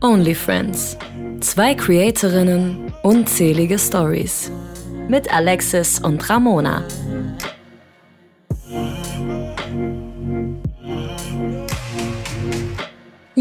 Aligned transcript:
Only 0.00 0.34
Friends. 0.34 0.98
Zwei 1.40 1.74
Creatorinnen, 1.74 2.92
unzählige 3.02 3.78
Stories. 3.78 4.50
Mit 5.08 5.32
Alexis 5.34 5.98
und 5.98 6.28
Ramona. 6.28 6.84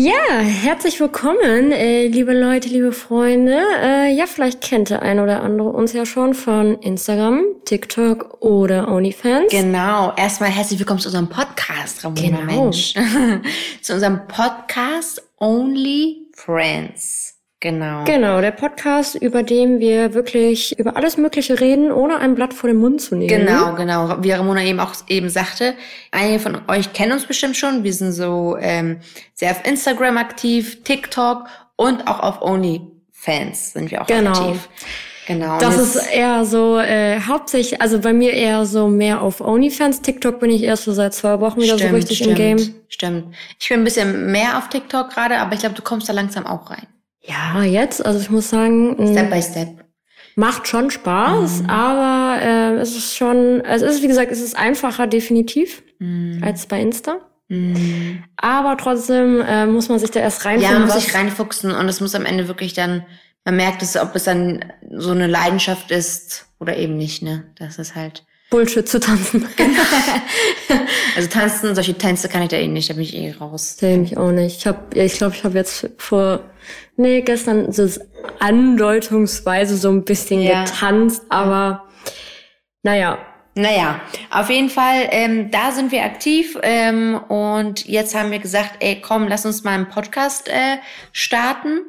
Ja, 0.05 0.39
herzlich 0.41 0.99
willkommen, 0.99 1.71
äh, 1.71 2.07
liebe 2.07 2.33
Leute, 2.37 2.67
liebe 2.67 2.91
Freunde. 2.91 3.57
Äh, 3.81 4.13
ja, 4.13 4.25
vielleicht 4.25 4.59
kennt 4.59 4.89
der 4.89 5.01
ein 5.01 5.21
oder 5.21 5.41
andere 5.41 5.69
uns 5.69 5.93
ja 5.93 6.05
schon 6.05 6.33
von 6.33 6.77
Instagram, 6.81 7.45
TikTok 7.63 8.41
oder 8.41 8.89
OnlyFans. 8.89 9.49
Genau. 9.49 10.11
Erstmal 10.17 10.49
herzlich 10.49 10.77
willkommen 10.77 10.99
zu 10.99 11.07
unserem 11.07 11.29
Podcast, 11.29 12.03
Ramona 12.03 12.21
Genau. 12.41 12.63
Mensch. 12.63 12.95
zu 13.81 13.93
unserem 13.93 14.27
Podcast 14.27 15.21
Only 15.39 16.27
Friends. 16.33 17.32
Genau. 17.63 18.03
Genau, 18.03 18.41
der 18.41 18.51
Podcast, 18.51 19.15
über 19.15 19.41
den 19.41 19.79
wir 19.79 20.13
wirklich 20.13 20.77
über 20.77 20.97
alles 20.97 21.15
Mögliche 21.15 21.61
reden, 21.61 21.93
ohne 21.93 22.17
ein 22.17 22.35
Blatt 22.35 22.53
vor 22.53 22.69
den 22.69 22.75
Mund 22.75 22.99
zu 22.99 23.15
nehmen. 23.15 23.29
Genau, 23.29 23.73
genau. 23.75 24.17
Wie 24.21 24.33
Ramona 24.33 24.61
eben 24.65 24.81
auch 24.81 24.93
eben 25.07 25.29
sagte, 25.29 25.73
einige 26.11 26.39
von 26.39 26.57
euch 26.67 26.91
kennen 26.91 27.13
uns 27.13 27.25
bestimmt 27.25 27.55
schon. 27.55 27.85
Wir 27.85 27.93
sind 27.93 28.11
so 28.11 28.57
ähm, 28.59 28.99
sehr 29.33 29.51
auf 29.51 29.65
Instagram 29.65 30.17
aktiv, 30.17 30.83
TikTok 30.83 31.45
und 31.77 32.05
auch 32.05 32.19
auf 32.19 32.41
OnlyFans 32.41 33.71
sind 33.71 33.91
wir 33.91 34.01
auch 34.01 34.07
Genau. 34.07 34.31
aktiv. 34.31 34.67
Genau. 35.25 35.57
Das 35.57 35.77
ist 35.77 35.95
eher 36.13 36.43
so 36.43 36.77
äh, 36.79 37.17
hauptsächlich, 37.21 37.81
also 37.81 37.99
bei 37.99 38.11
mir 38.11 38.33
eher 38.33 38.65
so 38.65 38.89
mehr 38.89 39.21
auf 39.21 39.39
OnlyFans. 39.39 40.01
TikTok 40.01 40.41
bin 40.41 40.51
ich 40.51 40.63
erst 40.63 40.83
so 40.83 40.91
seit 40.91 41.13
zwei 41.13 41.39
Wochen 41.39 41.61
wieder 41.61 41.79
so 41.79 41.87
richtig 41.87 42.17
stimmt, 42.17 42.31
im 42.31 42.35
Game. 42.57 42.75
Stimmt. 42.89 43.33
Ich 43.57 43.69
bin 43.69 43.79
ein 43.79 43.83
bisschen 43.85 44.29
mehr 44.33 44.57
auf 44.57 44.67
TikTok 44.67 45.11
gerade, 45.11 45.37
aber 45.37 45.53
ich 45.53 45.61
glaube, 45.61 45.75
du 45.75 45.81
kommst 45.81 46.09
da 46.09 46.13
langsam 46.13 46.45
auch 46.45 46.69
rein. 46.69 46.87
Ja, 47.25 47.63
jetzt, 47.63 48.05
also 48.05 48.19
ich 48.19 48.29
muss 48.29 48.49
sagen, 48.49 48.95
mh, 48.97 49.11
Step 49.11 49.29
by 49.31 49.41
step. 49.41 49.85
macht 50.35 50.67
schon 50.67 50.89
Spaß, 50.91 51.61
Mhm. 51.63 51.69
aber 51.69 52.41
äh, 52.41 52.73
es 52.79 52.95
ist 52.97 53.15
schon, 53.15 53.61
also 53.65 53.85
es 53.85 53.95
ist 53.95 54.03
wie 54.03 54.07
gesagt, 54.07 54.31
es 54.31 54.41
ist 54.41 54.57
einfacher 54.57 55.07
definitiv 55.07 55.83
Mhm. 55.99 56.41
als 56.43 56.65
bei 56.65 56.81
Insta. 56.81 57.17
Mhm. 57.49 58.23
Aber 58.37 58.75
trotzdem 58.77 59.41
äh, 59.41 59.65
muss 59.65 59.87
man 59.89 59.99
sich 59.99 60.11
da 60.11 60.19
erst 60.19 60.43
Ja, 60.43 60.49
reinfinden. 60.51 60.79
man 60.79 60.87
muss 60.87 60.95
sich 61.03 61.13
reinfuchsen 61.15 61.71
und 61.71 61.87
es 61.87 62.01
muss 62.01 62.15
am 62.15 62.25
Ende 62.25 62.47
wirklich 62.47 62.73
dann, 62.73 63.05
man 63.45 63.55
merkt 63.57 63.81
es, 63.83 63.95
ob 63.95 64.15
es 64.15 64.23
dann 64.23 64.65
so 64.91 65.11
eine 65.11 65.27
Leidenschaft 65.27 65.91
ist 65.91 66.47
oder 66.59 66.75
eben 66.77 66.97
nicht, 66.97 67.21
ne? 67.21 67.51
Das 67.59 67.77
ist 67.77 67.95
halt. 67.95 68.25
Bullshit 68.53 68.87
zu 68.87 68.99
tanzen. 68.99 69.47
Also 71.15 71.29
tanzen, 71.29 71.75
solche 71.75 71.95
Tänze 71.95 72.27
kann 72.29 72.41
ich 72.43 72.49
da 72.49 72.57
eh 72.57 72.67
nicht, 72.67 72.89
da 72.89 72.93
bin 72.95 73.03
ich 73.03 73.15
eh 73.15 73.31
raus. 73.39 73.77
Sehe 73.77 73.97
mich 73.99 74.17
auch 74.17 74.31
nicht. 74.31 74.57
Ich 74.57 74.67
habe, 74.67 74.79
ja, 74.95 75.03
ich 75.03 75.13
glaube, 75.13 75.35
ich 75.35 75.43
habe 75.43 75.55
jetzt 75.57 75.89
vor, 75.97 76.39
nee, 76.95 77.21
gestern 77.21 77.71
so 77.71 77.87
andeutungsweise 78.39 79.77
so 79.77 79.89
ein 79.89 80.03
bisschen 80.05 80.41
Ja. 80.41 80.63
getanzt, 80.65 81.23
aber 81.29 81.83
naja, 82.83 83.17
Naja, 83.55 84.01
auf 84.31 84.49
jeden 84.49 84.69
Fall, 84.69 85.07
ähm, 85.11 85.51
da 85.51 85.71
sind 85.71 85.91
wir 85.91 86.03
aktiv 86.03 86.57
ähm, 86.63 87.15
und 87.27 87.85
jetzt 87.87 88.15
haben 88.15 88.31
wir 88.31 88.39
gesagt, 88.39 88.77
ey, 88.79 88.99
komm, 88.99 89.27
lass 89.27 89.45
uns 89.45 89.63
mal 89.63 89.71
einen 89.75 89.89
Podcast 89.89 90.47
äh, 90.47 90.77
starten, 91.11 91.81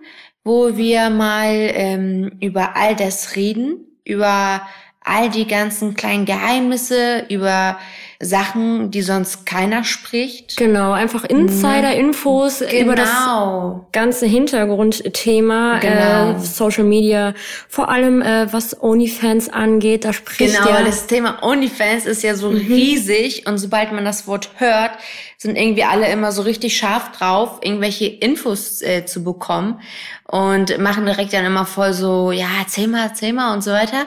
wo 0.45 0.77
wir 0.77 1.09
mal 1.09 1.55
ähm, 1.55 2.33
über 2.41 2.77
all 2.77 2.95
das 2.97 3.35
reden, 3.37 3.79
über 4.05 4.61
all 5.05 5.31
die 5.31 5.47
ganzen 5.47 5.95
kleinen 5.95 6.25
Geheimnisse, 6.25 7.27
über 7.29 7.79
Sachen, 8.25 8.91
die 8.91 9.03
sonst 9.03 9.47
keiner 9.47 9.85
spricht. 9.85 10.57
genau, 10.57 10.93
einfach 10.93 11.25
Insider-Infos 11.25 12.61
über 12.63 12.95
das 12.95 13.09
Genau. 13.11 13.87
ganze 13.93 14.27
Hintergrundthema, 14.27 15.79
Genau. 15.79 16.33
äh, 16.37 16.41
Social 16.41 16.85
Media, 16.85 17.35
vor 17.69 17.89
allem 17.89 18.23
äh, 18.23 18.53
was 18.53 18.83
OnlyFans 18.83 19.49
angeht, 19.49 20.05
da 20.05 20.13
spricht 20.13 20.55
Genau, 20.57 20.69
ja 20.69 20.75
weil 20.77 20.85
das 20.85 21.07
Thema 21.07 21.43
OnlyFans 21.43 22.07
ist 22.07 22.23
ja 22.23 22.35
so 22.35 22.49
riesig 22.49 23.47
und 23.47 23.59
sobald 23.59 23.93
man 23.93 24.05
das 24.05 24.27
Wort 24.27 24.51
hört, 24.57 24.93
sind 25.39 25.57
irgendwie 25.57 25.85
alle 25.85 26.09
immer 26.11 26.33
so 26.33 26.43
richtig 26.43 26.77
scharf 26.77 27.13
drauf, 27.13 27.59
irgendwelche 27.63 28.07
Infos 28.07 28.81
äh, 28.83 29.05
zu 29.05 29.23
bekommen 29.23 29.81
und 30.27 30.79
machen 30.79 31.05
direkt 31.05 31.33
dann 31.35 31.45
immer 31.45 31.67
voll 31.67 31.93
so, 31.93 32.33
ja, 32.33 32.47
erzähl 32.61 32.89
mal, 32.89 33.05
erzähl 33.07 33.33
mal 33.35 33.53
und 33.53 33.63
so 33.63 33.71
weiter. 33.73 34.07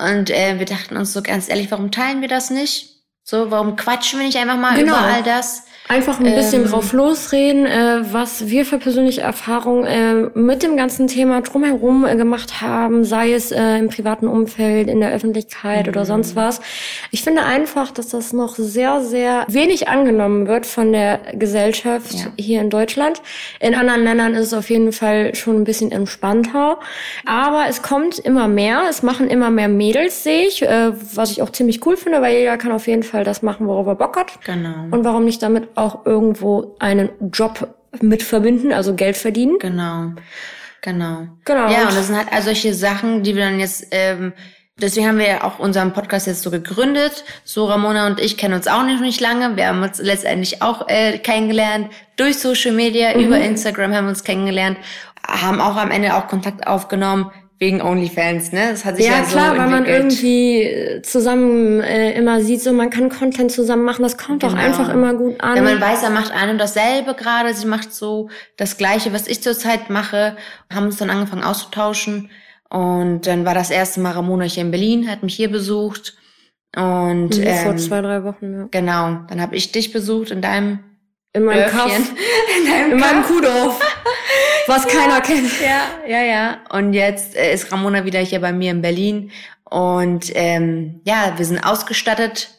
Und 0.00 0.30
äh, 0.30 0.58
wir 0.58 0.64
dachten 0.66 0.96
uns 0.96 1.12
so 1.12 1.22
ganz 1.22 1.48
ehrlich, 1.48 1.70
warum 1.70 1.90
teilen 1.90 2.20
wir 2.22 2.28
das 2.28 2.50
nicht? 2.50 2.94
So, 3.30 3.50
warum 3.50 3.76
quatschen 3.76 4.20
wir 4.20 4.26
nicht 4.26 4.38
einfach 4.38 4.56
mal 4.56 4.74
Genau. 4.74 4.94
über 4.96 5.02
all 5.06 5.22
das? 5.22 5.64
Einfach 5.88 6.20
ein 6.20 6.24
bisschen 6.34 6.64
Ähm, 6.64 6.68
drauf 6.70 6.92
losreden, 6.92 7.64
äh, 7.64 8.00
was 8.12 8.48
wir 8.48 8.66
für 8.66 8.76
persönliche 8.78 9.22
Erfahrungen 9.22 9.84
äh, 9.86 10.38
mit 10.38 10.62
dem 10.62 10.76
ganzen 10.76 11.06
Thema 11.06 11.40
drumherum 11.40 12.04
äh, 12.04 12.14
gemacht 12.14 12.60
haben, 12.60 13.04
sei 13.04 13.32
es 13.32 13.52
äh, 13.52 13.78
im 13.78 13.88
privaten 13.88 14.28
Umfeld, 14.28 14.88
in 14.88 15.00
der 15.00 15.12
Öffentlichkeit 15.12 15.86
Mhm. 15.86 15.92
oder 15.92 16.04
sonst 16.04 16.36
was. 16.36 16.60
Ich 17.10 17.22
finde 17.22 17.44
einfach, 17.44 17.90
dass 17.90 18.08
das 18.08 18.34
noch 18.34 18.56
sehr, 18.56 19.00
sehr 19.00 19.46
wenig 19.48 19.88
angenommen 19.88 20.46
wird 20.46 20.66
von 20.66 20.92
der 20.92 21.20
Gesellschaft 21.32 22.12
Ja. 22.12 22.26
hier 22.38 22.60
in 22.60 22.68
Deutschland. 22.68 23.22
In 23.60 23.74
anderen 23.74 24.04
Ländern 24.04 24.34
ist 24.34 24.48
es 24.48 24.54
auf 24.54 24.68
jeden 24.68 24.92
Fall 24.92 25.34
schon 25.34 25.56
ein 25.56 25.64
bisschen 25.64 25.90
entspannter. 25.90 26.78
Aber 27.24 27.64
es 27.66 27.80
kommt 27.82 28.18
immer 28.18 28.46
mehr. 28.46 28.82
Es 28.90 29.02
machen 29.02 29.28
immer 29.30 29.48
mehr 29.48 29.68
Mädels, 29.68 30.22
sehe 30.22 30.46
ich, 30.48 30.60
äh, 30.62 30.92
was 31.14 31.30
ich 31.30 31.40
auch 31.40 31.50
ziemlich 31.50 31.84
cool 31.86 31.96
finde, 31.96 32.20
weil 32.20 32.36
jeder 32.36 32.58
kann 32.58 32.72
auf 32.72 32.86
jeden 32.86 33.04
Fall 33.04 33.24
das 33.24 33.40
machen, 33.40 33.66
worauf 33.66 33.86
er 33.86 33.94
Bock 33.94 34.18
hat. 34.18 34.32
Genau. 34.44 34.74
Und 34.90 35.04
warum 35.04 35.24
nicht 35.24 35.42
damit 35.42 35.68
auch 35.78 36.04
irgendwo 36.06 36.76
einen 36.78 37.10
Job 37.32 37.74
mit 38.00 38.22
verbinden, 38.22 38.72
also 38.72 38.94
Geld 38.94 39.16
verdienen? 39.16 39.58
Genau, 39.58 40.12
genau. 40.82 41.28
Genau. 41.44 41.70
Ja, 41.70 41.82
und 41.88 41.96
das 41.96 42.06
sind 42.08 42.16
halt 42.16 42.28
all 42.32 42.42
solche 42.42 42.74
Sachen, 42.74 43.22
die 43.22 43.34
wir 43.34 43.44
dann 43.44 43.58
jetzt, 43.60 43.86
ähm, 43.90 44.32
deswegen 44.80 45.08
haben 45.08 45.18
wir 45.18 45.26
ja 45.28 45.44
auch 45.44 45.58
unseren 45.58 45.92
Podcast 45.92 46.26
jetzt 46.26 46.42
so 46.42 46.50
gegründet. 46.50 47.24
So 47.44 47.64
Ramona 47.66 48.06
und 48.06 48.20
ich 48.20 48.36
kennen 48.36 48.54
uns 48.54 48.68
auch 48.68 48.84
nicht, 48.84 49.00
nicht 49.00 49.20
lange. 49.20 49.56
Wir 49.56 49.68
haben 49.68 49.82
uns 49.82 49.98
letztendlich 50.00 50.62
auch 50.62 50.88
äh, 50.88 51.18
kennengelernt 51.18 51.90
durch 52.16 52.38
Social 52.38 52.72
Media, 52.72 53.16
Mhm. 53.16 53.24
über 53.24 53.38
Instagram 53.38 53.94
haben 53.94 54.04
wir 54.04 54.10
uns 54.10 54.24
kennengelernt, 54.24 54.76
haben 55.26 55.60
auch 55.60 55.76
am 55.76 55.90
Ende 55.90 56.14
auch 56.14 56.28
Kontakt 56.28 56.66
aufgenommen 56.66 57.30
wegen 57.60 57.82
OnlyFans, 57.82 58.52
ne? 58.52 58.68
Das 58.70 58.84
hat 58.84 58.96
sich 58.96 59.06
ja, 59.06 59.18
Ja, 59.18 59.24
so 59.24 59.32
klar, 59.32 59.58
weil 59.58 59.68
man 59.68 59.84
irgendwie 59.84 60.62
äh, 60.62 61.02
zusammen 61.02 61.80
äh, 61.80 62.12
immer 62.12 62.40
sieht, 62.40 62.62
so 62.62 62.72
man 62.72 62.88
kann 62.90 63.08
Content 63.08 63.50
zusammen 63.50 63.84
machen, 63.84 64.02
das 64.02 64.16
kommt 64.16 64.42
Genau. 64.42 64.54
einfach 64.54 64.88
immer 64.92 65.14
gut 65.14 65.40
an. 65.40 65.56
Wenn 65.56 65.64
man 65.64 65.80
weiß, 65.80 66.02
er 66.04 66.10
macht 66.10 66.30
einem 66.32 66.56
dasselbe 66.58 67.14
gerade, 67.14 67.52
sie 67.54 67.66
macht 67.66 67.92
so 67.92 68.28
das 68.56 68.76
Gleiche, 68.76 69.12
was 69.12 69.26
ich 69.26 69.42
zurzeit 69.42 69.90
mache, 69.90 70.36
haben 70.72 70.86
uns 70.86 70.98
dann 70.98 71.10
angefangen 71.10 71.42
auszutauschen. 71.42 72.30
Und 72.70 73.26
dann 73.26 73.44
war 73.44 73.54
das 73.54 73.70
erste 73.70 74.00
Mal 74.00 74.12
Ramona 74.12 74.44
hier 74.44 74.62
in 74.62 74.70
Berlin, 74.70 75.10
hat 75.10 75.22
mich 75.22 75.34
hier 75.34 75.50
besucht. 75.50 76.16
Und 76.76 77.30
Mhm, 77.38 77.42
vor 77.62 77.72
ähm, 77.72 77.78
zwei, 77.78 78.00
drei 78.02 78.24
Wochen, 78.24 78.52
ja. 78.52 78.68
genau, 78.70 79.20
dann 79.28 79.40
habe 79.40 79.56
ich 79.56 79.72
dich 79.72 79.90
besucht 79.92 80.30
in 80.30 80.42
deinem 80.42 80.80
In 81.32 81.44
meinem. 81.44 81.70
Kaff, 81.70 81.88
In 82.58 82.70
deinem 82.70 82.92
in 82.92 82.98
meinem. 83.00 83.22
Kuhdorf, 83.24 83.80
was 84.68 84.86
keiner 84.86 85.20
kennt. 85.20 85.50
Ja, 85.60 85.82
ja, 86.06 86.22
ja. 86.22 86.58
Und 86.70 86.92
jetzt 86.92 87.36
äh, 87.36 87.52
ist 87.52 87.72
Ramona 87.72 88.04
wieder 88.04 88.20
hier 88.20 88.40
bei 88.40 88.52
mir 88.52 88.70
in 88.70 88.82
Berlin. 88.82 89.30
Und 89.64 90.30
ähm, 90.34 91.00
ja, 91.04 91.34
wir 91.36 91.44
sind 91.44 91.64
ausgestattet 91.64 92.50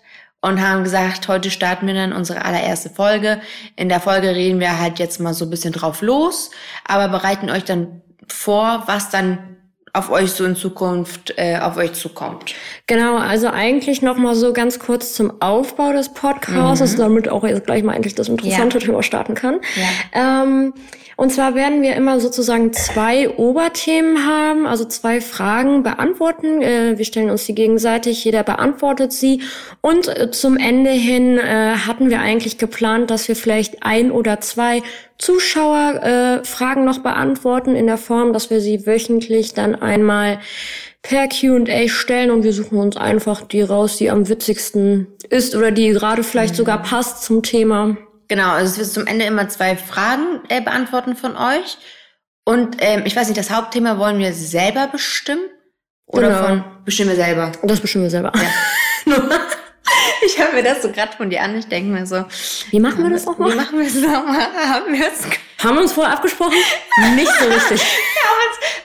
und 0.42 0.62
haben 0.62 0.84
gesagt, 0.84 1.28
heute 1.28 1.52
starten 1.52 1.88
wir 1.88 1.94
dann 1.94 2.14
unsere 2.14 2.46
allererste 2.46 2.90
Folge. 2.90 3.42
In 3.76 3.90
der 3.90 4.00
Folge 4.00 4.30
reden 4.36 4.60
wir 4.60 4.80
halt 4.80 5.00
jetzt 5.00 5.20
mal 5.20 5.34
so 5.34 5.46
ein 5.46 5.50
bisschen 5.50 5.74
drauf 5.74 6.02
los, 6.02 6.52
aber 6.86 7.08
bereiten 7.10 7.50
euch 7.50 7.66
dann 7.66 8.02
vor, 8.28 8.84
was 8.86 9.10
dann 9.10 9.58
auf 10.00 10.10
euch 10.10 10.32
so 10.32 10.46
in 10.46 10.56
Zukunft 10.56 11.34
äh, 11.38 11.60
auf 11.60 11.78
euch 11.78 11.94
zukommt. 11.94 12.56
Genau, 12.88 13.18
also 13.18 13.48
eigentlich 13.50 14.02
noch 14.02 14.18
mal 14.18 14.34
so 14.34 14.54
ganz 14.54 14.80
kurz 14.80 15.14
zum 15.14 15.42
Aufbau 15.42 15.94
des 15.94 16.10
Podcasts, 16.10 16.96
damit 16.96 17.30
auch 17.30 17.44
jetzt 17.44 17.66
gleich 17.66 17.84
mal 17.84 17.94
endlich 17.94 18.16
das 18.16 18.30
interessante 18.30 18.78
Mhm. 18.78 18.82
Ja. 18.82 18.88
Thema 18.88 19.04
starten 19.04 19.36
kann. 19.36 19.60
Ja. 19.76 20.44
Ähm, 20.44 20.74
und 21.20 21.32
zwar 21.34 21.54
werden 21.54 21.82
wir 21.82 21.98
immer 21.98 22.22
sozusagen 22.22 22.72
zwei 22.72 23.30
Oberthemen 23.30 24.26
haben, 24.26 24.66
also 24.66 24.86
zwei 24.86 25.20
Fragen 25.20 25.84
beantworten. 25.84 26.62
Äh, 26.62 26.98
wir 26.98 27.04
stellen 27.04 27.30
uns 27.30 27.46
die 27.46 27.54
gegenseitig, 27.54 28.24
jeder 28.24 28.44
beantwortet 28.44 29.12
sie. 29.12 29.42
Und 29.82 30.08
äh, 30.08 30.32
zum 30.32 30.56
Ende 30.56 30.92
hin 30.92 31.38
äh, 31.38 31.76
hatten 31.86 32.10
wir 32.10 32.22
eigentlich 32.22 32.58
geplant, 32.58 33.12
dass 33.12 33.28
wir 33.28 33.36
vielleicht 33.36 33.84
ein 33.84 34.12
oder 34.12 34.40
zwei 34.40 34.82
Zuschauerfragen 35.20 36.42
äh, 36.42 36.46
Fragen 36.46 36.86
noch 36.86 37.00
beantworten 37.00 37.76
in 37.76 37.88
der 37.88 37.98
Form, 37.98 38.34
dass 38.34 38.50
wir 38.50 38.62
sie 38.62 38.86
wöchentlich 38.88 39.54
dann 39.54 39.76
einmal 39.76 40.40
per 41.02 41.28
Q&A 41.28 41.88
stellen 41.88 42.32
und 42.32 42.44
wir 42.44 42.54
suchen 42.54 42.78
uns 42.78 42.98
einfach 42.98 43.42
die 43.42 43.62
raus, 43.62 43.98
die 43.98 44.10
am 44.10 44.28
witzigsten 44.28 45.08
ist 45.30 45.56
oder 45.56 45.72
die 45.72 45.90
gerade 45.90 46.24
vielleicht 46.24 46.56
sogar 46.56 46.82
passt 46.82 47.24
zum 47.24 47.44
Thema. 47.44 47.98
Genau, 48.30 48.50
also 48.52 48.72
es 48.72 48.78
wird 48.78 48.88
zum 48.90 49.08
Ende 49.08 49.26
immer 49.26 49.50
zwei 49.50 49.76
Fragen 49.76 50.42
äh, 50.50 50.62
beantworten 50.62 51.16
von 51.16 51.36
euch. 51.36 51.78
Und 52.46 52.78
ähm, 52.80 53.04
ich 53.06 53.16
weiß 53.16 53.28
nicht, 53.28 53.40
das 53.40 53.52
Hauptthema 53.52 53.98
wollen 53.98 54.20
wir 54.20 54.34
selber 54.34 54.88
bestimmen? 54.88 55.42
Oder 56.08 56.30
Genau. 56.30 56.44
von 56.44 56.64
bestimmen 56.86 57.10
wir 57.10 57.18
selber? 57.18 57.52
Das 57.64 57.80
bestimmen 57.80 58.06
wir 58.06 58.12
selber. 58.12 58.32
ich 59.06 59.14
ich 60.40 60.46
höre 60.46 60.54
mir 60.54 60.64
das 60.64 60.82
so 60.82 60.92
gerade 60.92 61.12
von 61.16 61.30
dir 61.30 61.42
an. 61.42 61.58
Ich 61.58 61.68
denke 61.68 61.92
mir 61.92 62.06
so, 62.06 62.26
Wie 62.72 62.80
machen 62.80 63.04
wir 63.04 63.10
das 63.12 63.26
nochmal? 63.26 63.52
wie 63.52 63.56
machen 63.56 63.78
wir 63.78 63.86
das 63.86 63.96
nochmal? 63.96 64.48
Haben 64.70 64.94
wir 64.94 65.08
es 65.08 65.64
Haben 65.64 65.76
wir 65.76 65.82
uns 65.84 65.92
vorher 65.92 66.14
abgesprochen? 66.14 66.54
Nicht 67.16 67.32
so 67.40 67.46
richtig. 67.48 67.82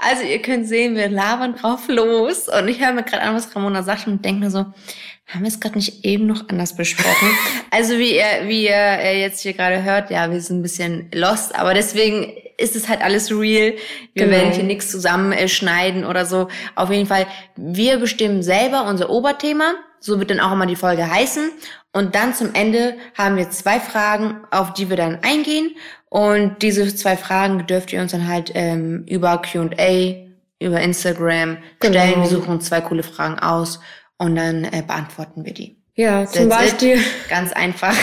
Also 0.06 0.22
ihr 0.22 0.42
könnt 0.42 0.68
sehen, 0.68 0.96
wir 0.96 1.08
labern 1.08 1.54
drauf 1.56 1.88
los. 1.88 2.48
Und 2.48 2.68
ich 2.68 2.78
höre 2.84 2.92
mir 2.92 3.04
gerade 3.04 3.22
an, 3.22 3.34
was 3.34 3.54
Ramona 3.56 3.82
sagt 3.82 4.06
und 4.06 4.22
denke 4.22 4.40
mir 4.44 4.50
so, 4.50 4.58
haben 4.58 5.40
wir 5.40 5.46
es 5.48 5.60
gerade 5.60 5.76
nicht 5.76 6.04
eben 6.04 6.26
noch 6.26 6.46
anders 6.50 6.76
besprochen? 6.76 7.30
also 7.70 7.96
wie 7.96 8.16
ihr, 8.16 8.46
wie 8.46 8.64
ihr 8.66 8.74
äh, 8.74 9.18
jetzt 9.22 9.40
hier 9.40 9.54
gerade 9.54 9.82
hört, 9.82 10.10
ja, 10.10 10.30
wir 10.30 10.40
sind 10.42 10.58
ein 10.58 10.62
bisschen 10.62 11.08
lost, 11.14 11.54
aber 11.54 11.72
deswegen 11.72 12.34
ist 12.58 12.76
es 12.76 12.86
halt 12.90 13.00
alles 13.00 13.30
real. 13.30 13.72
Wir 14.12 14.26
Genau. 14.26 14.30
werden 14.36 14.52
hier 14.52 14.64
nichts 14.64 14.90
zusammenschneiden 14.90 16.04
oder 16.04 16.26
so. 16.26 16.48
Auf 16.74 16.90
jeden 16.90 17.06
Fall, 17.06 17.26
wir 17.56 17.96
bestimmen 17.96 18.42
selber 18.42 18.84
unser 18.84 19.08
Oberthema. 19.08 19.72
So 20.04 20.18
wird 20.18 20.30
dann 20.30 20.40
auch 20.40 20.52
immer 20.52 20.66
die 20.66 20.76
Folge 20.76 21.10
heißen. 21.10 21.50
Und 21.92 22.14
dann 22.14 22.34
zum 22.34 22.52
Ende 22.54 22.96
haben 23.16 23.36
wir 23.38 23.48
zwei 23.48 23.80
Fragen, 23.80 24.36
auf 24.50 24.74
die 24.74 24.90
wir 24.90 24.98
dann 24.98 25.20
eingehen. 25.22 25.74
Und 26.10 26.60
diese 26.60 26.94
zwei 26.94 27.16
Fragen 27.16 27.66
dürft 27.66 27.90
ihr 27.90 28.02
uns 28.02 28.12
dann 28.12 28.28
halt 28.28 28.52
ähm, 28.54 29.04
über 29.08 29.40
Q&A, 29.40 30.26
über 30.60 30.80
Instagram 30.82 31.56
Genau. 31.80 31.98
stellen. 31.98 32.20
Wir 32.20 32.28
suchen 32.28 32.50
uns 32.50 32.66
zwei 32.66 32.82
coole 32.82 33.02
Fragen 33.02 33.38
aus 33.38 33.80
und 34.18 34.36
dann 34.36 34.64
äh, 34.64 34.82
beantworten 34.86 35.46
wir 35.46 35.54
die. 35.54 35.78
Ja, 35.94 36.26
zum 36.26 36.50
That's 36.50 36.72
it. 36.72 36.80
Beispiel 36.80 37.04
Ganz 37.30 37.52
einfach. 37.52 37.96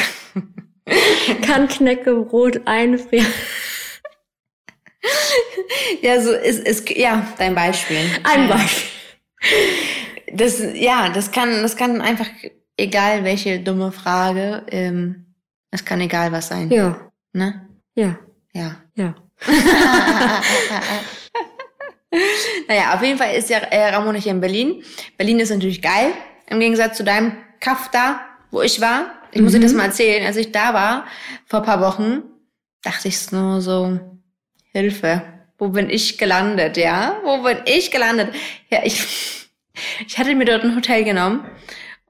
kann 1.45 1.67
Knäckebrot 1.67 2.61
einfrieren. 2.65 3.27
Ja, 6.01 6.19
so 6.19 6.31
ist, 6.31 6.65
ist 6.67 6.89
ja 6.89 7.27
dein 7.37 7.53
Beispiel. 7.53 7.97
Ein. 8.23 8.47
Beispiel. 8.49 9.00
Das, 10.33 10.61
ja, 10.73 11.09
das 11.09 11.31
kann, 11.31 11.61
das 11.61 11.75
kann 11.75 12.01
einfach, 12.01 12.27
egal 12.77 13.23
welche 13.23 13.59
dumme 13.59 13.91
Frage, 13.91 14.63
ähm, 14.69 15.25
es 15.71 15.83
kann 15.85 16.01
egal 16.01 16.31
was 16.31 16.47
sein. 16.47 16.69
Ja, 16.69 16.99
Ne? 17.33 17.67
ja, 17.95 18.17
Ja. 18.53 18.75
ja. 18.95 19.15
naja, 22.67 22.93
auf 22.93 23.01
jeden 23.01 23.17
Fall 23.17 23.35
ist 23.35 23.49
ja 23.49 23.57
äh, 23.59 23.89
Ramona 23.95 24.19
hier 24.19 24.33
in 24.33 24.41
Berlin. 24.41 24.83
Berlin 25.17 25.39
ist 25.39 25.49
natürlich 25.49 25.81
geil, 25.81 26.11
im 26.47 26.59
Gegensatz 26.59 26.97
zu 26.97 27.03
deinem 27.03 27.33
Kaff 27.59 27.89
da, 27.91 28.21
wo 28.51 28.61
ich 28.61 28.81
war. 28.81 29.05
Ich 29.31 29.41
muss 29.41 29.53
dir 29.53 29.61
das 29.61 29.73
mal 29.73 29.85
erzählen. 29.85 30.25
Als 30.27 30.35
ich 30.35 30.51
da 30.51 30.73
war, 30.73 31.05
vor 31.45 31.59
ein 31.61 31.65
paar 31.65 31.79
Wochen, 31.79 32.23
dachte 32.83 33.07
ich 33.07 33.31
nur 33.31 33.61
so, 33.61 33.97
Hilfe, 34.73 35.21
wo 35.57 35.69
bin 35.69 35.89
ich 35.89 36.17
gelandet, 36.17 36.75
ja? 36.75 37.17
Wo 37.23 37.41
bin 37.43 37.59
ich 37.65 37.91
gelandet? 37.91 38.33
Ja, 38.69 38.79
ich, 38.83 39.40
ich 40.07 40.17
hatte 40.17 40.35
mir 40.35 40.45
dort 40.45 40.63
ein 40.63 40.75
Hotel 40.75 41.03
genommen 41.03 41.45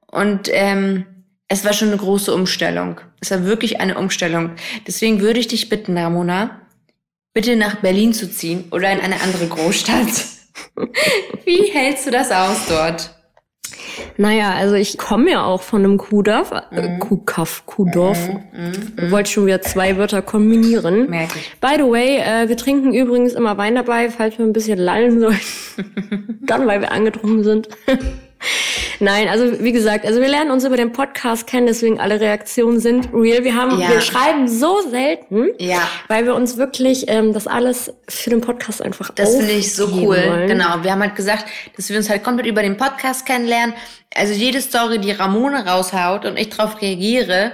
und 0.06 0.48
ähm, 0.52 1.06
es 1.48 1.64
war 1.64 1.72
schon 1.72 1.88
eine 1.88 1.98
große 1.98 2.34
Umstellung. 2.34 3.00
Es 3.20 3.30
war 3.30 3.44
wirklich 3.44 3.80
eine 3.80 3.98
Umstellung. 3.98 4.52
Deswegen 4.86 5.20
würde 5.20 5.38
ich 5.38 5.48
dich 5.48 5.68
bitten, 5.68 5.98
Ramona, 5.98 6.62
bitte 7.34 7.56
nach 7.56 7.76
Berlin 7.76 8.14
zu 8.14 8.30
ziehen 8.30 8.64
oder 8.70 8.90
in 8.90 9.00
eine 9.00 9.20
andere 9.20 9.48
Großstadt. 9.48 10.08
Wie 11.44 11.70
hältst 11.72 12.06
du 12.06 12.10
das 12.10 12.30
aus 12.30 12.66
dort? 12.68 13.21
Naja, 14.16 14.54
also 14.54 14.74
ich 14.74 14.98
komme 14.98 15.30
ja 15.30 15.44
auch 15.44 15.62
von 15.62 15.84
einem 15.84 15.98
Kuhdorf, 15.98 16.52
äh, 16.70 16.98
Kuhkaff, 16.98 17.64
Kuhdorf. 17.66 18.18
Ich 18.96 19.10
wollte 19.10 19.30
schon 19.30 19.46
wieder 19.46 19.62
zwei 19.62 19.96
Wörter 19.96 20.22
kombinieren. 20.22 21.08
Merke 21.08 21.38
ich. 21.38 21.56
By 21.60 21.76
the 21.76 21.90
way, 21.90 22.18
äh, 22.18 22.48
wir 22.48 22.56
trinken 22.56 22.92
übrigens 22.92 23.32
immer 23.32 23.56
Wein 23.58 23.74
dabei, 23.74 24.10
falls 24.10 24.38
wir 24.38 24.44
ein 24.44 24.52
bisschen 24.52 24.78
lallen 24.78 25.20
sollen. 25.20 25.40
Dann, 26.42 26.66
weil 26.66 26.80
wir 26.80 26.92
angetrunken 26.92 27.44
sind. 27.44 27.68
Nein, 29.00 29.28
also 29.28 29.60
wie 29.62 29.72
gesagt, 29.72 30.04
also 30.06 30.20
wir 30.20 30.28
lernen 30.28 30.50
uns 30.50 30.64
über 30.64 30.76
den 30.76 30.92
Podcast 30.92 31.46
kennen, 31.46 31.66
deswegen 31.66 32.00
alle 32.00 32.20
Reaktionen 32.20 32.80
sind 32.80 33.08
real. 33.12 33.44
Wir 33.44 33.54
haben, 33.56 33.78
Ja. 33.80 33.88
wir 33.90 34.00
schreiben 34.00 34.48
so 34.48 34.80
selten, 34.90 35.48
Ja. 35.58 35.88
weil 36.08 36.24
wir 36.24 36.34
uns 36.34 36.56
wirklich 36.56 37.04
ähm, 37.08 37.32
das 37.32 37.46
alles 37.46 37.92
für 38.08 38.30
den 38.30 38.40
Podcast 38.40 38.82
einfach 38.82 39.10
Das 39.14 39.36
finde 39.36 39.52
ich 39.52 39.74
so 39.74 39.86
cool. 39.88 40.16
wollen. 40.16 40.48
Genau. 40.48 40.82
Wir 40.82 40.92
haben 40.92 41.02
halt 41.02 41.16
gesagt, 41.16 41.46
dass 41.76 41.88
wir 41.88 41.96
uns 41.96 42.08
halt 42.10 42.22
komplett 42.24 42.46
über 42.46 42.62
den 42.62 42.76
Podcast 42.76 43.26
kennenlernen. 43.26 43.74
Also 44.14 44.32
jede 44.34 44.60
Story, 44.60 44.98
die 44.98 45.12
Ramona 45.12 45.62
raushaut 45.62 46.24
und 46.26 46.38
ich 46.38 46.50
drauf 46.50 46.80
reagiere, 46.82 47.52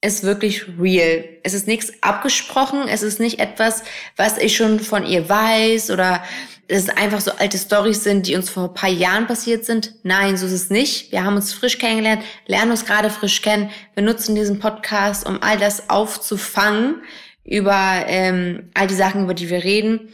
ist 0.00 0.22
wirklich 0.22 0.66
real. 0.78 1.24
Es 1.42 1.54
ist 1.54 1.66
nichts 1.66 1.92
abgesprochen. 2.02 2.88
Es 2.88 3.02
ist 3.02 3.18
nicht 3.18 3.40
etwas, 3.40 3.82
was 4.16 4.38
ich 4.38 4.56
schon 4.56 4.80
von 4.80 5.04
ihr 5.04 5.28
weiß 5.28 5.90
oder 5.90 6.22
es 6.68 6.88
einfach 6.90 7.20
so 7.20 7.32
alte 7.32 7.58
Stories 7.58 8.04
sind, 8.04 8.26
die 8.26 8.36
uns 8.36 8.50
vor 8.50 8.64
ein 8.64 8.74
paar 8.74 8.90
Jahren 8.90 9.26
passiert 9.26 9.64
sind. 9.64 9.94
Nein, 10.02 10.36
so 10.36 10.46
ist 10.46 10.52
es 10.52 10.70
nicht. 10.70 11.10
Wir 11.10 11.24
haben 11.24 11.36
uns 11.36 11.52
frisch 11.52 11.78
kennengelernt, 11.78 12.22
lernen 12.46 12.70
uns 12.70 12.84
gerade 12.84 13.10
frisch 13.10 13.42
kennen. 13.42 13.70
Wir 13.94 14.02
nutzen 14.02 14.34
diesen 14.34 14.58
Podcast, 14.58 15.26
um 15.26 15.42
all 15.42 15.56
das 15.56 15.88
aufzufangen 15.88 17.02
über 17.42 18.04
ähm, 18.06 18.70
all 18.74 18.86
die 18.86 18.94
Sachen, 18.94 19.24
über 19.24 19.34
die 19.34 19.48
wir 19.48 19.64
reden. 19.64 20.10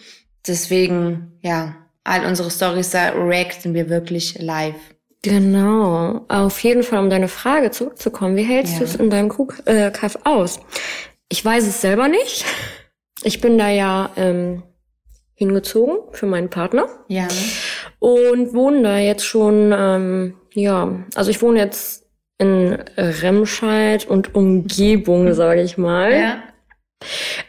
Deswegen, 0.47 1.33
ja, 1.43 1.75
all 2.05 2.25
unsere 2.25 2.51
Stories 2.51 2.95
reacten 2.95 3.75
wir 3.75 3.89
wirklich 3.89 4.39
live. 4.39 4.94
Genau. 5.25 6.25
Auf 6.29 6.59
jeden 6.61 6.83
Fall, 6.83 6.99
um 7.01 7.11
deine 7.11 7.29
Frage 7.29 7.71
zurückzukommen. 7.71 8.37
Wie 8.37 8.43
hältst 8.45 8.75
Ja. 8.75 8.79
du 8.81 8.85
es 8.85 8.95
in 8.97 9.11
deinem 9.11 9.29
Kuh- 9.31 9.49
äh, 9.65 9.91
Kaff 9.91 10.19
aus? 10.25 10.61
Ich 11.29 11.45
weiß 11.45 11.67
es 11.67 11.81
selber 11.81 12.09
nicht. 12.09 12.45
Ich 13.23 13.41
bin 13.41 13.57
da 13.59 13.69
ja 13.71 14.11
ähm, 14.17 14.63
hingezogen 15.35 15.97
für 16.13 16.27
meinen 16.27 16.51
Partner 16.51 16.87
Ja. 17.09 17.27
und 17.99 18.53
wohne 18.55 18.83
da 18.83 18.99
jetzt 18.99 19.25
schon, 19.25 19.73
ähm, 19.77 20.35
ja, 20.53 20.91
also 21.15 21.31
ich 21.31 21.41
wohne 21.43 21.59
jetzt 21.61 22.05
in 22.39 22.77
Remscheid 22.97 24.07
und 24.07 24.35
Umgebung, 24.35 25.33
sage 25.35 25.63
ich 25.63 25.79
mal. 25.79 26.13
Ja. 26.13 26.43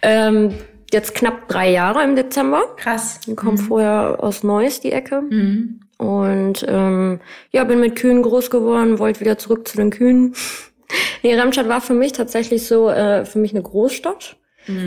Ähm, 0.02 0.54
jetzt 0.94 1.16
knapp 1.16 1.48
drei 1.50 1.72
Jahre 1.72 2.04
im 2.04 2.16
Dezember. 2.16 2.64
Krass. 2.78 3.20
Ich 3.28 3.36
komme 3.36 3.58
vorher 3.58 4.18
aus 4.22 4.44
Neuss, 4.44 4.80
die 4.80 4.92
Ecke. 4.92 5.22
Mhm. 5.22 5.82
Und 5.98 6.66
ähm, 6.68 7.20
ja, 7.52 7.64
bin 7.64 7.80
mit 7.80 7.96
Kühen 7.96 8.22
groß 8.22 8.50
geworden, 8.50 9.00
wollte 9.00 9.22
wieder 9.22 9.38
zurück 9.38 9.68
zu 9.68 9.78
den 9.78 9.92
Kühen. 9.92 10.36
Nee, 11.24 11.34
Remscheid 11.34 11.68
war 11.68 11.82
für 11.82 11.96
mich 11.96 12.12
tatsächlich 12.12 12.68
so, 12.68 12.92
äh, 12.92 13.26
für 13.26 13.40
mich 13.40 13.52
eine 13.52 13.64
Großstadt. 13.64 14.38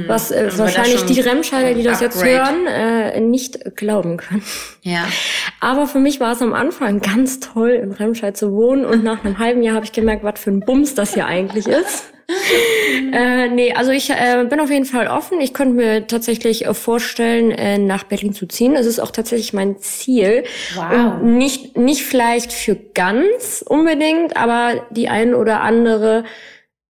Was 0.07 0.31
äh, 0.31 0.45
das 0.45 0.59
wahrscheinlich 0.59 1.05
die 1.05 1.21
Remscheider, 1.21 1.75
die 1.75 1.83
das 1.83 2.01
jetzt 2.01 2.17
Upgrade. 2.17 2.37
hören, 2.37 2.67
äh, 2.67 3.21
nicht 3.21 3.77
glauben 3.77 4.17
können. 4.17 4.43
Ja. 4.83 5.05
Aber 5.61 5.87
für 5.87 5.99
mich 5.99 6.21
war 6.21 6.33
es 6.33 6.43
am 6.43 6.55
Anfang 6.55 7.01
ganz 7.01 7.41
toll, 7.41 7.71
in 7.71 7.93
Remscheid 7.93 8.37
zu 8.37 8.53
wohnen. 8.53 8.85
Und 8.85 9.05
nach 9.05 9.25
einem 9.25 9.39
halben 9.39 9.63
Jahr 9.63 9.75
habe 9.75 9.85
ich 9.85 9.93
gemerkt, 9.93 10.25
was 10.25 10.41
für 10.41 10.51
ein 10.51 10.61
Bums 10.61 10.95
das 10.95 11.15
hier 11.15 11.27
eigentlich 11.27 11.67
ist. 11.67 12.13
äh, 13.13 13.49
nee, 13.49 13.73
also 13.73 13.91
ich 13.91 14.11
äh, 14.11 14.45
bin 14.49 14.61
auf 14.61 14.71
jeden 14.71 14.85
Fall 14.85 15.09
offen. 15.09 15.41
Ich 15.41 15.55
könnte 15.55 15.75
mir 15.75 16.07
tatsächlich 16.07 16.67
äh, 16.67 16.75
vorstellen, 16.75 17.50
äh, 17.50 17.79
nach 17.79 18.05
Berlin 18.05 18.35
zu 18.35 18.47
ziehen. 18.47 18.76
Es 18.76 18.85
ist 18.85 18.99
auch 18.99 19.11
tatsächlich 19.11 19.55
mein 19.55 19.79
Ziel. 19.79 20.45
Wow. 20.75 21.23
Und 21.23 21.38
nicht, 21.38 21.79
nicht 21.79 22.02
vielleicht 22.02 22.52
für 22.52 22.76
ganz 22.76 23.64
unbedingt, 23.67 24.37
aber 24.37 24.87
die 24.91 25.09
ein 25.09 25.35
oder 25.35 25.62
andere 25.62 26.25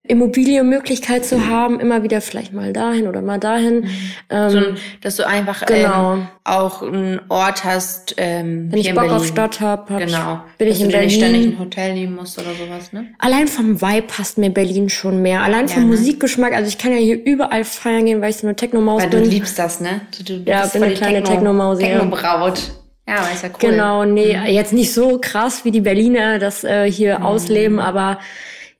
Immobilienmöglichkeit 0.07 1.25
zu 1.25 1.47
haben, 1.47 1.79
immer 1.79 2.03
wieder 2.03 2.21
vielleicht 2.21 2.53
mal 2.53 2.73
dahin 2.73 3.07
oder 3.07 3.21
mal 3.21 3.39
dahin. 3.39 3.87
Ähm, 4.29 4.49
So, 4.49 4.59
dass 5.01 5.15
du 5.15 5.27
einfach 5.27 5.65
Genau. 5.65 6.13
ähm, 6.13 6.27
auch 6.43 6.81
einen 6.81 7.19
Ort 7.29 7.63
hast, 7.63 8.15
ähm, 8.17 8.71
wenn 8.71 8.79
ich 8.79 8.87
Bock 8.89 9.03
Berlin. 9.03 9.11
auf 9.17 9.25
Stadt 9.25 9.61
habe, 9.61 9.93
hab 9.93 9.99
Genau. 9.99 10.41
ich, 10.53 10.57
bin 10.57 10.67
dass 10.69 10.77
ich 10.77 10.83
in 10.83 10.89
dir 10.89 10.99
nicht 11.01 11.15
ständig 11.15 11.41
Berlin. 11.41 11.53
ein 11.53 11.59
Hotel 11.59 11.93
nehmen 11.93 12.15
musst 12.15 12.37
oder 12.37 12.49
sowas, 12.53 12.93
ne? 12.93 13.07
Allein 13.19 13.47
vom 13.47 13.81
Vibe 13.81 14.03
passt 14.07 14.37
mir 14.37 14.49
Berlin 14.49 14.89
schon 14.89 15.21
mehr. 15.21 15.41
Allein 15.41 15.67
vom 15.67 15.83
Ja, 15.83 15.87
ne? 15.89 15.95
Musikgeschmack. 15.95 16.53
Also 16.53 16.67
ich 16.67 16.77
kann 16.77 16.91
ja 16.91 16.97
hier 16.97 17.23
überall 17.23 17.63
feiern 17.63 18.05
gehen, 18.05 18.21
weil 18.21 18.29
ich 18.29 18.37
so 18.37 18.47
eine 18.47 18.55
Techno-Maus 18.55 19.01
Weil 19.03 19.09
du 19.09 19.21
bin. 19.21 19.29
liebst 19.29 19.57
das, 19.57 19.81
ne? 19.81 20.01
Du, 20.17 20.23
du, 20.23 20.49
Ja, 20.49 20.61
bist 20.61 20.73
bin 20.73 20.83
eine 20.83 20.93
kleine 20.93 21.17
Techno- 21.23 21.35
Techno-Maus, 21.35 21.81
ja. 21.81 21.87
Techno-Braut. 21.87 22.61
Ja, 23.07 23.17
aber 23.17 23.31
ist 23.33 23.43
ja 23.43 23.49
cool. 23.49 23.69
Genau, 23.69 24.03
nee, 24.03 24.35
Mhm. 24.35 24.45
jetzt 24.47 24.73
nicht 24.73 24.91
so 24.91 25.19
krass 25.21 25.63
wie 25.63 25.69
die 25.71 25.81
Berliner 25.81 26.39
das 26.39 26.63
äh, 26.63 26.91
hier 26.91 27.23
ausleben, 27.23 27.79
aber 27.79 28.19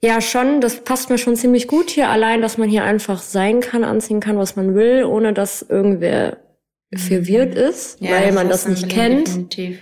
ja 0.05 0.21
schon, 0.21 0.61
das 0.61 0.77
passt 0.83 1.09
mir 1.09 1.17
schon 1.17 1.35
ziemlich 1.35 1.67
gut 1.67 1.89
hier. 1.89 2.09
Allein, 2.09 2.41
dass 2.41 2.57
man 2.57 2.69
hier 2.69 2.83
einfach 2.83 3.21
sein 3.21 3.59
kann, 3.59 3.83
anziehen 3.83 4.19
kann, 4.19 4.37
was 4.37 4.55
man 4.55 4.75
will, 4.75 5.03
ohne 5.03 5.33
dass 5.33 5.61
irgendwer 5.61 6.37
verwirrt 6.95 7.55
ist, 7.55 8.01
Mhm. 8.01 8.07
Ja, 8.07 8.13
weil 8.21 8.31
man 8.31 8.49
ist 8.49 8.65
das 8.65 8.67
nicht 8.67 8.89
kennt. 8.89 9.27
Definitiv. 9.27 9.79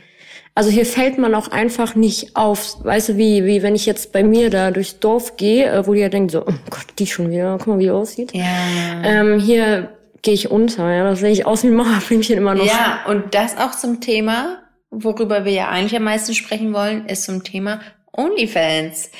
Also 0.55 0.69
hier 0.69 0.85
fällt 0.85 1.17
man 1.17 1.33
auch 1.33 1.47
einfach 1.47 1.95
nicht 1.95 2.35
auf. 2.35 2.77
Weißt 2.83 3.09
du, 3.09 3.17
wie, 3.17 3.43
wie 3.45 3.63
wenn 3.63 3.75
ich 3.75 3.85
jetzt 3.87 4.11
bei 4.11 4.23
mir 4.23 4.49
da 4.51 4.69
durchs 4.69 4.99
Dorf 4.99 5.35
gehe, 5.35 5.65
äh, 5.71 5.87
wo 5.87 5.93
die 5.93 6.01
ja 6.01 6.09
denken 6.09 6.29
so, 6.29 6.41
oh 6.41 6.53
Gott, 6.69 6.85
die 6.99 7.07
schon 7.07 7.31
wieder, 7.31 7.57
guck 7.57 7.67
mal, 7.67 7.79
wie 7.79 7.83
die 7.83 7.91
aussieht. 7.91 8.33
Ja. 8.33 8.43
Ähm, 9.03 9.39
hier 9.39 9.89
gehe 10.21 10.35
ich 10.35 10.51
unter, 10.51 10.91
ja, 10.91 11.03
das 11.03 11.19
sehe 11.19 11.31
ich 11.31 11.45
aus 11.45 11.63
wie 11.63 11.67
ein 11.67 11.75
Mauerblümchen 11.75 12.37
immer 12.37 12.53
noch. 12.53 12.65
Ja, 12.65 13.03
und 13.07 13.33
das 13.33 13.57
auch 13.57 13.71
zum 13.71 13.99
Thema, 13.99 14.59
worüber 14.91 15.43
wir 15.43 15.51
ja 15.51 15.69
eigentlich 15.69 15.95
am 15.95 16.03
meisten 16.03 16.35
sprechen 16.35 16.71
wollen, 16.73 17.07
ist 17.07 17.23
zum 17.23 17.43
Thema 17.43 17.81
OnlyFans. 18.13 19.11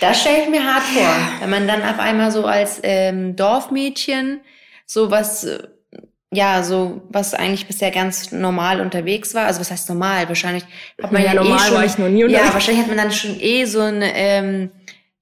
Das 0.00 0.20
stelle 0.20 0.42
ich 0.42 0.48
mir 0.48 0.62
hart 0.64 0.82
vor, 0.82 1.16
wenn 1.40 1.50
man 1.50 1.66
dann 1.66 1.82
auf 1.82 1.98
einmal 1.98 2.30
so 2.30 2.44
als 2.44 2.80
ähm, 2.82 3.34
Dorfmädchen 3.34 4.40
so 4.84 5.10
was, 5.10 5.44
äh, 5.44 5.58
ja, 6.32 6.62
so 6.62 7.02
was 7.08 7.32
eigentlich 7.34 7.66
bisher 7.66 7.90
ganz 7.90 8.30
normal 8.32 8.80
unterwegs 8.80 9.34
war. 9.34 9.46
Also 9.46 9.60
was 9.60 9.70
heißt 9.70 9.88
normal? 9.88 10.28
Wahrscheinlich 10.28 10.64
hat 11.02 11.12
man 11.12 11.22
Ja, 11.22 11.28
ja, 11.32 11.34
normal 11.42 11.58
eh 11.58 11.62
schon, 11.68 11.74
war 11.76 11.84
ich 11.84 11.98
noch 11.98 12.08
nie 12.08 12.20
Ja, 12.20 12.26
unterwegs. 12.26 12.54
wahrscheinlich 12.54 12.82
hat 12.82 12.88
man 12.88 12.98
dann 12.98 13.12
schon 13.12 13.40
eh 13.40 13.64
so 13.64 13.80
eine, 13.80 14.14
ähm, 14.14 14.70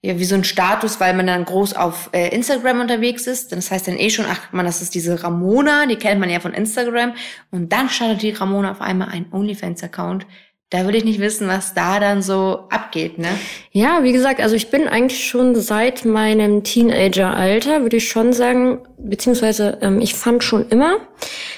ja, 0.02 0.18
wie 0.18 0.24
so 0.24 0.34
ein 0.34 0.44
Status, 0.44 0.98
weil 1.00 1.14
man 1.14 1.26
dann 1.28 1.44
groß 1.44 1.76
auf 1.76 2.10
äh, 2.12 2.28
Instagram 2.34 2.80
unterwegs 2.80 3.26
ist. 3.28 3.52
Das 3.52 3.70
heißt 3.70 3.86
dann 3.88 3.96
eh 3.96 4.10
schon, 4.10 4.26
ach 4.28 4.52
man, 4.52 4.66
das 4.66 4.82
ist 4.82 4.94
diese 4.94 5.22
Ramona, 5.22 5.86
die 5.86 5.96
kennt 5.96 6.20
man 6.20 6.28
ja 6.30 6.40
von 6.40 6.52
Instagram. 6.52 7.14
Und 7.52 7.72
dann 7.72 7.88
startet 7.88 8.22
die 8.22 8.30
Ramona 8.32 8.72
auf 8.72 8.80
einmal 8.80 9.08
einen 9.08 9.32
OnlyFans-Account. 9.32 10.26
Da 10.70 10.86
will 10.86 10.94
ich 10.94 11.04
nicht 11.04 11.20
wissen, 11.20 11.46
was 11.46 11.74
da 11.74 12.00
dann 12.00 12.22
so 12.22 12.64
abgeht, 12.70 13.18
ne? 13.18 13.28
Ja, 13.70 14.02
wie 14.02 14.12
gesagt, 14.12 14.40
also 14.40 14.56
ich 14.56 14.70
bin 14.70 14.88
eigentlich 14.88 15.24
schon 15.24 15.54
seit 15.54 16.04
meinem 16.04 16.64
Teenager-Alter, 16.64 17.82
würde 17.82 17.98
ich 17.98 18.08
schon 18.08 18.32
sagen, 18.32 18.80
beziehungsweise 18.98 19.78
ähm, 19.82 20.00
ich 20.00 20.14
fand 20.14 20.42
schon 20.42 20.68
immer 20.70 20.96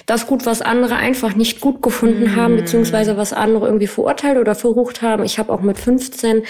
das 0.06 0.26
gut, 0.26 0.46
was 0.46 0.62
andere 0.62 0.96
einfach 0.96 1.34
nicht 1.34 1.60
gut 1.60 1.82
gefunden 1.82 2.32
mm. 2.32 2.36
haben, 2.36 2.56
beziehungsweise 2.56 3.16
was 3.16 3.32
andere 3.32 3.66
irgendwie 3.66 3.86
verurteilt 3.86 4.38
oder 4.38 4.54
verrucht 4.54 5.02
haben. 5.02 5.24
Ich 5.24 5.38
habe 5.38 5.52
auch 5.52 5.60
mit 5.60 5.78
15 5.78 6.42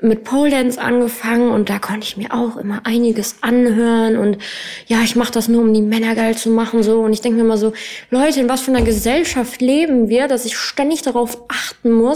mit 0.00 0.24
Pole 0.24 0.50
Dance 0.50 0.80
angefangen 0.80 1.50
und 1.50 1.70
da 1.70 1.78
konnte 1.78 2.06
ich 2.06 2.16
mir 2.16 2.32
auch 2.32 2.56
immer 2.56 2.80
einiges 2.84 3.36
anhören 3.42 4.16
und 4.16 4.38
ja, 4.86 4.98
ich 5.02 5.16
mache 5.16 5.32
das 5.32 5.48
nur, 5.48 5.62
um 5.62 5.72
die 5.72 5.82
Männer 5.82 6.14
geil 6.14 6.36
zu 6.36 6.50
machen 6.50 6.82
so 6.82 7.00
und 7.00 7.12
ich 7.12 7.20
denke 7.20 7.38
mir 7.38 7.44
immer 7.44 7.58
so, 7.58 7.72
Leute, 8.10 8.40
in 8.40 8.48
was 8.48 8.62
für 8.62 8.70
einer 8.70 8.84
Gesellschaft 8.84 9.60
leben 9.60 10.08
wir, 10.08 10.28
dass 10.28 10.44
ich 10.44 10.56
ständig 10.56 11.02
darauf 11.02 11.38
achten 11.48 11.92
muss, 11.92 12.11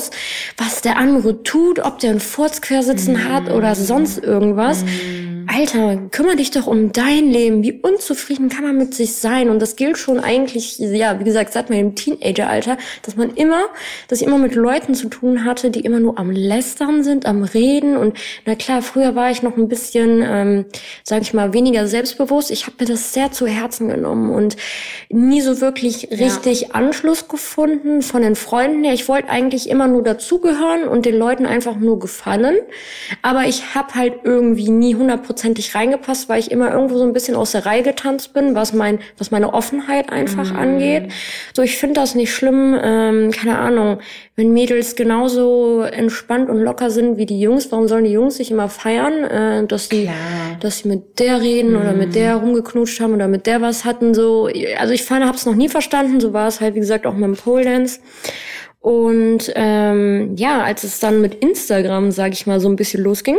was 0.56 0.80
der 0.82 0.96
andere 0.96 1.42
tut, 1.42 1.78
ob 1.78 1.98
der 1.98 2.10
einen 2.10 2.20
Furz 2.20 2.60
quer 2.60 2.82
mm. 3.14 3.28
hat 3.28 3.50
oder 3.50 3.74
sonst 3.74 4.18
irgendwas. 4.18 4.84
Mm. 4.84 5.15
Alter, 5.56 5.96
kümmere 6.10 6.36
dich 6.36 6.50
doch 6.50 6.66
um 6.66 6.92
dein 6.92 7.30
Leben. 7.30 7.62
Wie 7.62 7.72
unzufrieden 7.72 8.50
kann 8.50 8.64
man 8.64 8.76
mit 8.76 8.92
sich 8.92 9.14
sein? 9.14 9.48
Und 9.48 9.62
das 9.62 9.74
gilt 9.74 9.96
schon 9.96 10.20
eigentlich, 10.20 10.78
ja, 10.78 11.18
wie 11.18 11.24
gesagt, 11.24 11.54
seit 11.54 11.70
meinem 11.70 11.94
Teenageralter, 11.94 12.76
dass 13.00 13.16
man 13.16 13.30
immer, 13.30 13.64
dass 14.08 14.20
ich 14.20 14.26
immer 14.26 14.36
mit 14.36 14.54
Leuten 14.54 14.94
zu 14.94 15.08
tun 15.08 15.46
hatte, 15.46 15.70
die 15.70 15.80
immer 15.80 15.98
nur 15.98 16.18
am 16.18 16.30
Lästern 16.30 17.02
sind, 17.02 17.24
am 17.24 17.42
Reden. 17.42 17.96
Und 17.96 18.18
na 18.44 18.54
klar, 18.54 18.82
früher 18.82 19.14
war 19.14 19.30
ich 19.30 19.42
noch 19.42 19.56
ein 19.56 19.66
bisschen, 19.66 20.22
ähm, 20.22 20.66
sage 21.04 21.22
ich 21.22 21.32
mal, 21.32 21.54
weniger 21.54 21.86
selbstbewusst. 21.86 22.50
Ich 22.50 22.66
habe 22.66 22.76
mir 22.80 22.86
das 22.86 23.14
sehr 23.14 23.32
zu 23.32 23.46
Herzen 23.46 23.88
genommen 23.88 24.34
und 24.34 24.58
nie 25.08 25.40
so 25.40 25.62
wirklich 25.62 26.10
richtig 26.10 26.60
ja. 26.60 26.68
Anschluss 26.72 27.28
gefunden 27.28 28.02
von 28.02 28.20
den 28.20 28.36
Freunden 28.36 28.84
her. 28.84 28.92
Ich 28.92 29.08
wollte 29.08 29.30
eigentlich 29.30 29.70
immer 29.70 29.88
nur 29.88 30.02
dazugehören 30.02 30.86
und 30.86 31.06
den 31.06 31.16
Leuten 31.16 31.46
einfach 31.46 31.76
nur 31.76 31.98
gefallen. 31.98 32.56
Aber 33.22 33.46
ich 33.46 33.74
habe 33.74 33.94
halt 33.94 34.16
irgendwie 34.24 34.68
nie 34.68 34.92
100 34.92 35.24
hundertprozentig 35.46 35.74
reingepasst, 35.74 36.28
weil 36.28 36.40
ich 36.40 36.50
immer 36.50 36.72
irgendwo 36.72 36.98
so 36.98 37.04
ein 37.04 37.12
bisschen 37.12 37.36
aus 37.36 37.52
der 37.52 37.66
Reihe 37.66 37.82
getanzt 37.82 38.32
bin, 38.32 38.54
was 38.54 38.72
mein, 38.72 38.98
was 39.18 39.30
meine 39.30 39.52
Offenheit 39.54 40.10
einfach 40.10 40.52
mm. 40.52 40.56
angeht. 40.56 41.12
So, 41.54 41.62
ich 41.62 41.76
finde 41.76 42.00
das 42.00 42.14
nicht 42.14 42.32
schlimm, 42.34 42.78
ähm, 42.82 43.30
keine 43.30 43.58
Ahnung, 43.58 43.98
wenn 44.34 44.52
Mädels 44.52 44.96
genauso 44.96 45.82
entspannt 45.82 46.50
und 46.50 46.58
locker 46.58 46.90
sind 46.90 47.16
wie 47.16 47.26
die 47.26 47.40
Jungs, 47.40 47.70
warum 47.70 47.88
sollen 47.88 48.04
die 48.04 48.12
Jungs 48.12 48.36
sich 48.36 48.50
immer 48.50 48.68
feiern, 48.68 49.24
äh, 49.24 49.66
dass 49.66 49.88
die, 49.88 50.04
Klar. 50.04 50.14
dass 50.60 50.78
sie 50.78 50.88
mit 50.88 51.18
der 51.18 51.40
reden 51.40 51.72
mm. 51.72 51.76
oder 51.76 51.92
mit 51.92 52.14
der 52.14 52.36
mhm. 52.36 52.44
rumgeknutscht 52.44 53.00
haben 53.00 53.14
oder 53.14 53.28
mit 53.28 53.46
der 53.46 53.60
was 53.60 53.84
hatten, 53.84 54.14
so. 54.14 54.48
Also 54.78 54.92
ich 54.92 55.04
fand, 55.04 55.24
hab's 55.24 55.46
noch 55.46 55.54
nie 55.54 55.68
verstanden, 55.68 56.20
so 56.20 56.32
war 56.32 56.48
es 56.48 56.60
halt, 56.60 56.74
wie 56.74 56.80
gesagt, 56.80 57.06
auch 57.06 57.14
mit 57.14 57.24
dem 57.24 57.36
Pole 57.36 57.64
Dance. 57.64 58.00
Und 58.80 59.52
ähm, 59.56 60.36
ja, 60.36 60.62
als 60.62 60.84
es 60.84 61.00
dann 61.00 61.20
mit 61.20 61.34
Instagram, 61.34 62.12
sag 62.12 62.32
ich 62.32 62.46
mal, 62.46 62.60
so 62.60 62.68
ein 62.68 62.76
bisschen 62.76 63.02
losging, 63.02 63.38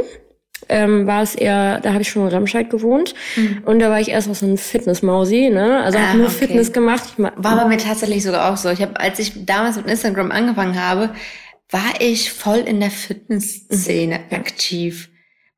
ähm, 0.70 1.08
war 1.08 1.22
es 1.22 1.36
eher, 1.36 1.80
da 1.80 1.94
habe 1.94 2.02
ich 2.02 2.10
schon 2.10 2.24
in 2.24 2.30
Remscheid 2.30 2.70
gewohnt 2.70 3.14
mhm. 3.36 3.62
und 3.66 3.80
da 3.80 3.90
war 3.90 4.00
ich 4.00 4.10
erst 4.10 4.28
mal 4.28 4.34
so 4.34 4.46
ein 4.46 4.58
Fitnessmausi, 4.58 5.50
ne? 5.50 5.84
Also 5.84 5.98
ah, 5.98 6.08
habe 6.08 6.18
nur 6.20 6.28
okay. 6.28 6.38
Fitness 6.40 6.74
gemacht. 6.74 7.04
Ich 7.18 7.24
war 7.24 7.56
bei 7.56 7.66
mir 7.66 7.78
tatsächlich 7.78 8.24
sogar 8.24 8.52
auch 8.52 8.58
so. 8.58 8.70
Ich 8.70 8.82
habe, 8.82 9.00
als 9.00 9.20
ich 9.20 9.46
damals 9.46 9.78
mit 9.78 9.88
Instagram 9.88 10.32
angefangen 10.32 10.82
habe, 10.82 11.12
war 11.70 12.00
ich 12.00 12.32
voll 12.32 12.60
in 12.60 12.80
der 12.80 12.92
Fitnessszene 12.92 14.20
mhm. 14.20 14.36
aktiv. 14.36 15.10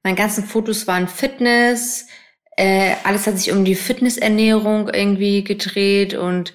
Meine 0.04 0.16
ganzen 0.16 0.44
Fotos 0.44 0.88
waren 0.88 1.08
Fitness, 1.08 2.08
äh, 2.56 2.94
alles 3.04 3.28
hat 3.28 3.38
sich 3.38 3.52
um 3.52 3.66
die 3.66 3.76
Fitnessernährung 3.76 4.90
irgendwie 4.90 5.44
gedreht 5.44 6.14
und 6.14 6.54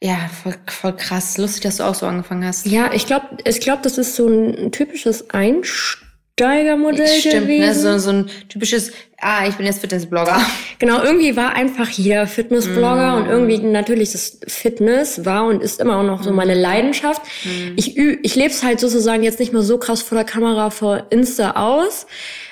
ja, 0.00 0.30
voll, 0.42 0.54
voll 0.66 0.96
krass. 0.96 1.38
Lustig, 1.38 1.62
dass 1.62 1.78
du 1.78 1.82
auch 1.84 1.94
so 1.94 2.06
angefangen 2.06 2.46
hast. 2.46 2.66
Ja, 2.66 2.92
ich 2.92 3.06
glaube, 3.06 3.26
ich 3.44 3.60
glaube, 3.60 3.82
das 3.82 3.98
ist 3.98 4.14
so 4.14 4.28
ein 4.28 4.70
typisches 4.70 5.30
Einstieg 5.30 6.07
Steigermodell 6.38 7.06
Stimmt, 7.06 7.42
gewesen. 7.42 7.84
Ne? 7.84 7.98
So, 7.98 7.98
so 7.98 8.10
ein 8.10 8.30
typisches, 8.48 8.92
ah, 9.20 9.46
ich 9.48 9.56
bin 9.56 9.66
jetzt 9.66 9.80
Fitnessblogger. 9.80 10.40
Genau, 10.78 11.02
irgendwie 11.02 11.36
war 11.36 11.54
einfach 11.54 11.88
jeder 11.88 12.28
Fitnessblogger 12.28 13.16
mm. 13.16 13.16
und 13.16 13.28
irgendwie 13.28 13.58
natürlich 13.58 14.12
das 14.12 14.38
Fitness 14.46 15.24
war 15.24 15.46
und 15.46 15.60
ist 15.60 15.80
immer 15.80 15.98
auch 15.98 16.04
noch 16.04 16.22
so 16.22 16.32
meine 16.32 16.54
Leidenschaft. 16.54 17.22
Mm. 17.44 17.72
Ich, 17.74 17.96
ich 17.98 18.34
lebe 18.36 18.50
es 18.50 18.62
halt 18.62 18.78
sozusagen 18.78 19.24
jetzt 19.24 19.40
nicht 19.40 19.52
mehr 19.52 19.62
so 19.62 19.78
krass 19.78 20.02
vor 20.02 20.16
der 20.16 20.24
Kamera 20.24 20.70
vor 20.70 21.06
Insta 21.10 21.52
aus 21.52 22.06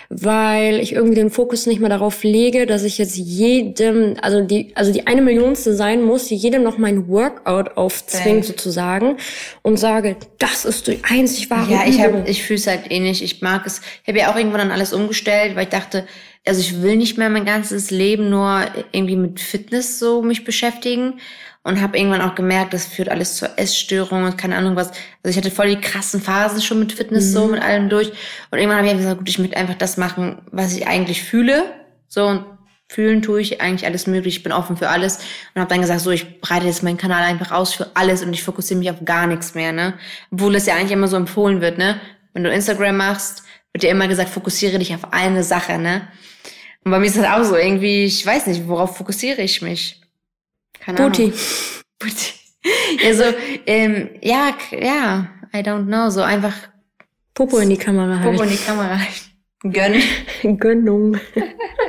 weil 0.08 0.80
ich 0.80 0.92
irgendwie 0.92 1.16
den 1.16 1.30
Fokus 1.30 1.66
nicht 1.66 1.80
mehr 1.80 1.88
darauf 1.88 2.22
lege, 2.22 2.66
dass 2.66 2.84
ich 2.84 2.98
jetzt 2.98 3.16
jedem, 3.16 4.16
also 4.22 4.42
die, 4.42 4.72
also 4.74 4.92
die 4.92 5.06
eine 5.06 5.22
Millionste 5.22 5.74
sein 5.74 6.02
muss, 6.02 6.26
die 6.26 6.36
jedem 6.36 6.62
noch 6.62 6.78
mein 6.78 7.08
Workout 7.08 7.76
aufzwingt 7.76 8.38
okay. 8.38 8.46
sozusagen 8.46 9.16
und 9.62 9.78
sage, 9.78 10.16
das 10.38 10.64
ist 10.64 10.86
die 10.86 11.00
einzig 11.02 11.50
wahre 11.50 11.72
Ja, 11.72 11.84
ich 11.86 12.00
habe, 12.00 12.24
ich 12.26 12.42
fühle 12.42 12.58
es 12.58 12.66
halt 12.66 12.90
ähnlich. 12.90 13.22
Ich 13.22 13.42
mag 13.42 13.66
es. 13.66 13.80
Ich 14.02 14.08
habe 14.08 14.18
ja 14.18 14.32
auch 14.32 14.36
irgendwann 14.36 14.60
dann 14.60 14.70
alles 14.70 14.92
umgestellt, 14.92 15.56
weil 15.56 15.64
ich 15.64 15.70
dachte, 15.70 16.06
also 16.46 16.60
ich 16.60 16.82
will 16.82 16.96
nicht 16.96 17.18
mehr 17.18 17.28
mein 17.28 17.44
ganzes 17.44 17.90
Leben 17.90 18.30
nur 18.30 18.64
irgendwie 18.92 19.16
mit 19.16 19.40
Fitness 19.40 19.98
so 19.98 20.22
mich 20.22 20.44
beschäftigen 20.44 21.14
und 21.66 21.82
habe 21.82 21.98
irgendwann 21.98 22.20
auch 22.20 22.36
gemerkt, 22.36 22.72
das 22.74 22.86
führt 22.86 23.08
alles 23.08 23.34
zur 23.34 23.58
Essstörung 23.58 24.22
und 24.22 24.38
keine 24.38 24.56
Ahnung 24.56 24.76
was. 24.76 24.92
Also 25.24 25.30
ich 25.30 25.36
hatte 25.36 25.50
voll 25.50 25.66
die 25.66 25.80
krassen 25.80 26.20
Phasen 26.20 26.62
schon 26.62 26.78
mit 26.78 26.92
Fitness 26.92 27.26
mhm. 27.26 27.32
so, 27.32 27.46
mit 27.48 27.60
allem 27.60 27.88
durch. 27.88 28.12
Und 28.52 28.58
irgendwann 28.58 28.78
habe 28.78 28.86
ich 28.86 28.96
gesagt, 28.96 29.18
gut, 29.18 29.28
ich 29.28 29.40
möchte 29.40 29.56
einfach 29.56 29.74
das 29.74 29.96
machen, 29.96 30.42
was 30.52 30.76
ich 30.76 30.86
eigentlich 30.86 31.24
fühle. 31.24 31.64
So 32.06 32.24
und 32.24 32.44
fühlen 32.88 33.20
tue 33.20 33.40
ich 33.40 33.60
eigentlich 33.60 33.84
alles 33.84 34.06
möglich. 34.06 34.36
Ich 34.36 34.42
bin 34.44 34.52
offen 34.52 34.76
für 34.76 34.88
alles 34.90 35.18
und 35.54 35.60
habe 35.60 35.68
dann 35.68 35.80
gesagt, 35.80 36.02
so 36.02 36.12
ich 36.12 36.40
breite 36.40 36.66
jetzt 36.66 36.84
meinen 36.84 36.98
Kanal 36.98 37.24
einfach 37.24 37.50
aus 37.50 37.74
für 37.74 37.90
alles 37.94 38.22
und 38.22 38.32
ich 38.32 38.44
fokussiere 38.44 38.78
mich 38.78 38.92
auf 38.92 39.04
gar 39.04 39.26
nichts 39.26 39.56
mehr, 39.56 39.72
ne? 39.72 39.94
Obwohl 40.30 40.54
es 40.54 40.66
ja 40.66 40.76
eigentlich 40.76 40.92
immer 40.92 41.08
so 41.08 41.16
empfohlen 41.16 41.60
wird, 41.60 41.78
ne? 41.78 42.00
Wenn 42.32 42.44
du 42.44 42.50
Instagram 42.50 42.96
machst, 42.96 43.42
wird 43.72 43.82
dir 43.82 43.90
immer 43.90 44.06
gesagt, 44.06 44.30
fokussiere 44.30 44.78
dich 44.78 44.94
auf 44.94 45.12
eine 45.12 45.42
Sache, 45.42 45.78
ne? 45.78 46.02
Und 46.84 46.92
bei 46.92 47.00
mir 47.00 47.06
ist 47.06 47.16
das 47.16 47.26
auch 47.26 47.42
so 47.42 47.56
irgendwie, 47.56 48.04
ich 48.04 48.24
weiß 48.24 48.46
nicht, 48.46 48.68
worauf 48.68 48.96
fokussiere 48.96 49.42
ich 49.42 49.62
mich? 49.62 50.05
Keine 50.86 50.98
Booty. 50.98 51.24
Ahnung. 51.24 51.38
Booty. 51.98 52.32
Ja, 53.02 53.14
so, 53.14 53.24
ähm, 53.66 54.10
ja, 54.22 54.56
ja, 54.70 55.28
I 55.52 55.58
don't 55.58 55.86
know, 55.86 56.10
so 56.10 56.22
einfach. 56.22 56.54
Popo 57.34 57.58
in 57.58 57.70
die 57.70 57.76
Kamera 57.76 58.20
halten. 58.20 58.36
Popo 58.36 58.44
in 58.44 58.50
die 58.50 58.56
Kamera 58.56 58.98
halten. 58.98 59.72
Gönn. 59.72 60.02
Gönnung. 60.58 61.18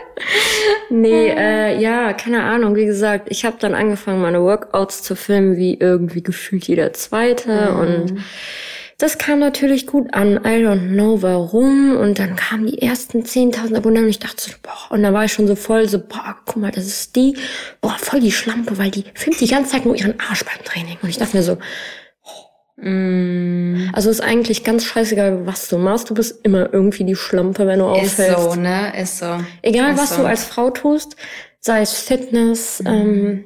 nee, 0.90 1.30
äh, 1.30 1.80
ja, 1.80 2.14
keine 2.14 2.44
Ahnung. 2.44 2.76
Wie 2.76 2.86
gesagt, 2.86 3.28
ich 3.30 3.46
habe 3.46 3.58
dann 3.60 3.76
angefangen, 3.76 4.22
meine 4.22 4.42
Workouts 4.42 5.04
zu 5.04 5.16
filmen, 5.16 5.58
wie 5.58 5.76
irgendwie 5.76 6.24
gefühlt 6.24 6.68
jeder 6.68 6.92
zweite. 6.94 7.72
Mhm. 7.72 7.80
Und 7.80 8.20
das 8.98 9.20
kam 9.20 9.40
natürlich 9.40 9.86
gut 9.86 10.14
an. 10.14 10.38
I 10.38 10.64
don't 10.64 10.94
know 10.94 11.22
warum. 11.22 11.96
Und 11.96 12.18
dann 12.18 12.36
kamen 12.36 12.66
die 12.66 12.82
ersten 12.82 13.22
10.000 13.22 13.76
Abonnenten 13.78 14.06
und 14.06 14.10
ich 14.10 14.20
dachte 14.20 14.42
so, 14.42 14.52
boah, 14.64 14.92
und 14.92 15.04
da 15.04 15.14
war 15.14 15.26
ich 15.26 15.34
schon 15.34 15.48
so 15.48 15.56
voll 15.56 15.88
so, 15.88 16.00
boah, 16.00 16.36
guck 16.46 16.58
mal, 16.58 16.72
das 16.72 16.86
ist 16.86 17.16
die, 17.16 17.38
boah, 17.80 17.96
voll 18.00 18.20
die 18.20 18.32
Schlampe, 18.32 18.78
weil 18.78 18.90
die 18.90 19.06
filmt 19.14 19.40
die 19.40 19.48
ganze 19.48 19.72
Zeit 19.72 19.86
nur 19.86 19.96
ihren 19.96 20.20
Arsch 20.20 20.44
beim 20.44 20.64
Training. 20.64 20.98
Und 21.02 21.10
ich 21.10 21.18
dachte 21.18 21.38
mir 21.38 21.44
so, 21.44 21.58
Mm. 22.80 23.90
Also 23.94 24.12
ist 24.12 24.22
eigentlich 24.22 24.64
ganz 24.64 24.86
scheißegal, 24.86 25.48
was 25.48 25.68
du 25.68 25.80
machst. 25.80 26.12
Du 26.12 26.14
bist 26.14 26.46
immer 26.46 26.72
irgendwie 26.72 27.06
die 27.06 27.16
Schlampe, 27.16 27.66
wenn 27.66 27.80
du 27.80 27.86
auffällst. 27.86 28.20
Ist 28.38 28.54
so, 28.54 28.56
ne? 28.56 28.94
Ist 28.96 29.18
so. 29.18 29.40
Egal, 29.64 29.94
ist 29.94 30.00
was 30.00 30.10
so. 30.12 30.22
du 30.22 30.28
als 30.28 30.46
Frau 30.46 30.70
tust, 30.70 31.16
sei 31.60 31.82
es 31.82 31.94
Fitness, 31.94 32.82
mm. 32.84 32.88
ähm, 32.88 33.46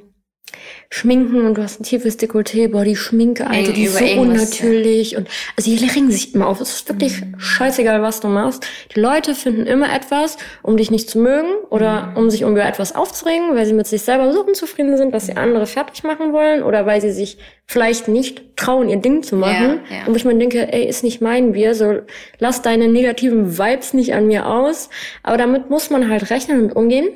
Schminken 0.93 1.45
und 1.45 1.57
du 1.57 1.63
hast 1.63 1.79
ein 1.79 1.83
tiefes 1.83 2.19
Dekolleté, 2.19 2.67
boah, 2.67 2.83
die 2.83 2.97
Schminke, 2.97 3.47
Alter, 3.47 3.71
die 3.71 3.85
ist 3.85 3.97
so 3.97 4.05
unnatürlich. 4.19 5.11
Ja. 5.11 5.19
Und 5.19 5.29
also 5.55 5.71
die 5.73 5.85
ringen 5.85 6.11
sich 6.11 6.35
immer 6.35 6.47
auf. 6.47 6.59
Es 6.59 6.73
ist 6.73 6.89
wirklich 6.89 7.21
mhm. 7.21 7.39
scheißegal, 7.39 8.01
was 8.01 8.19
du 8.19 8.27
machst. 8.27 8.67
Die 8.93 8.99
Leute 8.99 9.33
finden 9.33 9.67
immer 9.67 9.95
etwas, 9.95 10.35
um 10.61 10.75
dich 10.75 10.91
nicht 10.91 11.09
zu 11.09 11.19
mögen 11.19 11.47
oder 11.69 12.07
mhm. 12.07 12.17
um 12.17 12.29
sich 12.29 12.41
über 12.41 12.65
etwas 12.65 12.93
aufzuregen, 12.93 13.55
weil 13.55 13.65
sie 13.65 13.71
mit 13.71 13.87
sich 13.87 14.01
selber 14.01 14.33
so 14.33 14.43
unzufrieden 14.43 14.97
sind, 14.97 15.13
dass 15.13 15.27
sie 15.27 15.37
andere 15.37 15.65
fertig 15.65 16.03
machen 16.03 16.33
wollen 16.33 16.61
oder 16.61 16.85
weil 16.85 16.99
sie 16.99 17.13
sich 17.13 17.37
vielleicht 17.65 18.09
nicht 18.09 18.57
trauen, 18.57 18.89
ihr 18.89 18.97
Ding 18.97 19.23
zu 19.23 19.37
machen. 19.37 19.79
Ja, 19.89 19.97
ja. 19.99 20.05
Und 20.07 20.17
ich 20.17 20.25
mir 20.25 20.35
denke, 20.35 20.73
ey, 20.73 20.85
ist 20.85 21.05
nicht 21.05 21.21
mein 21.21 21.53
Bier, 21.53 21.73
so 21.73 21.99
lass 22.39 22.63
deine 22.63 22.89
negativen 22.89 23.57
Vibes 23.57 23.93
nicht 23.93 24.13
an 24.13 24.27
mir 24.27 24.45
aus. 24.45 24.89
Aber 25.23 25.37
damit 25.37 25.69
muss 25.69 25.89
man 25.89 26.09
halt 26.09 26.29
rechnen 26.29 26.63
und 26.63 26.75
umgehen 26.75 27.07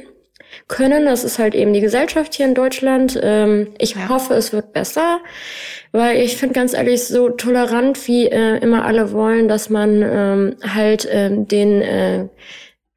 können. 0.68 1.06
Das 1.06 1.24
ist 1.24 1.40
halt 1.40 1.56
eben 1.56 1.74
die 1.74 1.82
Gesellschaft 1.82 2.34
hier 2.34 2.46
in 2.46 2.56
Deutschland. 2.56 3.20
Ähm, 3.22 3.68
ich 3.78 3.96
ja. 3.96 4.10
hoffe, 4.10 4.34
es 4.34 4.54
wird 4.54 4.74
besser, 4.74 5.20
weil 5.92 6.18
ich 6.18 6.38
finde 6.38 6.56
ganz 6.56 6.74
ehrlich, 6.74 7.04
so 7.04 7.30
tolerant 7.30 8.08
wie 8.08 8.28
äh, 8.28 8.58
immer 8.58 8.86
alle 8.86 9.12
wollen, 9.12 9.48
dass 9.48 9.70
man 9.70 10.02
ähm, 10.02 10.56
halt 10.62 11.06
äh, 11.06 11.30
den 11.32 11.82
äh, 11.82 12.28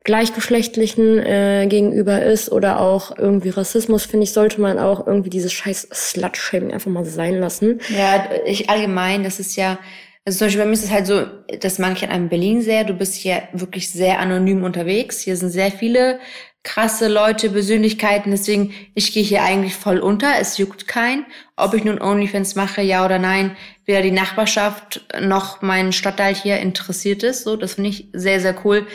gleichgeschlechtlichen 0.04 1.18
äh, 1.18 1.66
gegenüber 1.68 2.22
ist 2.22 2.50
oder 2.50 2.80
auch 2.80 3.18
irgendwie 3.18 3.50
Rassismus, 3.50 4.06
finde 4.06 4.24
ich, 4.24 4.32
sollte 4.32 4.58
man 4.58 4.78
auch 4.78 5.06
irgendwie 5.06 5.28
dieses 5.28 5.52
scheiß 5.52 5.88
Slut-Shaming 5.92 6.72
einfach 6.72 6.90
mal 6.90 7.04
sein 7.04 7.38
lassen. 7.38 7.80
Ja, 7.88 8.26
ich 8.46 8.70
allgemein, 8.70 9.22
das 9.22 9.38
ist 9.38 9.56
ja 9.56 9.78
Also 10.24 10.38
zum 10.38 10.46
Beispiel 10.46 10.62
bei 10.62 10.66
mir 10.66 10.74
ist 10.74 10.84
es 10.84 10.90
halt 10.90 11.06
so, 11.06 11.24
das 11.60 11.78
mag 11.78 11.92
ich 11.96 12.04
an 12.04 12.10
einem 12.10 12.28
Berlin 12.28 12.62
sehr, 12.62 12.84
du 12.84 12.94
bist 12.94 13.14
hier 13.14 13.42
wirklich 13.52 13.90
sehr 13.90 14.18
anonym 14.18 14.62
unterwegs. 14.62 15.20
Hier 15.20 15.36
sind 15.36 15.50
sehr 15.50 15.70
viele 15.70 16.20
krasse 16.68 17.08
Leute, 17.08 17.48
Persönlichkeiten, 17.48 18.30
deswegen, 18.30 18.74
ich 18.94 19.14
gehe 19.14 19.22
hier 19.22 19.42
eigentlich 19.42 19.74
voll 19.74 20.00
unter, 20.00 20.34
es 20.38 20.58
juckt 20.58 20.86
kein. 20.86 21.24
Ob 21.56 21.72
ich 21.72 21.82
nun 21.82 21.98
OnlyFans 21.98 22.56
mache, 22.56 22.82
ja 22.82 23.06
oder 23.06 23.18
nein, 23.18 23.56
weder 23.86 24.02
die 24.02 24.10
Nachbarschaft 24.10 25.02
noch 25.18 25.62
mein 25.62 25.92
Stadtteil 25.92 26.34
hier 26.34 26.58
interessiert 26.58 27.22
ist, 27.22 27.44
so, 27.44 27.56
das 27.56 27.74
finde 27.74 27.88
ich 27.88 28.08
sehr, 28.12 28.40
sehr 28.40 28.54
cool. 28.66 28.86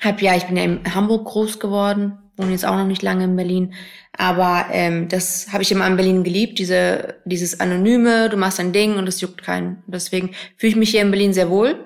Hab, 0.00 0.22
ja, 0.22 0.36
ich 0.36 0.44
bin 0.44 0.56
ja 0.56 0.64
in 0.64 0.94
Hamburg 0.94 1.26
groß 1.26 1.60
geworden, 1.60 2.16
wohne 2.38 2.52
jetzt 2.52 2.64
auch 2.64 2.76
noch 2.76 2.86
nicht 2.86 3.02
lange 3.02 3.24
in 3.24 3.36
Berlin, 3.36 3.74
aber 4.16 4.68
ähm, 4.72 5.08
das 5.10 5.52
habe 5.52 5.62
ich 5.62 5.70
immer 5.70 5.86
in 5.86 5.96
Berlin 5.96 6.24
geliebt, 6.24 6.58
diese, 6.58 7.16
dieses 7.26 7.60
Anonyme, 7.60 8.30
du 8.30 8.38
machst 8.38 8.58
dein 8.58 8.72
Ding 8.72 8.96
und 8.96 9.06
es 9.06 9.20
juckt 9.20 9.42
keinen. 9.42 9.82
Deswegen 9.86 10.30
fühle 10.56 10.70
ich 10.70 10.76
mich 10.76 10.90
hier 10.90 11.02
in 11.02 11.10
Berlin 11.10 11.34
sehr 11.34 11.50
wohl. 11.50 11.84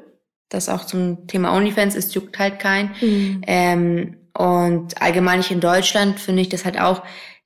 Das 0.48 0.68
auch 0.68 0.84
zum 0.84 1.26
Thema 1.26 1.52
OnlyFans, 1.56 1.96
es 1.96 2.14
juckt 2.14 2.38
halt 2.38 2.60
keinen. 2.60 2.90
Mhm. 3.00 3.40
Ähm, 3.46 4.16
und 4.36 5.00
allgemein 5.00 5.42
in 5.48 5.60
Deutschland 5.60 6.18
finde 6.20 6.42
ich 6.42 6.48
das 6.48 6.64
halt 6.64 6.80
auch, 6.80 7.02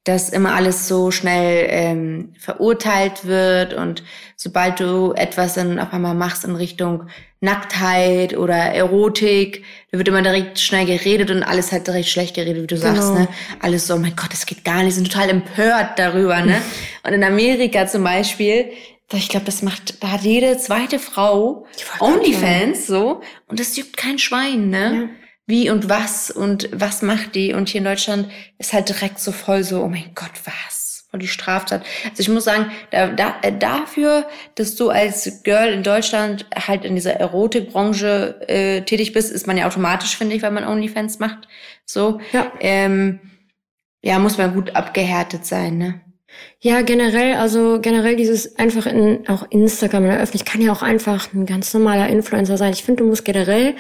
dass 0.07 0.31
immer 0.31 0.55
alles 0.55 0.87
so 0.87 1.11
schnell 1.11 1.67
ähm, 1.69 2.33
verurteilt 2.39 3.25
wird 3.25 3.75
und 3.75 4.05
sobald 4.37 4.79
du 4.79 5.13
etwas 5.15 5.55
dann 5.55 5.81
auf 5.81 5.93
einmal 5.93 6.15
machst 6.15 6.45
in 6.45 6.55
Richtung 6.55 7.09
Nacktheit 7.41 8.37
oder 8.37 8.55
Erotik, 8.55 9.65
da 9.91 9.99
wird 9.99 10.07
immer 10.07 10.23
direkt 10.23 10.61
schnell 10.61 10.87
geredet 10.87 11.33
und 11.33 11.43
alles 11.43 11.73
halt 11.73 11.89
direkt 11.89 12.07
schlecht 12.07 12.37
geredet, 12.37 12.63
wie 12.63 12.67
du 12.69 12.81
genau. 12.81 12.95
sagst, 12.95 13.15
ne? 13.15 13.29
Alles 13.61 13.89
so, 13.89 13.95
oh 13.95 13.99
mein 13.99 14.15
Gott, 14.15 14.33
das 14.33 14.47
geht 14.47 14.65
gar 14.65 14.85
nicht, 14.85 14.95
sind 14.95 15.11
total 15.11 15.29
empört 15.29 15.99
darüber, 15.99 16.41
ne? 16.41 16.63
und 17.03 17.13
in 17.13 17.25
Amerika 17.25 17.89
zum 17.89 18.05
Beispiel, 18.05 18.71
ich 19.13 19.29
glaube, 19.29 19.47
das 19.47 19.63
macht, 19.63 20.03
da 20.05 20.13
hat 20.13 20.23
jede 20.23 20.57
zweite 20.59 21.01
Frau 21.01 21.67
Onlyfans 21.99 22.87
so 22.87 23.23
und 23.49 23.59
das 23.59 23.77
juckt 23.77 23.97
kein 23.97 24.21
Schwein, 24.21 24.71
ne? 24.71 24.95
Ja 24.95 25.26
wie 25.47 25.71
und 25.71 25.89
was 25.89 26.31
und 26.31 26.69
was 26.73 27.03
macht 27.03 27.35
die. 27.35 27.55
Und 27.55 27.69
hier 27.69 27.79
in 27.79 27.85
Deutschland 27.85 28.29
ist 28.59 28.73
halt 28.73 28.89
direkt 28.89 29.21
so 29.21 29.33
voll 29.33 29.63
so, 29.63 29.83
oh 29.83 29.89
mein 29.89 30.13
Gott, 30.15 30.33
was? 30.45 31.07
Voll 31.11 31.21
die 31.21 31.29
Straftat. 31.29 31.85
Also 32.11 32.21
ich 32.21 32.29
muss 32.29 32.45
sagen, 32.45 32.71
da, 32.91 33.07
da, 33.09 33.37
äh, 33.43 33.57
dafür, 33.57 34.27
dass 34.57 34.75
du 34.75 34.91
als 34.91 35.43
Girl 35.45 35.73
in 35.73 35.85
Deutschland 35.85 36.47
halt 36.55 36.85
in 36.85 36.97
dieser 36.97 37.15
Erotikbranche 37.15 38.41
äh, 38.49 38.83
tätig 38.83 39.13
bist, 39.13 39.31
ist 39.31 39.47
man 39.47 39.57
ja 39.57 39.67
automatisch, 39.67 40.17
finde 40.17 40.35
ich, 40.35 40.43
weil 40.43 40.51
man 40.51 40.67
Onlyfans 40.67 41.21
macht. 41.21 41.47
So. 41.85 42.21
Ja. 42.33 42.53
Ähm, 42.61 43.21
ja, 44.03 44.19
muss 44.19 44.39
man 44.39 44.55
gut 44.55 44.75
abgehärtet 44.75 45.47
sein, 45.47 45.79
ne? 45.79 46.01
Ja, 46.61 46.83
generell, 46.83 47.35
also 47.35 47.81
generell 47.81 48.17
dieses 48.17 48.57
einfach 48.57 48.87
in 48.87 49.29
auch 49.29 49.47
Instagram 49.51 50.05
in 50.05 50.11
der 50.11 50.21
Öffentlichkeit 50.21 50.53
kann 50.55 50.63
ja 50.63 50.73
auch 50.73 50.83
einfach 50.83 51.33
ein 51.33 51.47
ganz 51.47 51.73
normaler 51.73 52.09
Influencer 52.09 52.57
sein. 52.57 52.73
Ich 52.73 52.83
finde, 52.83 53.03
du 53.03 53.09
musst 53.09 53.25
generell 53.25 53.75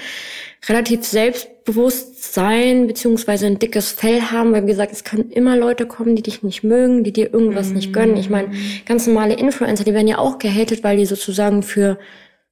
relativ 0.68 1.04
selbstbewusst 1.04 2.32
sein, 2.32 2.86
beziehungsweise 2.86 3.46
ein 3.46 3.58
dickes 3.58 3.92
Fell 3.92 4.20
haben, 4.20 4.52
weil 4.52 4.64
wie 4.64 4.70
gesagt, 4.70 4.92
es 4.92 5.04
können 5.04 5.30
immer 5.30 5.56
Leute 5.56 5.86
kommen, 5.86 6.16
die 6.16 6.22
dich 6.22 6.42
nicht 6.42 6.64
mögen, 6.64 7.04
die 7.04 7.12
dir 7.12 7.32
irgendwas 7.32 7.68
mm. 7.68 7.74
nicht 7.74 7.92
gönnen. 7.92 8.16
Ich 8.16 8.30
meine, 8.30 8.50
ganz 8.84 9.06
normale 9.06 9.34
Influencer, 9.34 9.84
die 9.84 9.94
werden 9.94 10.08
ja 10.08 10.18
auch 10.18 10.38
gehatet, 10.38 10.82
weil 10.84 10.96
die 10.96 11.06
sozusagen 11.06 11.62
für 11.62 11.98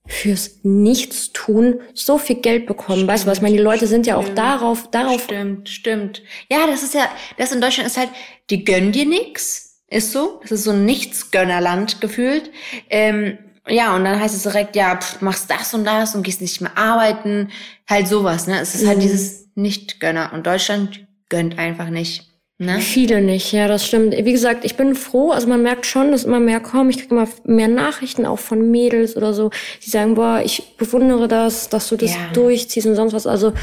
fürs 0.07 0.61
Nichtstun 0.63 1.81
so 1.95 2.19
viel 2.19 2.37
Geld 2.37 2.67
bekommen. 2.67 2.99
Stimmt, 2.99 3.11
weißt 3.11 3.25
du 3.25 3.31
was? 3.31 3.39
Ich 3.39 3.43
meine, 3.43 3.57
die 3.57 3.63
Leute 3.63 3.87
sind 3.87 4.07
ja 4.07 4.17
auch 4.17 4.29
darauf, 4.29 4.91
darauf. 4.91 5.23
Stimmt, 5.23 5.69
stimmt. 5.69 6.23
Ja, 6.51 6.67
das 6.67 6.83
ist 6.83 6.93
ja, 6.93 7.09
das 7.39 7.53
in 7.53 7.61
Deutschland 7.61 7.89
ist 7.89 7.97
halt, 7.97 8.11
die 8.51 8.65
gönnen 8.65 8.93
dir 8.93 9.07
nix. 9.07 9.83
Ist 9.89 10.13
so. 10.13 10.41
Das 10.43 10.53
ist 10.53 10.65
so 10.65 10.73
ein 10.73 10.85
Nichtsgönnerland 10.85 12.01
gefühlt. 12.01 12.51
Ähm, 12.91 13.39
ja, 13.67 13.97
und 13.97 14.05
dann 14.05 14.21
heißt 14.21 14.35
es 14.35 14.43
direkt, 14.43 14.77
ja, 14.77 14.97
pff, 14.97 15.21
machst 15.21 15.51
das 15.51 15.73
und 15.75 15.85
das 15.85 16.15
und 16.15 16.23
gehst 16.23 16.41
nicht 16.41 16.61
mehr 16.61 16.77
arbeiten. 16.77 17.51
Halt 17.89 18.09
sowas, 18.09 18.47
ne? 18.47 18.61
Es 18.61 18.75
ist 18.75 18.87
halt 18.87 18.99
mhm. 18.99 19.03
dieses 19.03 19.49
Nicht-Gönner. 19.55 20.33
Und 20.35 20.47
Deutschland 20.47 21.07
gönnt 21.29 21.59
einfach 21.59 21.89
nicht. 21.89 22.31
Ne? 22.59 22.79
Viele 22.79 23.21
nicht, 23.21 23.53
ja, 23.53 23.67
das 23.67 23.85
stimmt. 23.85 24.15
Wie 24.15 24.33
gesagt, 24.33 24.65
ich 24.65 24.77
bin 24.77 24.95
froh, 24.95 25.33
also 25.33 25.49
man 25.49 25.63
merkt 25.63 25.87
schon, 25.87 26.13
dass 26.13 26.23
immer 26.23 26.39
mehr 26.39 26.61
kommen. 26.61 26.91
Ich 26.91 26.99
kriege 26.99 27.15
immer 27.15 27.27
mehr 27.43 27.67
Nachrichten 27.67 28.27
auch 28.27 28.39
von 28.39 28.71
Mädels 28.71 29.17
oder 29.17 29.35
so, 29.35 29.51
die 29.85 29.91
sagen, 29.91 30.15
boah, 30.15 30.41
ich 30.45 30.77
bewundere 30.77 31.27
das, 31.27 31.69
dass 31.69 31.89
du 31.89 31.97
das 31.97 32.15
ja. 32.15 32.31
durchziehst 32.33 32.87
und 32.87 32.95
sonst 32.95 33.13
was. 33.13 33.27
Also, 33.27 33.55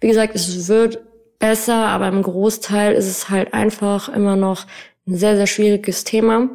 wie 0.00 0.08
gesagt, 0.08 0.34
es 0.34 0.66
wird 0.66 0.98
besser, 1.38 1.76
aber 1.76 2.08
im 2.08 2.22
Großteil 2.22 2.94
ist 2.94 3.06
es 3.06 3.30
halt 3.30 3.54
einfach 3.54 4.08
immer 4.08 4.34
noch 4.34 4.66
ein 5.06 5.16
sehr, 5.16 5.36
sehr 5.36 5.46
schwieriges 5.46 6.02
Thema 6.02 6.50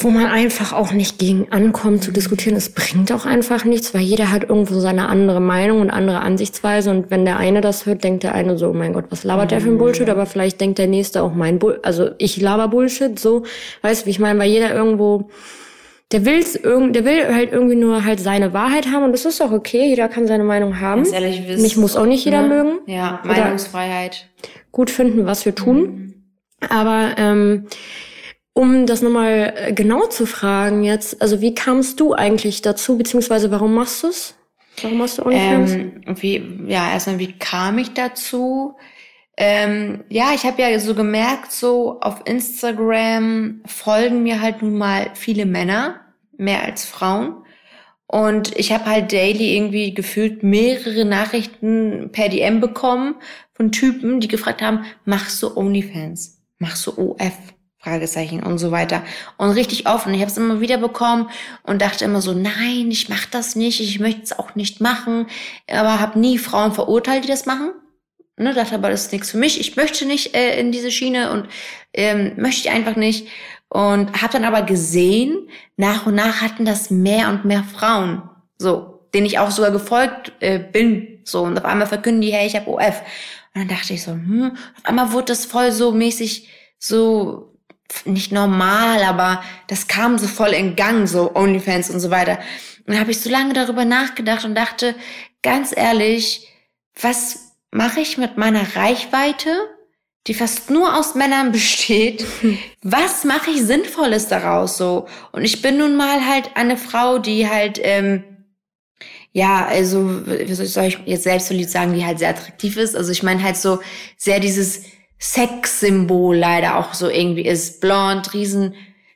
wo 0.00 0.10
man 0.10 0.26
einfach 0.26 0.72
auch 0.72 0.92
nicht 0.92 1.18
gegen 1.18 1.48
ankommt 1.50 2.02
zu 2.02 2.12
diskutieren. 2.12 2.56
Es 2.56 2.70
bringt 2.70 3.12
auch 3.12 3.26
einfach 3.26 3.64
nichts, 3.64 3.92
weil 3.94 4.00
jeder 4.00 4.30
hat 4.30 4.44
irgendwo 4.44 4.80
seine 4.80 5.08
andere 5.08 5.40
Meinung 5.40 5.80
und 5.80 5.90
andere 5.90 6.20
Ansichtsweise. 6.20 6.90
Und 6.90 7.10
wenn 7.10 7.24
der 7.24 7.36
eine 7.36 7.60
das 7.60 7.86
hört, 7.86 8.02
denkt 8.02 8.22
der 8.22 8.34
eine 8.34 8.56
so, 8.56 8.70
oh 8.70 8.72
mein 8.72 8.92
Gott, 8.92 9.06
was 9.10 9.24
labert 9.24 9.50
der 9.50 9.60
für 9.60 9.68
ein 9.68 9.78
Bullshit? 9.78 10.08
Aber 10.08 10.26
vielleicht 10.26 10.60
denkt 10.60 10.78
der 10.78 10.86
nächste 10.86 11.22
auch 11.22 11.34
mein 11.34 11.58
Bull, 11.58 11.80
also 11.82 12.10
ich 12.18 12.40
laber 12.40 12.68
Bullshit, 12.68 13.18
so. 13.18 13.44
Weißt 13.82 14.02
du, 14.02 14.06
wie 14.06 14.10
ich 14.10 14.18
meine? 14.18 14.38
Weil 14.38 14.50
jeder 14.50 14.74
irgendwo, 14.74 15.30
der 16.12 16.24
will's 16.24 16.56
irgend, 16.56 16.96
der 16.96 17.04
will 17.04 17.34
halt 17.34 17.52
irgendwie 17.52 17.76
nur 17.76 18.04
halt 18.04 18.20
seine 18.20 18.52
Wahrheit 18.52 18.86
haben 18.86 19.04
und 19.04 19.12
das 19.12 19.24
ist 19.24 19.42
auch 19.42 19.52
okay. 19.52 19.88
Jeder 19.88 20.08
kann 20.08 20.26
seine 20.26 20.44
Meinung 20.44 20.80
haben. 20.80 21.02
Ganz 21.02 21.12
ehrlich, 21.12 21.42
Mich 21.58 21.76
muss 21.76 21.96
auch 21.96 22.06
nicht 22.06 22.24
jeder 22.24 22.42
ne? 22.42 22.48
mögen. 22.48 22.78
Ja, 22.86 23.20
Meinungsfreiheit. 23.24 24.28
Gut 24.70 24.90
finden, 24.90 25.26
was 25.26 25.44
wir 25.44 25.54
tun. 25.54 25.78
Mhm. 25.80 26.14
Aber, 26.68 27.14
ähm, 27.18 27.66
um 28.54 28.86
das 28.86 29.02
nochmal 29.02 29.54
äh, 29.56 29.72
genau 29.72 30.06
zu 30.06 30.26
fragen 30.26 30.84
jetzt, 30.84 31.20
also 31.22 31.40
wie 31.40 31.54
kamst 31.54 32.00
du 32.00 32.14
eigentlich 32.14 32.62
dazu, 32.62 32.98
beziehungsweise 32.98 33.50
warum 33.50 33.74
machst 33.74 34.02
du 34.02 34.08
es? 34.08 34.34
Warum 34.82 34.98
machst 34.98 35.18
du 35.18 35.26
OnlyFans? 35.26 35.72
Ähm, 35.72 36.02
wie, 36.20 36.64
ja, 36.66 36.92
erstmal, 36.92 37.18
wie 37.18 37.32
kam 37.32 37.78
ich 37.78 37.92
dazu? 37.92 38.76
Ähm, 39.36 40.04
ja, 40.08 40.32
ich 40.34 40.44
habe 40.44 40.62
ja 40.62 40.78
so 40.78 40.94
gemerkt, 40.94 41.52
so 41.52 42.00
auf 42.00 42.22
Instagram 42.26 43.62
folgen 43.66 44.22
mir 44.22 44.40
halt 44.40 44.62
nun 44.62 44.76
mal 44.76 45.10
viele 45.14 45.46
Männer, 45.46 46.00
mehr 46.36 46.62
als 46.62 46.84
Frauen. 46.84 47.36
Und 48.06 48.56
ich 48.58 48.72
habe 48.72 48.84
halt 48.84 49.12
daily 49.12 49.56
irgendwie 49.56 49.94
gefühlt 49.94 50.42
mehrere 50.42 51.06
Nachrichten 51.06 52.10
per 52.12 52.28
DM 52.28 52.60
bekommen 52.60 53.14
von 53.54 53.72
Typen, 53.72 54.20
die 54.20 54.28
gefragt 54.28 54.60
haben, 54.60 54.84
machst 55.06 55.42
du 55.42 55.56
OnlyFans? 55.56 56.42
Machst 56.58 56.86
du 56.86 56.92
OF? 56.92 57.32
Fragezeichen 57.82 58.44
und 58.44 58.58
so 58.58 58.70
weiter. 58.70 59.02
Und 59.38 59.50
richtig 59.50 59.88
offen. 59.88 60.14
Ich 60.14 60.20
habe 60.20 60.30
es 60.30 60.36
immer 60.36 60.60
wieder 60.60 60.78
bekommen 60.78 61.28
und 61.64 61.82
dachte 61.82 62.04
immer 62.04 62.20
so, 62.20 62.32
nein, 62.32 62.88
ich 62.90 63.08
mach 63.08 63.26
das 63.26 63.56
nicht, 63.56 63.80
ich 63.80 63.98
möchte 63.98 64.22
es 64.22 64.38
auch 64.38 64.54
nicht 64.54 64.80
machen. 64.80 65.26
Aber 65.68 65.98
habe 65.98 66.18
nie 66.18 66.38
Frauen 66.38 66.72
verurteilt, 66.72 67.24
die 67.24 67.28
das 67.28 67.44
machen. 67.44 67.72
Ne, 68.36 68.54
dachte 68.54 68.76
aber, 68.76 68.88
das 68.88 69.06
ist 69.06 69.12
nichts 69.12 69.32
für 69.32 69.36
mich. 69.36 69.60
Ich 69.60 69.76
möchte 69.76 70.06
nicht 70.06 70.34
äh, 70.34 70.58
in 70.60 70.70
diese 70.70 70.92
Schiene 70.92 71.32
und 71.32 71.48
ähm, 71.92 72.32
möchte 72.36 72.68
ich 72.68 72.74
einfach 72.74 72.94
nicht. 72.94 73.26
Und 73.68 74.22
habe 74.22 74.32
dann 74.32 74.44
aber 74.44 74.62
gesehen, 74.62 75.48
nach 75.76 76.06
und 76.06 76.14
nach 76.14 76.40
hatten 76.40 76.64
das 76.64 76.90
mehr 76.90 77.30
und 77.30 77.44
mehr 77.44 77.64
Frauen. 77.64 78.22
So, 78.58 79.08
denen 79.12 79.26
ich 79.26 79.40
auch 79.40 79.50
sogar 79.50 79.72
gefolgt 79.72 80.32
äh, 80.38 80.60
bin. 80.60 81.20
So, 81.24 81.42
und 81.42 81.58
auf 81.58 81.64
einmal 81.64 81.88
verkünden 81.88 82.22
die, 82.22 82.32
hey, 82.32 82.46
ich 82.46 82.54
habe 82.54 82.70
OF. 82.70 83.02
Und 83.54 83.60
dann 83.60 83.68
dachte 83.68 83.92
ich 83.92 84.02
so, 84.04 84.12
hm, 84.12 84.56
auf 84.76 84.84
einmal 84.84 85.12
wurde 85.12 85.26
das 85.26 85.44
voll 85.44 85.72
so 85.72 85.90
mäßig 85.90 86.48
so 86.78 87.51
nicht 88.04 88.32
normal, 88.32 89.02
aber 89.02 89.42
das 89.68 89.88
kam 89.88 90.18
so 90.18 90.26
voll 90.26 90.50
in 90.50 90.76
Gang, 90.76 91.06
so 91.06 91.34
OnlyFans 91.34 91.90
und 91.90 92.00
so 92.00 92.10
weiter. 92.10 92.38
Und 92.86 92.98
habe 92.98 93.10
ich 93.10 93.20
so 93.20 93.30
lange 93.30 93.52
darüber 93.52 93.84
nachgedacht 93.84 94.44
und 94.44 94.54
dachte, 94.54 94.94
ganz 95.42 95.76
ehrlich, 95.76 96.48
was 97.00 97.52
mache 97.70 98.00
ich 98.00 98.18
mit 98.18 98.36
meiner 98.36 98.76
Reichweite, 98.76 99.50
die 100.26 100.34
fast 100.34 100.70
nur 100.70 100.96
aus 100.96 101.14
Männern 101.14 101.52
besteht? 101.52 102.24
Was 102.82 103.24
mache 103.24 103.50
ich 103.50 103.62
Sinnvolles 103.62 104.28
daraus 104.28 104.76
so? 104.76 105.08
Und 105.32 105.44
ich 105.44 105.62
bin 105.62 105.78
nun 105.78 105.96
mal 105.96 106.24
halt 106.28 106.50
eine 106.54 106.76
Frau, 106.76 107.18
die 107.18 107.48
halt 107.48 107.80
ähm, 107.82 108.22
ja, 109.32 109.64
also 109.66 110.26
wie 110.26 110.52
soll 110.52 110.86
ich 110.86 110.98
jetzt 111.06 111.24
selbst 111.24 111.48
so 111.48 111.54
lieb 111.54 111.68
sagen, 111.68 111.94
die 111.94 112.04
halt 112.04 112.18
sehr 112.18 112.28
attraktiv 112.28 112.76
ist. 112.76 112.94
Also 112.94 113.12
ich 113.12 113.22
meine 113.22 113.42
halt 113.42 113.56
so 113.56 113.80
sehr 114.18 114.40
dieses 114.40 114.82
Sexsymbol 115.22 116.36
leider 116.36 116.78
auch 116.78 116.94
so 116.94 117.08
irgendwie 117.08 117.46
ist. 117.46 117.80
Blond, 117.80 118.34
riesen 118.34 118.74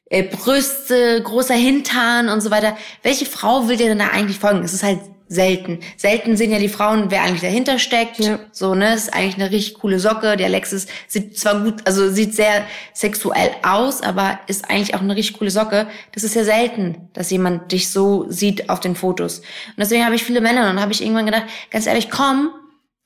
äh, 0.09 0.23
Brüste, 0.23 1.21
großer 1.23 1.55
Hintern 1.55 2.29
und 2.29 2.41
so 2.41 2.51
weiter. 2.53 2.77
Welche 3.03 3.27
Frau 3.27 3.69
will 3.69 3.77
dir 3.77 3.89
denn 3.89 3.99
da 3.99 4.09
eigentlich 4.09 4.39
folgen? 4.39 4.63
Es 4.63 4.73
ist 4.73 4.85
halt 4.85 5.01
selten. 5.29 5.81
Selten 5.97 6.37
sehen 6.37 6.53
ja 6.53 6.61
die 6.61 6.69
Frauen, 6.69 7.11
wer 7.11 7.23
eigentlich 7.23 7.41
dahinter 7.41 7.81
steckt. 7.81 8.21
Ja. 8.21 8.39
So, 8.53 8.77
ne, 8.77 8.95
ist 8.95 9.13
eigentlich 9.13 9.35
eine 9.35 9.51
richtig 9.51 9.81
coole 9.81 9.99
Socke. 9.99 10.37
Der 10.37 10.47
Alexis 10.47 10.87
sieht 11.09 11.37
zwar 11.37 11.65
gut, 11.65 11.81
also 11.85 12.09
sieht 12.09 12.37
sehr 12.37 12.65
sexuell 12.95 13.51
aus, 13.65 14.01
aber 14.01 14.39
ist 14.47 14.71
eigentlich 14.71 14.95
auch 14.95 15.01
eine 15.01 15.17
richtig 15.17 15.39
coole 15.39 15.51
Socke. 15.51 15.89
Das 16.13 16.23
ist 16.23 16.37
ja 16.37 16.45
selten, 16.45 17.09
dass 17.15 17.33
jemand 17.33 17.73
dich 17.73 17.91
so 17.91 18.27
sieht 18.29 18.71
auf 18.71 18.79
den 18.79 18.95
Fotos. 18.95 19.39
Und 19.39 19.79
deswegen 19.79 20.05
habe 20.05 20.15
ich 20.15 20.23
viele 20.23 20.41
Männer 20.41 20.61
und 20.61 20.67
dann 20.69 20.81
habe 20.81 20.93
ich 20.93 21.03
irgendwann 21.03 21.27
gedacht, 21.27 21.47
ganz 21.73 21.89
ehrlich, 21.89 22.09
komm, 22.09 22.51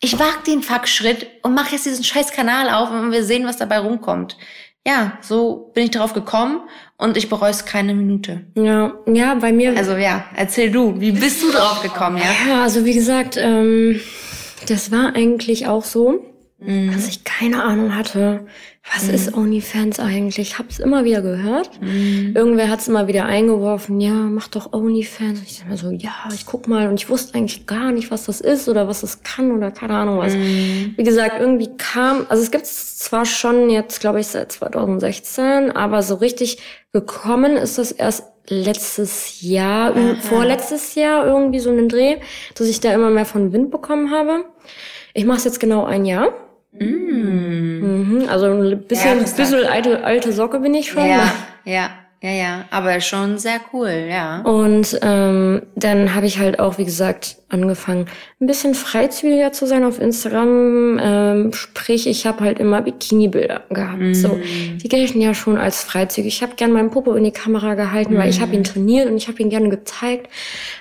ich 0.01 0.19
wag 0.19 0.45
den 0.47 0.63
Fuck-Schritt 0.63 1.27
und 1.43 1.55
mach 1.55 1.71
jetzt 1.71 1.87
diesen 1.87 2.05
scheiß 2.05 2.33
Kanal 2.33 2.71
auf 2.71 2.91
und 2.91 3.13
wir 3.13 3.25
sehen, 3.25 3.47
was 3.47 3.59
dabei 3.59 3.79
rumkommt. 3.79 4.37
ja, 4.87 5.19
so 5.21 5.71
bin 5.75 5.85
ich 5.85 5.91
drauf 5.91 6.15
gekommen 6.15 6.63
und 6.97 7.17
ich 7.17 7.29
bereue 7.29 7.51
es 7.51 7.67
keine 7.67 7.95
Minute. 7.95 8.47
Ja, 8.55 8.95
ja, 9.07 9.35
bei 9.35 9.53
mir. 9.53 9.77
Also 9.77 9.95
ja, 9.97 10.25
erzähl 10.35 10.71
du, 10.71 10.99
wie 11.01 11.13
bist 11.13 11.43
du 11.43 11.53
drauf 11.53 11.83
gekommen, 11.83 12.17
ja? 12.17 12.49
Ja, 12.49 12.63
also 12.63 12.85
wie 12.87 12.95
gesagt, 12.95 13.37
ähm, 13.37 14.01
das 14.69 14.91
war 14.91 15.15
eigentlich 15.15 15.67
auch 15.67 15.85
so, 15.85 16.25
mhm. 16.61 16.93
dass 16.93 17.09
ich 17.09 17.25
keine 17.25 17.63
Ahnung 17.63 17.95
hatte, 17.95 18.47
was 18.95 19.07
mhm. 19.07 19.15
ist 19.15 19.35
OnlyFans 19.35 20.01
eigentlich? 20.01 20.39
Ich 20.39 20.59
habe 20.59 20.69
es 20.71 20.79
immer 20.79 21.05
wieder 21.05 21.21
gehört. 21.21 21.81
Mhm. 21.83 22.33
Irgendwer 22.35 22.69
hat 22.69 22.81
es 22.81 22.89
immer 22.89 23.09
wieder 23.09 23.27
eingeworfen, 23.27 24.01
ja, 24.01 24.13
mach 24.13 24.49
doch 24.49 24.73
OnlyFans. 24.73 25.41
Und 25.41 25.47
ich 25.47 25.59
dachte 25.59 25.71
mir 25.71 25.77
so, 25.77 25.91
ja, 25.91 26.15
ich 26.33 26.47
guck 26.47 26.67
mal. 26.67 26.89
Und 26.89 26.95
ich 26.95 27.09
wusste 27.09 27.35
eigentlich 27.35 27.67
gar 27.67 27.93
nicht, 27.93 28.11
was 28.11 28.25
das 28.25 28.41
ist 28.41 28.69
oder 28.69 28.89
was 28.89 29.03
das 29.03 29.23
kann 29.23 29.53
oder 29.53 29.71
keine 29.71 29.95
Ahnung 29.95 30.19
was. 30.19 30.35
Mhm. 30.35 30.95
Wie 30.97 31.05
gesagt, 31.05 31.41
irgendwie 31.41 31.71
kam, 31.77 32.27
also 32.29 32.43
es 32.43 32.51
gibt 32.51 32.65
es 32.65 32.99
zwar 32.99 33.27
schon 33.27 33.71
jetzt, 33.71 34.01
glaube 34.01 34.21
ich, 34.21 34.29
seit 34.29 34.53
2016, 34.53 35.73
aber 35.73 36.03
so 36.03 36.17
richtig 36.17 36.59
gekommen 36.93 37.57
ist 37.57 37.79
das 37.79 37.93
erst 37.93 38.25
letztes 38.49 39.43
Jahr, 39.43 39.95
Aha. 39.95 40.17
vorletztes 40.21 40.95
Jahr 40.97 41.27
irgendwie 41.27 41.61
so 41.61 41.71
einen 41.71 41.89
Dreh, 41.89 42.17
dass 42.55 42.67
ich 42.67 42.81
da 42.81 42.93
immer 42.93 43.11
mehr 43.11 43.27
von 43.27 43.53
Wind 43.53 43.71
bekommen 43.71 44.11
habe. 44.11 44.45
Ich 45.15 45.25
mache 45.25 45.39
es 45.39 45.45
jetzt 45.45 45.61
genau 45.61 45.85
ein 45.85 46.05
Jahr. 46.05 46.33
Mm. 46.73 47.81
Mhm, 47.81 48.29
also 48.29 48.47
ein 48.47 48.83
bisschen, 48.87 49.19
bisschen 49.25 49.67
alte, 49.67 50.05
alte 50.05 50.33
Socke 50.33 50.61
bin 50.61 50.75
ich 50.75 50.91
schon. 50.91 51.07
Ja, 51.07 51.33
ja. 51.65 51.91
Ja, 52.23 52.33
ja, 52.33 52.65
aber 52.71 53.01
schon 53.01 53.39
sehr 53.39 53.63
cool, 53.73 54.07
ja. 54.11 54.43
Und 54.43 54.99
ähm, 55.01 55.63
dann 55.75 56.15
habe 56.15 56.27
ich 56.27 56.39
halt 56.39 56.59
auch, 56.59 56.77
wie 56.77 56.85
gesagt, 56.85 57.37
angefangen, 57.49 58.09
ein 58.43 58.47
bisschen 58.47 58.75
freizügiger 58.75 59.53
zu 59.53 59.67
sein 59.67 59.85
auf 59.85 59.99
Instagram. 59.99 61.01
Ähm, 61.03 61.53
sprich, 61.55 62.07
ich 62.07 62.27
habe 62.27 62.45
halt 62.45 62.59
immer 62.59 62.83
Bikini-Bilder 62.83 63.63
gehabt. 63.71 64.01
Mm. 64.01 64.13
So, 64.13 64.39
die 64.39 64.89
gelten 64.91 65.23
ja 65.23 65.33
schon 65.33 65.57
als 65.57 65.83
freizügig. 65.83 66.35
Ich 66.35 66.43
habe 66.43 66.57
gern 66.57 66.73
meinen 66.73 66.91
Popo 66.91 67.15
in 67.15 67.25
die 67.25 67.33
Kamera 67.33 67.75
gehalten, 67.75 68.13
mm. 68.13 68.19
weil 68.19 68.29
ich 68.29 68.43
habe 68.43 68.55
ihn 68.55 68.65
trainiert 68.65 69.09
und 69.09 69.17
ich 69.17 69.27
habe 69.27 69.41
ihn 69.41 69.49
gerne 69.49 69.71
gezeigt, 69.71 70.29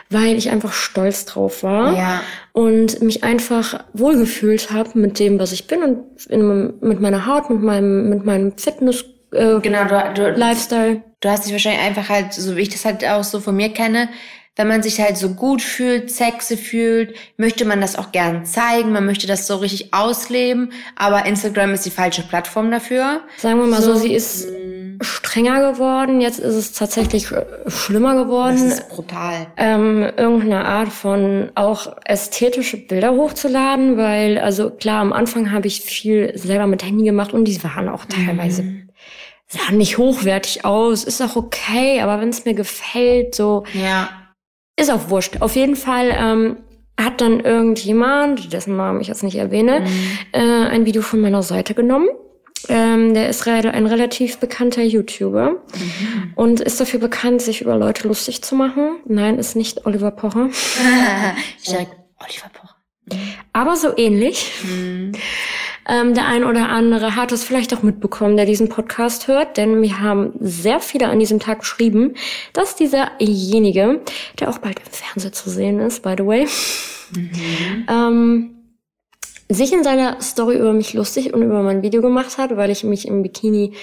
weil 0.09 0.35
ich 0.35 0.49
einfach 0.49 0.73
stolz 0.73 1.23
drauf 1.23 1.63
war 1.63 1.95
ja. 1.95 2.21
und 2.51 3.01
mich 3.01 3.23
einfach 3.23 3.85
wohlgefühlt 3.93 4.71
habe 4.71 4.99
mit 4.99 5.19
dem, 5.19 5.39
was 5.39 5.53
ich 5.53 5.67
bin 5.67 5.83
und 5.83 6.25
in, 6.25 6.73
mit 6.81 6.99
meiner 6.99 7.25
Haut, 7.27 7.49
mit 7.49 7.61
meinem, 7.61 8.09
mit 8.09 8.25
meinem 8.25 8.57
Fitness 8.57 9.05
äh, 9.31 9.59
genau, 9.59 9.85
du, 9.85 10.13
du, 10.13 10.31
Lifestyle. 10.31 11.03
Du 11.19 11.29
hast 11.29 11.45
dich 11.45 11.51
wahrscheinlich 11.51 11.81
einfach 11.81 12.09
halt, 12.09 12.33
so 12.33 12.55
wie 12.55 12.61
ich 12.61 12.69
das 12.69 12.85
halt 12.85 13.05
auch 13.05 13.23
so 13.23 13.39
von 13.39 13.55
mir 13.55 13.69
kenne, 13.69 14.09
wenn 14.59 14.67
man 14.67 14.83
sich 14.83 14.99
halt 14.99 15.15
so 15.15 15.29
gut 15.29 15.61
fühlt, 15.61 16.11
sexy 16.11 16.57
fühlt, 16.57 17.15
möchte 17.37 17.63
man 17.63 17.79
das 17.79 17.95
auch 17.95 18.11
gern 18.11 18.45
zeigen, 18.45 18.91
man 18.91 19.05
möchte 19.05 19.25
das 19.25 19.47
so 19.47 19.55
richtig 19.55 19.93
ausleben, 19.93 20.73
aber 20.97 21.25
Instagram 21.25 21.73
ist 21.73 21.85
die 21.85 21.91
falsche 21.91 22.23
Plattform 22.23 22.69
dafür. 22.69 23.21
Sagen 23.37 23.57
wir 23.59 23.67
mal 23.67 23.81
so, 23.81 23.93
so 23.93 23.99
sie 23.99 24.13
ist 24.13 24.49
strenger 24.99 25.71
geworden, 25.71 26.19
jetzt 26.19 26.39
ist 26.39 26.55
es 26.55 26.73
tatsächlich 26.73 27.29
schlimmer 27.67 28.21
geworden. 28.21 28.69
Das 28.69 28.79
ist 28.79 28.89
brutal. 28.89 29.47
Ähm, 29.55 30.09
irgendeine 30.17 30.65
Art 30.65 30.89
von 30.89 31.51
auch 31.55 31.95
ästhetische 32.03 32.75
Bilder 32.75 33.13
hochzuladen, 33.13 33.95
weil, 33.95 34.39
also 34.39 34.71
klar, 34.71 34.99
am 34.99 35.13
Anfang 35.13 35.53
habe 35.53 35.67
ich 35.67 35.79
viel 35.79 36.37
selber 36.37 36.67
mit 36.67 36.83
Handy 36.83 37.05
gemacht 37.05 37.33
und 37.33 37.45
die 37.45 37.63
waren 37.63 37.87
auch 37.87 38.03
teilweise 38.03 38.63
mhm 38.63 38.88
sah 39.51 39.71
nicht 39.71 39.97
hochwertig 39.97 40.65
aus, 40.65 41.03
ist 41.03 41.21
auch 41.21 41.35
okay, 41.35 42.01
aber 42.01 42.21
wenn 42.21 42.29
es 42.29 42.45
mir 42.45 42.53
gefällt, 42.53 43.35
so 43.35 43.63
ja. 43.73 44.09
ist 44.79 44.91
auch 44.91 45.09
wurscht. 45.09 45.41
Auf 45.41 45.55
jeden 45.55 45.75
Fall 45.75 46.15
ähm, 46.15 46.57
hat 46.99 47.21
dann 47.21 47.39
irgendjemand, 47.39 48.53
dessen 48.53 48.77
Namen 48.77 49.01
ich 49.01 49.07
jetzt 49.07 49.23
nicht 49.23 49.37
erwähne, 49.37 49.81
mhm. 49.81 50.19
äh, 50.33 50.67
ein 50.67 50.85
Video 50.85 51.01
von 51.01 51.21
meiner 51.21 51.43
Seite 51.43 51.73
genommen. 51.73 52.09
Ähm, 52.67 53.13
der 53.13 53.29
ist 53.29 53.47
ein 53.47 53.85
relativ 53.85 54.37
bekannter 54.37 54.83
YouTuber 54.83 55.51
mhm. 55.51 56.33
und 56.35 56.59
ist 56.59 56.79
dafür 56.79 56.99
bekannt, 56.99 57.41
sich 57.41 57.61
über 57.61 57.77
Leute 57.77 58.05
lustig 58.05 58.41
zu 58.41 58.53
machen. 58.53 58.97
Nein, 59.05 59.39
ist 59.39 59.55
nicht 59.55 59.85
Oliver 59.85 60.11
Pocher. 60.11 60.49
ich 61.63 61.69
sag 61.69 61.87
Oliver 62.19 62.49
Pocher. 62.53 62.75
Aber 63.53 63.75
so 63.77 63.95
ähnlich. 63.97 64.51
Mhm. 64.63 65.13
Ähm, 65.89 66.13
der 66.13 66.27
ein 66.27 66.43
oder 66.43 66.69
andere 66.69 67.15
hat 67.15 67.31
es 67.31 67.43
vielleicht 67.43 67.73
auch 67.73 67.81
mitbekommen, 67.81 68.37
der 68.37 68.45
diesen 68.45 68.69
Podcast 68.69 69.27
hört, 69.27 69.57
denn 69.57 69.81
wir 69.81 69.99
haben 69.99 70.33
sehr 70.39 70.79
viele 70.79 71.07
an 71.07 71.19
diesem 71.19 71.39
Tag 71.39 71.59
geschrieben, 71.59 72.13
dass 72.53 72.75
dieserjenige, 72.75 74.01
der 74.39 74.49
auch 74.49 74.59
bald 74.59 74.79
im 74.79 74.91
Fernsehen 74.91 75.33
zu 75.33 75.49
sehen 75.49 75.79
ist, 75.79 76.03
by 76.03 76.13
the 76.15 76.25
way, 76.25 76.47
mhm. 77.15 77.87
ähm, 77.89 78.55
sich 79.49 79.73
in 79.73 79.83
seiner 79.83 80.21
Story 80.21 80.57
über 80.57 80.73
mich 80.73 80.93
lustig 80.93 81.33
und 81.33 81.41
über 81.41 81.63
mein 81.63 81.81
Video 81.81 82.03
gemacht 82.03 82.37
hat, 82.37 82.55
weil 82.55 82.69
ich 82.69 82.83
mich 82.83 83.07
im 83.07 83.23
Bikini 83.23 83.73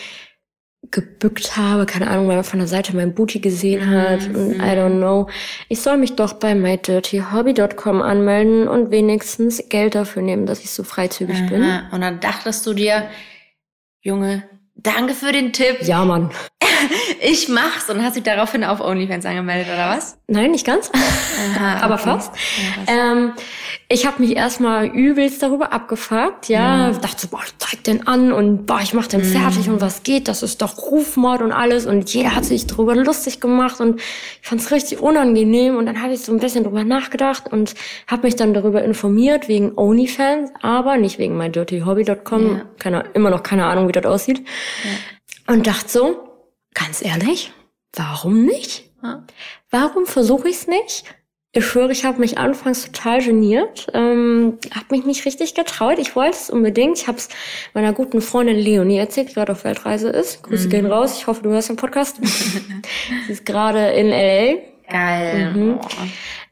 gebückt 0.90 1.56
habe, 1.56 1.86
keine 1.86 2.08
Ahnung, 2.08 2.28
weil 2.28 2.36
man 2.36 2.44
von 2.44 2.58
der 2.58 2.68
Seite 2.68 2.94
mein 2.94 3.14
Booty 3.14 3.40
gesehen 3.40 3.90
hat 3.90 4.28
mhm. 4.28 4.36
und 4.36 4.54
I 4.56 4.70
don't 4.70 4.98
know. 4.98 5.28
Ich 5.68 5.80
soll 5.80 5.96
mich 5.96 6.16
doch 6.16 6.34
bei 6.34 6.54
mydirtyhobby.com 6.54 8.02
anmelden 8.02 8.68
und 8.68 8.90
wenigstens 8.90 9.68
Geld 9.68 9.94
dafür 9.94 10.22
nehmen, 10.22 10.46
dass 10.46 10.60
ich 10.60 10.70
so 10.70 10.82
freizügig 10.82 11.36
Aha. 11.36 11.48
bin. 11.48 11.80
Und 11.92 12.00
dann 12.00 12.20
dachtest 12.20 12.66
du 12.66 12.74
dir, 12.74 13.08
Junge, 14.00 14.44
danke 14.74 15.14
für 15.14 15.32
den 15.32 15.52
Tipp. 15.52 15.78
Ja, 15.82 16.04
Mann. 16.04 16.30
ich 17.20 17.48
mach's 17.48 17.90
und 17.90 18.02
hast 18.02 18.16
dich 18.16 18.24
daraufhin 18.24 18.64
auf 18.64 18.80
OnlyFans 18.80 19.26
angemeldet, 19.26 19.68
oder 19.68 19.90
was? 19.90 20.15
Nein, 20.28 20.50
nicht 20.50 20.66
ganz. 20.66 20.90
Aha, 20.92 21.76
aber 21.82 21.94
okay. 21.94 22.02
fast. 22.02 22.32
Ja, 22.88 23.12
ähm, 23.12 23.32
ich 23.88 24.06
habe 24.06 24.20
mich 24.20 24.34
erstmal 24.34 24.86
übelst 24.88 25.40
darüber 25.40 25.72
abgefragt, 25.72 26.48
ja, 26.48 26.88
mhm. 26.88 27.00
dachte 27.00 27.22
so, 27.22 27.28
boah, 27.28 27.42
zeig 27.58 27.84
den 27.84 28.08
an 28.08 28.32
und 28.32 28.66
boah, 28.66 28.80
ich 28.82 28.92
mach 28.92 29.06
den 29.06 29.20
mhm. 29.20 29.26
fertig 29.26 29.68
und 29.68 29.80
was 29.80 30.02
geht, 30.02 30.26
das 30.26 30.42
ist 30.42 30.62
doch 30.62 30.78
Rufmord 30.78 31.42
und 31.42 31.52
alles 31.52 31.86
und 31.86 32.12
jeder 32.12 32.34
hat 32.34 32.44
sich 32.44 32.66
darüber 32.66 32.96
lustig 32.96 33.40
gemacht 33.40 33.80
und 33.80 34.00
ich 34.00 34.48
fand's 34.48 34.72
richtig 34.72 34.98
unangenehm 34.98 35.76
und 35.76 35.86
dann 35.86 36.02
habe 36.02 36.12
ich 36.14 36.22
so 36.22 36.32
ein 36.32 36.40
bisschen 36.40 36.64
drüber 36.64 36.82
nachgedacht 36.82 37.52
und 37.52 37.76
habe 38.08 38.26
mich 38.26 38.34
dann 38.34 38.52
darüber 38.52 38.82
informiert 38.82 39.46
wegen 39.46 39.78
OnlyFans, 39.78 40.50
aber 40.60 40.96
nicht 40.96 41.20
wegen 41.20 41.36
mydirtyhobby.com, 41.38 42.56
ja. 42.56 42.64
keine, 42.80 43.04
immer 43.14 43.30
noch 43.30 43.44
keine 43.44 43.66
Ahnung, 43.66 43.86
wie 43.86 43.92
das 43.92 44.04
aussieht 44.04 44.44
ja. 44.82 45.54
und 45.54 45.68
dachte 45.68 45.88
so, 45.88 46.16
ganz 46.74 47.00
ehrlich, 47.00 47.52
warum 47.94 48.44
nicht? 48.44 48.90
Ja. 49.04 49.24
Warum 49.78 50.06
versuche 50.06 50.48
ich 50.48 50.56
es 50.56 50.66
nicht? 50.68 51.04
Ich 51.52 51.66
schwöre, 51.66 51.92
ich 51.92 52.06
habe 52.06 52.18
mich 52.18 52.38
anfangs 52.38 52.86
total 52.86 53.22
geniert, 53.22 53.88
ähm, 53.92 54.58
habe 54.74 54.86
mich 54.88 55.04
nicht 55.04 55.26
richtig 55.26 55.54
getraut. 55.54 55.98
Ich 55.98 56.16
wollte 56.16 56.36
es 56.36 56.48
unbedingt. 56.48 56.96
Ich 56.96 57.08
habe 57.08 57.18
es 57.18 57.28
meiner 57.74 57.92
guten 57.92 58.22
Freundin 58.22 58.56
Leonie 58.56 58.96
erzählt, 58.96 59.28
die 59.28 59.34
gerade 59.34 59.52
auf 59.52 59.64
Weltreise 59.64 60.08
ist. 60.08 60.42
Grüße 60.42 60.68
mhm. 60.68 60.70
gehen 60.70 60.86
raus. 60.86 61.18
Ich 61.18 61.26
hoffe, 61.26 61.42
du 61.42 61.50
hörst 61.50 61.68
den 61.68 61.76
Podcast. 61.76 62.16
Sie 63.26 63.32
ist 63.32 63.44
gerade 63.44 63.90
in 63.90 64.08
LA. 64.08 64.62
Geil. 64.90 65.52
Mhm. 65.52 65.80
Oh. 65.82 65.88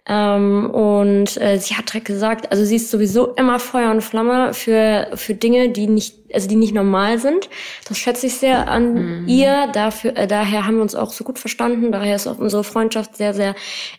Ähm, 0.07 0.69
und 0.71 1.41
äh, 1.41 1.59
sie 1.59 1.77
hat 1.77 1.89
direkt 1.89 2.07
gesagt, 2.07 2.53
also 2.53 2.65
sie 2.65 2.77
ist 2.77 2.91
sowieso 2.91 3.29
immer 3.35 3.59
Feuer 3.59 3.91
und 3.91 4.03
Flamme 4.03 4.53
für, 4.53 5.09
für 5.15 5.35
Dinge, 5.35 5.71
die 5.71 5.87
nicht, 5.87 6.17
also 6.33 6.47
die 6.47 6.57
nicht 6.57 6.75
normal 6.75 7.19
sind. 7.19 7.49
Das 7.89 7.97
schätze 7.97 8.27
ich 8.27 8.35
sehr 8.35 8.69
an 8.69 9.23
mhm. 9.23 9.29
ihr. 9.29 9.69
Dafür, 9.73 10.17
äh, 10.17 10.27
daher 10.27 10.67
haben 10.67 10.77
wir 10.77 10.83
uns 10.83 10.95
auch 10.95 11.11
so 11.11 11.25
gut 11.25 11.39
verstanden. 11.39 11.91
Daher 11.91 12.17
ist 12.17 12.27
auch 12.27 12.39
unsere 12.39 12.65
Freundschaft 12.65 13.17
sehr, 13.17 13.33
sehr 13.33 13.55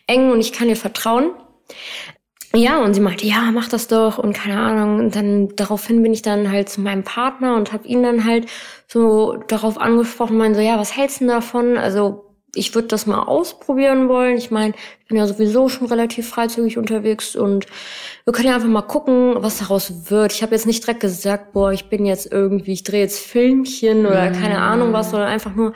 eng 0.06 0.30
und 0.30 0.40
ich 0.40 0.52
kann 0.52 0.68
ihr 0.68 0.76
vertrauen. 0.76 1.30
Ja, 2.54 2.78
und 2.78 2.94
sie 2.94 3.00
meinte, 3.00 3.26
ja, 3.26 3.50
mach 3.52 3.68
das 3.68 3.88
doch 3.88 4.18
und 4.18 4.32
keine 4.32 4.58
Ahnung. 4.60 5.00
Und 5.00 5.16
dann 5.16 5.48
daraufhin 5.56 6.02
bin 6.02 6.12
ich 6.12 6.22
dann 6.22 6.50
halt 6.50 6.68
zu 6.68 6.80
meinem 6.80 7.02
Partner 7.02 7.56
und 7.56 7.72
habe 7.72 7.86
ihn 7.86 8.02
dann 8.04 8.24
halt 8.24 8.46
so 8.86 9.36
darauf 9.48 9.78
angesprochen, 9.78 10.38
meinte 10.38 10.60
so, 10.60 10.64
ja, 10.64 10.78
was 10.78 10.96
hältst 10.96 11.20
du 11.20 11.26
davon? 11.26 11.76
Also 11.76 12.25
ich 12.54 12.74
würde 12.74 12.88
das 12.88 13.06
mal 13.06 13.22
ausprobieren 13.22 14.08
wollen. 14.08 14.36
Ich 14.36 14.50
meine, 14.50 14.74
ich 15.00 15.08
bin 15.08 15.18
ja 15.18 15.26
sowieso 15.26 15.68
schon 15.68 15.88
relativ 15.88 16.28
freizügig 16.28 16.78
unterwegs 16.78 17.36
und 17.36 17.66
wir 18.24 18.32
können 18.32 18.48
ja 18.48 18.54
einfach 18.54 18.68
mal 18.68 18.82
gucken, 18.82 19.34
was 19.36 19.58
daraus 19.58 20.10
wird. 20.10 20.32
Ich 20.32 20.42
habe 20.42 20.54
jetzt 20.54 20.66
nicht 20.66 20.82
direkt 20.82 21.00
gesagt, 21.00 21.52
boah, 21.52 21.72
ich 21.72 21.88
bin 21.88 22.06
jetzt 22.06 22.30
irgendwie, 22.30 22.72
ich 22.72 22.82
drehe 22.82 23.00
jetzt 23.00 23.20
Filmchen 23.20 24.06
oder 24.06 24.30
mm. 24.30 24.32
keine 24.34 24.58
Ahnung 24.60 24.92
was, 24.92 25.10
sondern 25.10 25.28
einfach 25.28 25.54
nur 25.54 25.74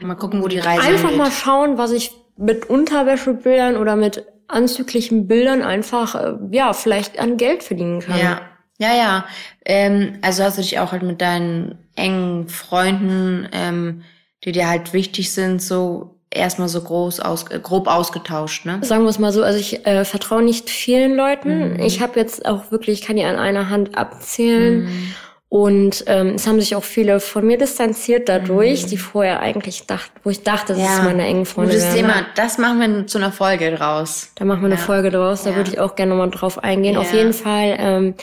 mal 0.00 0.14
gucken, 0.14 0.42
wo 0.42 0.48
die 0.48 0.58
Reise 0.58 0.82
Einfach 0.82 1.10
geht. 1.10 1.18
mal 1.18 1.30
schauen, 1.30 1.78
was 1.78 1.92
ich 1.92 2.12
mit 2.36 2.68
Unterwäschebildern 2.68 3.76
oder 3.76 3.96
mit 3.96 4.26
anzüglichen 4.48 5.26
Bildern 5.26 5.62
einfach, 5.62 6.14
äh, 6.14 6.34
ja, 6.50 6.72
vielleicht 6.72 7.18
an 7.18 7.36
Geld 7.36 7.62
verdienen 7.62 8.00
kann. 8.00 8.18
Ja. 8.18 8.40
Ja, 8.78 8.94
ja. 8.94 9.24
Ähm, 9.64 10.18
also 10.20 10.42
hast 10.42 10.58
du 10.58 10.62
dich 10.62 10.80
auch 10.80 10.90
halt 10.90 11.04
mit 11.04 11.20
deinen 11.20 11.78
engen 11.94 12.48
Freunden, 12.48 13.48
ähm, 13.52 14.02
die 14.44 14.52
dir 14.52 14.68
halt 14.68 14.92
wichtig 14.92 15.32
sind, 15.32 15.62
so 15.62 16.14
erstmal 16.30 16.68
so 16.68 16.80
groß 16.80 17.20
aus, 17.20 17.44
äh, 17.50 17.58
grob 17.60 17.86
ausgetauscht, 17.86 18.66
ne? 18.66 18.80
Sagen 18.82 19.04
wir 19.04 19.10
es 19.10 19.18
mal 19.18 19.32
so, 19.32 19.42
also 19.42 19.58
ich 19.58 19.86
äh, 19.86 20.04
vertraue 20.04 20.42
nicht 20.42 20.68
vielen 20.68 21.16
Leuten. 21.16 21.74
Mhm. 21.74 21.80
Ich 21.80 22.00
habe 22.00 22.18
jetzt 22.18 22.44
auch 22.46 22.70
wirklich, 22.70 23.00
ich 23.00 23.06
kann 23.06 23.16
die 23.16 23.24
an 23.24 23.36
einer 23.36 23.70
Hand 23.70 23.96
abzählen. 23.96 24.84
Mhm. 24.84 25.14
Und 25.50 26.02
ähm, 26.08 26.30
es 26.34 26.48
haben 26.48 26.58
sich 26.58 26.74
auch 26.74 26.82
viele 26.82 27.20
von 27.20 27.46
mir 27.46 27.56
distanziert 27.56 28.28
dadurch, 28.28 28.86
mhm. 28.86 28.88
die 28.88 28.96
vorher 28.96 29.38
eigentlich 29.38 29.86
dachten, 29.86 30.10
wo 30.24 30.30
ich 30.30 30.42
dachte, 30.42 30.72
das 30.72 30.82
ja. 30.82 30.96
ist 30.96 31.04
meine 31.04 31.24
engen 31.24 31.46
Freunde. 31.46 31.74
Gutes 31.74 31.94
Thema, 31.94 32.26
das 32.34 32.58
machen 32.58 32.80
wir 32.80 33.06
zu 33.06 33.18
einer 33.18 33.30
Folge 33.30 33.70
draus. 33.70 34.32
Da 34.34 34.44
machen 34.44 34.62
wir 34.62 34.70
ja. 34.70 34.74
eine 34.74 34.84
Folge 34.84 35.10
draus, 35.10 35.44
da 35.44 35.50
ja. 35.50 35.56
würde 35.56 35.70
ich 35.70 35.78
auch 35.78 35.94
gerne 35.94 36.10
nochmal 36.10 36.30
drauf 36.30 36.58
eingehen. 36.58 36.96
Auf 36.96 37.12
jeden 37.12 37.32
Fall, 37.32 37.76
ähm, 37.78 38.14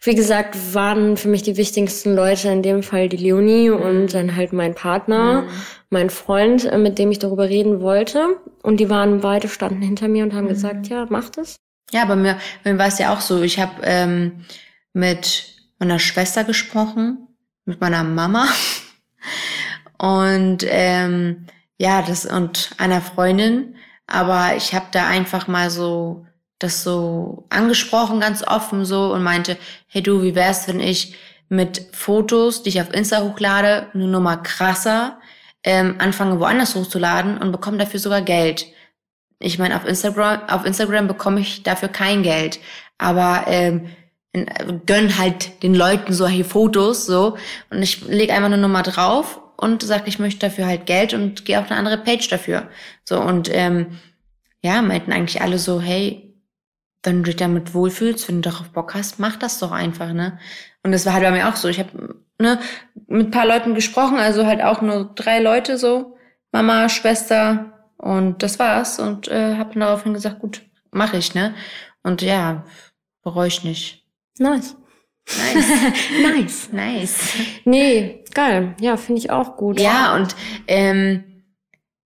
wie 0.00 0.14
gesagt, 0.14 0.74
waren 0.74 1.16
für 1.16 1.28
mich 1.28 1.42
die 1.42 1.56
wichtigsten 1.56 2.14
Leute 2.14 2.48
in 2.48 2.62
dem 2.62 2.82
Fall 2.82 3.08
die 3.08 3.16
Leonie 3.16 3.70
mhm. 3.70 3.76
und 3.76 4.14
dann 4.14 4.36
halt 4.36 4.52
mein 4.52 4.74
Partner, 4.74 5.42
mhm. 5.42 5.48
mein 5.90 6.10
Freund, 6.10 6.64
äh, 6.64 6.78
mit 6.78 6.98
dem 6.98 7.10
ich 7.10 7.18
darüber 7.18 7.48
reden 7.48 7.80
wollte. 7.80 8.36
Und 8.62 8.78
die 8.78 8.90
waren 8.90 9.20
beide 9.20 9.48
standen 9.48 9.82
hinter 9.82 10.08
mir 10.08 10.24
und 10.24 10.34
haben 10.34 10.44
mhm. 10.44 10.50
gesagt, 10.50 10.88
ja, 10.88 11.06
mach 11.08 11.30
das. 11.30 11.56
Ja, 11.90 12.04
bei 12.04 12.16
mir, 12.16 12.38
bei 12.62 12.72
mir 12.72 12.78
war 12.78 12.86
es 12.86 12.98
ja 12.98 13.12
auch 13.12 13.20
so. 13.20 13.42
Ich 13.42 13.58
habe 13.58 13.80
ähm, 13.82 14.44
mit 14.92 15.54
meiner 15.78 15.98
Schwester 15.98 16.44
gesprochen, 16.44 17.26
mit 17.64 17.80
meiner 17.80 18.04
Mama 18.04 18.46
und 19.98 20.64
ähm, 20.68 21.46
ja, 21.76 22.02
das 22.02 22.24
und 22.24 22.70
einer 22.78 23.00
Freundin. 23.00 23.74
Aber 24.06 24.56
ich 24.56 24.74
habe 24.74 24.86
da 24.92 25.06
einfach 25.06 25.48
mal 25.48 25.70
so 25.70 26.24
das 26.58 26.82
so 26.82 27.46
angesprochen, 27.50 28.20
ganz 28.20 28.42
offen 28.46 28.84
so 28.84 29.12
und 29.12 29.22
meinte, 29.22 29.56
hey 29.86 30.02
du, 30.02 30.22
wie 30.22 30.34
wär's, 30.34 30.68
wenn 30.68 30.80
ich 30.80 31.14
mit 31.48 31.88
Fotos, 31.92 32.62
die 32.62 32.70
ich 32.70 32.80
auf 32.80 32.92
Insta 32.92 33.22
hochlade, 33.22 33.86
eine 33.94 34.06
Nummer 34.08 34.36
krasser, 34.38 35.18
ähm, 35.64 35.96
anfange 35.98 36.40
woanders 36.40 36.74
hochzuladen 36.74 37.38
und 37.38 37.52
bekomme 37.52 37.78
dafür 37.78 38.00
sogar 38.00 38.22
Geld. 38.22 38.66
Ich 39.38 39.58
meine, 39.58 39.76
auf 39.76 39.86
Instagram, 39.86 40.48
auf 40.48 40.64
Instagram 40.64 41.06
bekomme 41.06 41.40
ich 41.40 41.62
dafür 41.62 41.88
kein 41.88 42.22
Geld, 42.22 42.58
aber 42.98 43.44
ähm, 43.46 43.88
gönn 44.86 45.16
halt 45.18 45.62
den 45.62 45.74
Leuten 45.74 46.12
so 46.12 46.26
hier 46.26 46.44
Fotos 46.44 47.06
so 47.06 47.36
und 47.70 47.82
ich 47.82 48.02
lege 48.06 48.32
einfach 48.32 48.46
eine 48.46 48.58
Nummer 48.58 48.82
drauf 48.82 49.40
und 49.56 49.82
sage, 49.82 50.04
ich 50.06 50.18
möchte 50.18 50.40
dafür 50.40 50.66
halt 50.66 50.86
Geld 50.86 51.14
und 51.14 51.44
gehe 51.44 51.58
auf 51.58 51.70
eine 51.70 51.78
andere 51.78 51.98
Page 51.98 52.28
dafür. 52.28 52.68
So 53.04 53.20
und 53.20 53.48
ähm, 53.52 53.98
ja, 54.62 54.82
meinten 54.82 55.12
eigentlich 55.12 55.40
alle 55.40 55.58
so, 55.58 55.80
hey, 55.80 56.27
wenn 57.08 57.18
du 57.18 57.24
dich 57.24 57.36
damit 57.36 57.74
wohlfühlst, 57.74 58.28
wenn 58.28 58.42
du 58.42 58.50
darauf 58.50 58.68
Bock 58.68 58.94
hast, 58.94 59.18
mach 59.18 59.36
das 59.36 59.58
doch 59.58 59.72
einfach, 59.72 60.12
ne? 60.12 60.38
Und 60.82 60.92
das 60.92 61.06
war 61.06 61.14
halt 61.14 61.24
bei 61.24 61.30
mir 61.30 61.48
auch 61.48 61.56
so. 61.56 61.68
Ich 61.68 61.78
habe 61.78 62.20
ne, 62.38 62.60
mit 63.06 63.30
paar 63.30 63.46
Leuten 63.46 63.74
gesprochen, 63.74 64.18
also 64.18 64.46
halt 64.46 64.62
auch 64.62 64.82
nur 64.82 65.12
drei 65.14 65.40
Leute 65.40 65.78
so, 65.78 66.16
Mama, 66.52 66.88
Schwester 66.88 67.72
und 67.96 68.42
das 68.42 68.58
war's. 68.58 68.98
Und 68.98 69.28
äh, 69.28 69.56
habe 69.56 69.70
dann 69.70 69.80
daraufhin 69.80 70.14
gesagt, 70.14 70.38
gut, 70.38 70.62
mach 70.90 71.14
ich, 71.14 71.34
ne? 71.34 71.54
Und 72.02 72.22
ja, 72.22 72.64
bereue 73.22 73.48
ich 73.48 73.64
nicht. 73.64 74.04
Nice. 74.38 74.76
Nice. 75.36 75.66
nice. 76.22 76.68
Nice. 76.72 77.34
Nee, 77.64 78.24
geil. 78.34 78.74
Ja, 78.80 78.96
finde 78.96 79.20
ich 79.20 79.30
auch 79.30 79.56
gut. 79.56 79.80
Ja, 79.80 80.14
und 80.14 80.34
ähm, 80.66 81.24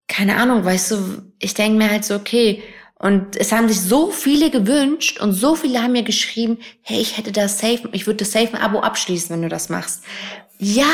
keine 0.09 0.37
Ahnung, 0.37 0.65
weißt 0.65 0.91
du, 0.91 1.23
ich 1.39 1.55
denke 1.55 1.79
mir 1.79 1.91
halt 1.91 2.05
so, 2.05 2.15
okay, 2.17 2.63
und 3.03 3.37
es 3.37 3.51
haben 3.51 3.69
sich 3.69 3.81
so 3.81 4.13
viele 4.13 4.51
gewünscht 4.51 5.21
und 5.21 5.33
so 5.33 5.57
viele 5.57 5.83
haben 5.83 5.91
mir 5.91 6.05
geschrieben, 6.05 6.59
hey, 6.83 7.01
ich 7.01 7.19
hätte 7.19 7.33
das 7.33 7.59
safe, 7.59 7.89
ich 7.91 8.07
würde 8.07 8.19
das 8.19 8.31
safe 8.31 8.55
ein 8.55 8.63
Abo 8.63 8.79
abschließen, 8.79 9.31
wenn 9.31 9.43
du 9.43 9.49
das 9.49 9.69
machst. 9.69 10.05
Ja, 10.59 10.87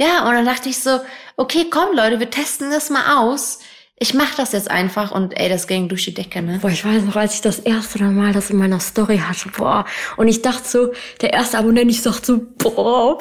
ja, 0.00 0.24
und 0.28 0.34
dann 0.34 0.46
dachte 0.46 0.68
ich 0.68 0.78
so, 0.78 1.00
okay, 1.36 1.66
komm 1.68 1.96
Leute, 1.96 2.20
wir 2.20 2.30
testen 2.30 2.70
das 2.70 2.90
mal 2.90 3.18
aus. 3.18 3.58
Ich 3.98 4.14
mach 4.14 4.36
das 4.36 4.52
jetzt 4.52 4.70
einfach 4.70 5.10
und 5.10 5.36
ey, 5.36 5.48
das 5.48 5.66
ging 5.66 5.88
durch 5.88 6.04
die 6.04 6.14
Decke, 6.14 6.40
ne? 6.40 6.60
Boah, 6.62 6.70
ich 6.70 6.84
weiß 6.84 7.02
noch, 7.02 7.16
als 7.16 7.34
ich 7.34 7.40
das 7.40 7.58
erste 7.58 8.04
Mal 8.04 8.32
das 8.32 8.50
in 8.50 8.58
meiner 8.58 8.78
Story 8.78 9.18
hatte, 9.18 9.48
boah. 9.48 9.84
Und 10.16 10.28
ich 10.28 10.40
dachte 10.42 10.68
so, 10.68 10.92
der 11.20 11.32
erste 11.32 11.58
Abonnent, 11.58 11.90
ich 11.90 12.02
dachte 12.02 12.24
so, 12.24 12.46
boah, 12.56 13.18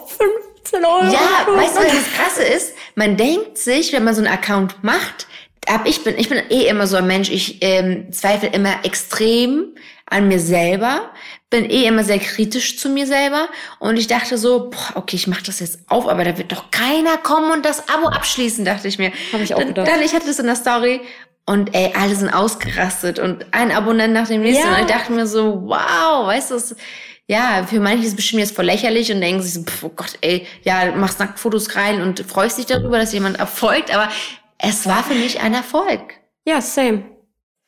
15 0.63 0.85
Euro. 0.85 1.05
Ja, 1.05 1.47
weißt 1.47 1.75
du, 1.75 1.79
was 1.79 1.91
das 1.91 2.13
Krasse 2.15 2.43
ist? 2.43 2.73
Man 2.93 3.17
denkt 3.17 3.57
sich, 3.57 3.91
wenn 3.93 4.03
man 4.03 4.13
so 4.13 4.21
einen 4.21 4.31
Account 4.31 4.83
macht, 4.83 5.25
ab 5.67 5.81
ich 5.85 6.03
bin, 6.03 6.17
ich 6.17 6.29
bin 6.29 6.41
eh 6.49 6.67
immer 6.67 6.87
so 6.87 6.97
ein 6.97 7.07
Mensch, 7.07 7.29
ich 7.29 7.57
ähm, 7.61 8.11
zweifle 8.11 8.49
immer 8.49 8.83
extrem 8.83 9.75
an 10.05 10.27
mir 10.27 10.39
selber, 10.39 11.11
bin 11.49 11.69
eh 11.69 11.85
immer 11.85 12.03
sehr 12.03 12.19
kritisch 12.19 12.77
zu 12.77 12.89
mir 12.89 13.07
selber 13.07 13.47
und 13.79 13.97
ich 13.97 14.07
dachte 14.07 14.37
so, 14.37 14.69
boah, 14.69 14.95
okay, 14.95 15.15
ich 15.15 15.27
mache 15.27 15.43
das 15.43 15.59
jetzt 15.59 15.79
auf, 15.87 16.07
aber 16.07 16.23
da 16.23 16.37
wird 16.37 16.51
doch 16.51 16.71
keiner 16.71 17.17
kommen 17.17 17.51
und 17.51 17.65
das 17.65 17.89
Abo 17.89 18.07
abschließen, 18.07 18.65
dachte 18.65 18.87
ich 18.87 18.97
mir. 18.97 19.11
Habe 19.33 19.43
ich 19.43 19.53
auch 19.53 19.59
gedacht. 19.59 19.87
Dann, 19.87 20.01
ich 20.01 20.13
hatte 20.13 20.27
das 20.27 20.39
in 20.39 20.45
der 20.45 20.55
Story 20.55 21.01
und 21.45 21.73
ey, 21.73 21.93
alle 21.97 22.15
sind 22.15 22.29
ausgerastet 22.29 23.19
und 23.19 23.45
ein 23.51 23.71
Abonnent 23.71 24.13
nach 24.13 24.27
dem 24.27 24.41
nächsten. 24.41 24.67
Ja. 24.67 24.75
Und 24.75 24.81
ich 24.81 24.87
dachte 24.87 25.11
mir 25.13 25.27
so, 25.27 25.63
wow, 25.65 26.27
weißt 26.27 26.51
du, 26.51 26.75
ja, 27.29 27.65
für 27.67 27.81
manche 27.81 28.03
ist 28.03 28.11
es 28.11 28.15
bestimmt 28.15 28.41
jetzt 28.41 28.55
voll 28.55 28.65
lächerlich 28.65 29.11
und 29.11 29.19
denken 29.19 29.41
sich 29.41 29.53
so, 29.53 29.63
pff, 29.63 29.83
oh 29.83 29.91
Gott, 29.93 30.13
ey, 30.21 30.47
ja, 30.63 30.93
machst 30.95 31.19
Nacktfotos 31.19 31.75
rein 31.75 32.01
und 32.01 32.21
freust 32.21 32.57
dich 32.57 32.65
darüber, 32.67 32.97
dass 32.97 33.11
jemand 33.11 33.37
erfolgt, 33.37 33.93
aber 33.93 34.09
es 34.57 34.85
war 34.85 35.03
für 35.03 35.13
mich 35.13 35.41
ein 35.41 35.53
Erfolg. 35.53 36.13
Ja, 36.45 36.61
same. 36.61 37.03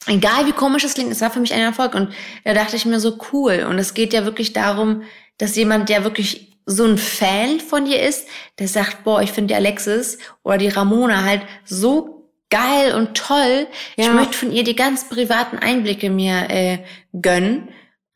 Egal 0.08 0.48
wie 0.48 0.54
komisch 0.54 0.84
es 0.84 0.94
klingt, 0.94 1.12
es 1.12 1.22
war 1.22 1.30
für 1.30 1.40
mich 1.40 1.54
ein 1.54 1.60
Erfolg. 1.60 1.94
Und 1.94 2.14
da 2.46 2.54
dachte 2.54 2.76
ich 2.76 2.86
mir 2.86 3.00
so 3.00 3.18
cool. 3.32 3.66
Und 3.70 3.78
es 3.78 3.94
geht 3.94 4.14
ja 4.14 4.26
wirklich 4.26 4.54
darum, 4.54 5.04
dass 5.38 5.56
jemand, 5.56 5.90
der 5.90 6.04
wirklich 6.04 6.58
so 6.66 6.86
ein 6.86 6.98
Fan 6.98 7.60
von 7.60 7.86
dir 7.86 8.02
ist, 8.02 8.28
der 8.60 8.68
sagt, 8.68 9.04
boah, 9.04 9.22
ich 9.22 9.32
finde 9.32 9.54
die 9.54 9.56
Alexis 9.56 10.20
oder 10.44 10.58
die 10.58 10.70
Ramona 10.70 11.24
halt 11.24 11.42
so 11.66 12.32
geil 12.50 12.94
und 12.94 13.16
toll. 13.16 13.68
Ja. 13.96 14.06
Ich 14.06 14.14
möchte 14.14 14.34
von 14.34 14.52
ihr 14.52 14.64
die 14.64 14.76
ganz 14.76 15.10
privaten 15.10 15.58
Einblicke 15.58 16.10
mir 16.10 16.50
äh, 16.50 16.80
gönnen 17.14 17.70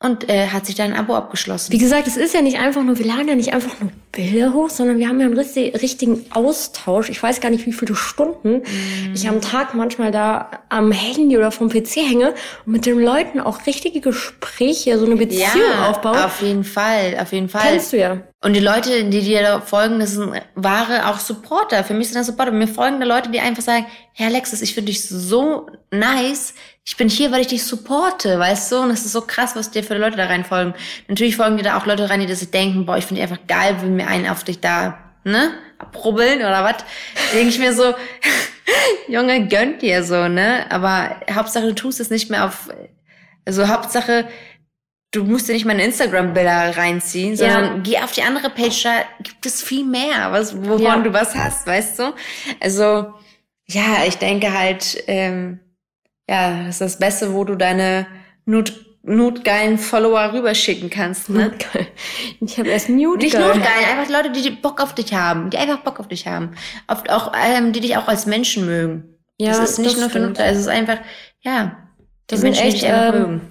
und 0.04 0.30
äh, 0.30 0.48
hat 0.48 0.66
sich 0.66 0.76
dann 0.76 0.94
ein 0.94 1.00
Abo 1.00 1.16
abgeschlossen. 1.16 1.72
Wie 1.72 1.78
gesagt, 1.78 2.08
es 2.08 2.18
ist 2.18 2.34
ja 2.34 2.42
nicht 2.42 2.60
einfach 2.60 2.84
nur, 2.84 3.00
wir 3.00 3.06
laden 3.06 3.30
ja 3.30 3.36
nicht 3.36 3.54
einfach 3.54 3.80
nur 3.80 3.90
Bilder 4.12 4.54
hoch, 4.54 4.70
sondern 4.70 5.00
wir 5.00 5.08
haben 5.08 5.20
ja 5.20 5.26
einen 5.26 5.38
richtigen 5.38 6.26
Austausch. 6.32 7.10
Ich 7.10 7.24
weiß 7.24 7.40
gar 7.40 7.50
nicht, 7.50 7.66
wie 7.66 7.72
viele 7.72 7.96
Stunden 7.96 8.58
mm. 8.58 9.14
ich 9.16 9.30
am 9.30 9.40
Tag 9.40 9.74
manchmal 9.74 10.12
da 10.12 10.52
am 10.68 10.92
Handy 10.92 11.38
oder 11.38 11.52
vom 11.52 11.70
PC 11.70 11.96
hänge 11.96 12.36
und 12.66 12.74
mit 12.74 12.86
den 12.86 13.00
Leuten 13.00 13.40
auch 13.40 13.66
richtige 13.66 14.02
Gespräche, 14.02 15.00
so 15.00 15.06
eine 15.06 15.16
Beziehung 15.16 15.72
ja, 15.72 15.90
aufbaue. 15.90 16.26
Auf 16.26 16.42
jeden 16.42 16.66
Fall, 16.66 17.18
auf 17.20 17.32
jeden 17.32 17.48
Fall. 17.48 17.62
Kennst 17.62 17.94
du 17.94 17.98
ja. 17.98 18.18
Und 18.44 18.52
die 18.54 18.60
Leute, 18.60 19.06
die 19.06 19.22
dir 19.22 19.42
da 19.42 19.62
folgen, 19.62 20.00
das 20.00 20.12
sind 20.12 20.34
wahre 20.54 21.08
auch 21.08 21.20
Supporter. 21.20 21.86
Für 21.86 21.94
mich 21.94 22.10
sind 22.10 22.18
das 22.18 22.28
Supporter. 22.28 22.52
Mir 22.52 22.68
folgen 22.68 23.00
da 23.00 23.06
Leute, 23.06 23.32
die 23.32 23.40
einfach 23.40 23.64
sagen, 23.64 23.86
Herr 24.12 24.28
Alexis, 24.28 24.62
ich 24.62 24.74
finde 24.74 24.92
dich 24.92 25.08
so 25.08 25.68
nice. 25.92 26.54
Ich 26.84 26.98
bin 26.98 27.08
hier, 27.08 27.32
weil 27.32 27.40
ich 27.40 27.48
dich 27.48 27.64
supporte, 27.64 28.38
weißt 28.38 28.70
du? 28.74 28.80
Und 28.80 28.90
das 28.90 29.06
ist 29.06 29.14
so 29.14 29.22
krass, 29.22 29.56
was 29.56 29.72
dir 29.72 29.82
für 29.82 29.98
Leute 29.98 30.18
da 30.18 30.26
rein 30.26 30.44
folgen. 30.44 30.74
Natürlich 31.08 31.38
folgen 31.38 31.56
dir 31.56 31.64
da 31.64 31.78
auch 31.78 31.86
Leute 31.86 32.10
rein, 32.10 32.20
die 32.20 32.36
sich 32.36 32.52
denken, 32.52 32.86
boah, 32.86 32.98
ich 32.98 33.06
finde 33.06 33.22
dich 33.22 33.32
einfach 33.32 33.48
geil, 33.48 33.78
will 33.82 33.92
mir 33.92 34.08
einen 34.08 34.28
auf 34.28 34.44
dich 34.44 34.60
da, 34.60 34.98
ne? 35.24 35.54
Abrubbeln 35.78 36.40
oder 36.40 36.66
was? 36.66 36.84
Denke 37.34 37.48
ich 37.48 37.60
mir 37.60 37.74
so, 37.74 37.94
Junge, 39.08 39.48
gönnt 39.48 39.82
dir 39.82 40.04
so, 40.04 40.28
ne? 40.28 40.66
Aber 40.70 41.16
Hauptsache, 41.32 41.68
du 41.68 41.76
tust 41.76 42.02
es 42.02 42.10
nicht 42.10 42.30
mehr 42.30 42.44
auf, 42.44 42.70
also 43.46 43.70
Hauptsache, 43.70 44.26
du 45.14 45.24
musst 45.24 45.48
dir 45.48 45.54
nicht 45.54 45.66
meine 45.66 45.86
Instagram-Bilder 45.86 46.76
reinziehen, 46.76 47.38
sondern 47.38 47.64
ja. 47.64 47.82
geh 47.84 47.98
auf 48.00 48.12
die 48.12 48.24
andere 48.24 48.50
Page, 48.50 48.84
da 48.84 49.04
gibt 49.22 49.46
es 49.46 49.62
viel 49.62 49.86
mehr, 49.86 50.32
was, 50.32 50.58
wovon 50.58 50.82
ja. 50.82 50.98
du 50.98 51.14
was 51.14 51.36
hast, 51.36 51.66
weißt 51.66 52.00
du? 52.00 52.14
Also, 52.60 53.14
ja, 53.68 54.04
ich 54.08 54.18
denke 54.18 54.58
halt, 54.58 55.02
ähm, 55.08 55.60
ja, 56.28 56.64
das 56.64 56.76
ist 56.76 56.82
das 56.82 57.00
Beste, 57.00 57.34
wo 57.34 57.44
du 57.44 57.56
deine 57.56 58.08
Not, 58.46 58.74
notgeilen 59.04 59.78
Follower 59.78 60.34
rüberschicken 60.34 60.90
kannst, 60.90 61.30
ne? 61.30 61.50
Notgeil. 61.50 61.88
Ich 62.42 62.58
habe 62.58 62.70
erst 62.70 62.90
Notgeil. 62.90 63.30
Nicht 63.30 63.40
notgeil, 63.40 63.86
einfach 63.92 64.12
Leute, 64.12 64.32
die 64.32 64.50
Bock 64.50 64.82
auf 64.82 64.96
dich 64.96 65.14
haben, 65.14 65.52
die 65.52 65.58
einfach 65.58 65.80
Bock 65.80 66.00
auf 66.00 66.08
dich 66.08 66.26
haben. 66.26 66.56
Oft 66.88 67.12
auch, 67.12 67.34
ähm, 67.46 67.72
die 67.72 67.82
dich 67.82 67.98
auch 67.98 68.08
als 68.08 68.26
Menschen 68.26 68.66
mögen. 68.66 69.20
Ja, 69.40 69.50
das 69.50 69.72
ist 69.72 69.80
nicht 69.80 69.94
das 69.94 70.00
nur 70.00 70.10
für 70.10 70.20
Notgeil, 70.20 70.54
es 70.54 70.60
ist 70.60 70.68
einfach, 70.68 70.98
ja, 71.42 71.78
das 72.28 72.40
sind 72.40 72.50
Menschen, 72.50 72.66
echt, 72.66 72.78
die 72.78 72.82
dich 72.82 72.90
einfach 72.90 73.14
ähm, 73.14 73.22
mögen 73.22 73.42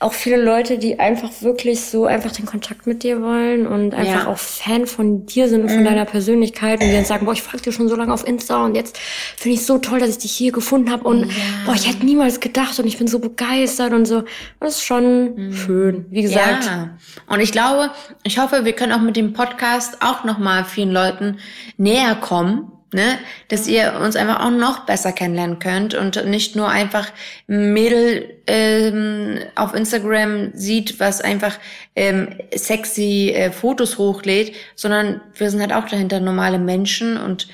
auch 0.00 0.12
viele 0.12 0.36
Leute, 0.36 0.78
die 0.78 1.00
einfach 1.00 1.30
wirklich 1.40 1.80
so 1.80 2.06
einfach 2.06 2.30
den 2.30 2.46
Kontakt 2.46 2.86
mit 2.86 3.02
dir 3.02 3.20
wollen 3.20 3.66
und 3.66 3.94
einfach 3.94 4.24
ja. 4.24 4.26
auch 4.28 4.38
Fan 4.38 4.86
von 4.86 5.26
dir 5.26 5.48
sind 5.48 5.62
und 5.62 5.70
von 5.70 5.80
mhm. 5.80 5.86
deiner 5.86 6.04
Persönlichkeit 6.04 6.80
und 6.80 6.88
die 6.88 6.92
dann 6.92 7.04
sagen, 7.04 7.26
boah, 7.26 7.32
ich 7.32 7.42
frag 7.42 7.62
dir 7.62 7.72
schon 7.72 7.88
so 7.88 7.96
lange 7.96 8.14
auf 8.14 8.24
Insta 8.24 8.64
und 8.64 8.76
jetzt 8.76 8.96
finde 9.36 9.56
ich 9.56 9.66
so 9.66 9.78
toll, 9.78 9.98
dass 9.98 10.10
ich 10.10 10.18
dich 10.18 10.32
hier 10.32 10.52
gefunden 10.52 10.92
habe 10.92 11.02
und 11.02 11.22
ja. 11.22 11.34
boah, 11.66 11.74
ich 11.74 11.88
hätte 11.88 12.06
niemals 12.06 12.38
gedacht 12.38 12.78
und 12.78 12.86
ich 12.86 12.96
bin 12.96 13.08
so 13.08 13.18
begeistert 13.18 13.92
und 13.92 14.06
so. 14.06 14.22
Das 14.60 14.76
ist 14.76 14.84
schon 14.84 15.34
mhm. 15.34 15.52
schön, 15.52 16.06
wie 16.10 16.22
gesagt. 16.22 16.66
Ja. 16.66 16.90
Und 17.26 17.40
ich 17.40 17.50
glaube, 17.50 17.90
ich 18.22 18.38
hoffe, 18.38 18.64
wir 18.64 18.74
können 18.74 18.92
auch 18.92 19.00
mit 19.00 19.16
dem 19.16 19.32
Podcast 19.32 19.98
auch 20.00 20.22
nochmal 20.22 20.64
vielen 20.64 20.92
Leuten 20.92 21.38
näher 21.76 22.14
kommen 22.14 22.70
ne, 22.92 23.18
dass 23.48 23.66
ihr 23.66 24.00
uns 24.02 24.16
einfach 24.16 24.44
auch 24.44 24.50
noch 24.50 24.86
besser 24.86 25.12
kennenlernen 25.12 25.58
könnt 25.58 25.94
und 25.94 26.24
nicht 26.26 26.56
nur 26.56 26.68
einfach 26.68 27.10
ein 27.48 27.72
Mädel 27.72 28.40
ähm, 28.46 29.38
auf 29.54 29.74
Instagram 29.74 30.52
sieht, 30.54 30.98
was 31.00 31.20
einfach 31.20 31.58
ähm, 31.94 32.38
sexy 32.54 33.32
äh, 33.34 33.50
Fotos 33.50 33.98
hochlädt, 33.98 34.54
sondern 34.74 35.20
wir 35.34 35.50
sind 35.50 35.60
halt 35.60 35.72
auch 35.72 35.88
dahinter 35.88 36.20
normale 36.20 36.58
Menschen 36.58 37.16
und 37.16 37.48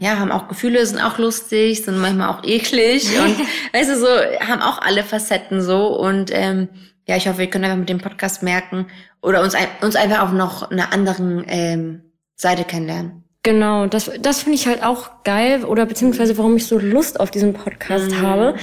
ja, 0.00 0.18
haben 0.18 0.30
auch 0.30 0.46
Gefühle, 0.46 0.84
sind 0.86 1.00
auch 1.00 1.18
lustig, 1.18 1.82
sind 1.82 1.98
manchmal 1.98 2.28
auch 2.28 2.44
eklig 2.44 3.08
und 3.18 3.36
weißt 3.72 3.90
du 3.90 3.98
so, 3.98 4.06
haben 4.06 4.62
auch 4.62 4.80
alle 4.80 5.02
Facetten 5.02 5.60
so 5.60 5.98
und 5.98 6.30
ähm, 6.32 6.68
ja, 7.08 7.16
ich 7.16 7.26
hoffe, 7.26 7.38
wir 7.38 7.50
können 7.50 7.64
einfach 7.64 7.78
mit 7.78 7.88
dem 7.88 8.00
Podcast 8.00 8.42
merken 8.42 8.86
oder 9.22 9.42
uns, 9.42 9.56
uns 9.80 9.96
einfach 9.96 10.20
auf 10.20 10.32
noch 10.32 10.70
einer 10.70 10.92
anderen 10.92 11.44
ähm, 11.48 12.12
Seite 12.36 12.64
kennenlernen. 12.64 13.27
Genau, 13.48 13.86
das, 13.86 14.10
das 14.20 14.42
finde 14.42 14.56
ich 14.56 14.66
halt 14.66 14.82
auch 14.82 15.24
geil 15.24 15.64
oder 15.64 15.86
beziehungsweise 15.86 16.36
warum 16.36 16.58
ich 16.58 16.66
so 16.66 16.78
Lust 16.78 17.18
auf 17.18 17.30
diesen 17.30 17.54
Podcast 17.54 18.10
mhm. 18.10 18.20
habe. 18.20 18.56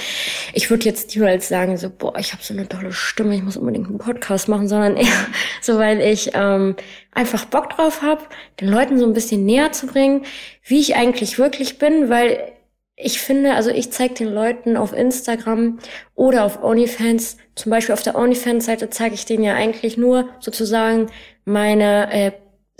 Ich 0.54 0.70
würde 0.70 0.86
jetzt 0.86 1.16
niemals 1.16 1.48
sagen, 1.48 1.76
so, 1.76 1.90
boah, 1.90 2.14
ich 2.20 2.34
habe 2.34 2.44
so 2.44 2.54
eine 2.54 2.70
tolle 2.70 2.94
Stimme, 2.94 3.34
ich 3.34 3.42
muss 3.42 3.58
unbedingt 3.58 3.88
einen 3.88 3.98
Podcast 3.98 4.48
machen, 4.48 4.68
sondern 4.68 4.96
eher 4.96 5.08
so, 5.62 5.80
weil 5.80 6.02
ich 6.02 6.34
ähm, 6.36 6.76
einfach 7.12 7.46
Bock 7.46 7.72
drauf 7.72 8.04
habe, 8.04 8.22
den 8.62 8.68
Leuten 8.68 9.00
so 9.00 9.08
ein 9.08 9.14
bisschen 9.14 9.44
näher 9.44 9.72
zu 9.72 9.88
bringen, 9.88 10.24
wie 10.64 10.80
ich 10.80 10.96
eigentlich 10.96 11.40
wirklich 11.40 11.80
bin, 11.80 12.12
weil 12.12 12.38
ich 12.96 13.20
finde, 13.20 13.56
also 13.56 13.72
ich 13.72 13.92
zeige 13.92 14.14
den 14.14 14.32
Leuten 14.32 14.78
auf 14.78 14.94
Instagram 14.94 15.80
oder 16.14 16.46
auf 16.46 16.64
OnlyFans, 16.64 17.38
zum 17.56 17.72
Beispiel 17.72 17.94
auf 17.94 18.04
der 18.04 18.16
OnlyFans-Seite 18.16 18.92
zeige 18.92 19.16
ich 19.16 19.26
denen 19.26 19.44
ja 19.44 19.56
eigentlich 19.56 19.98
nur 19.98 20.30
sozusagen 20.40 21.08
meine, 21.44 22.14
äh, 22.14 22.32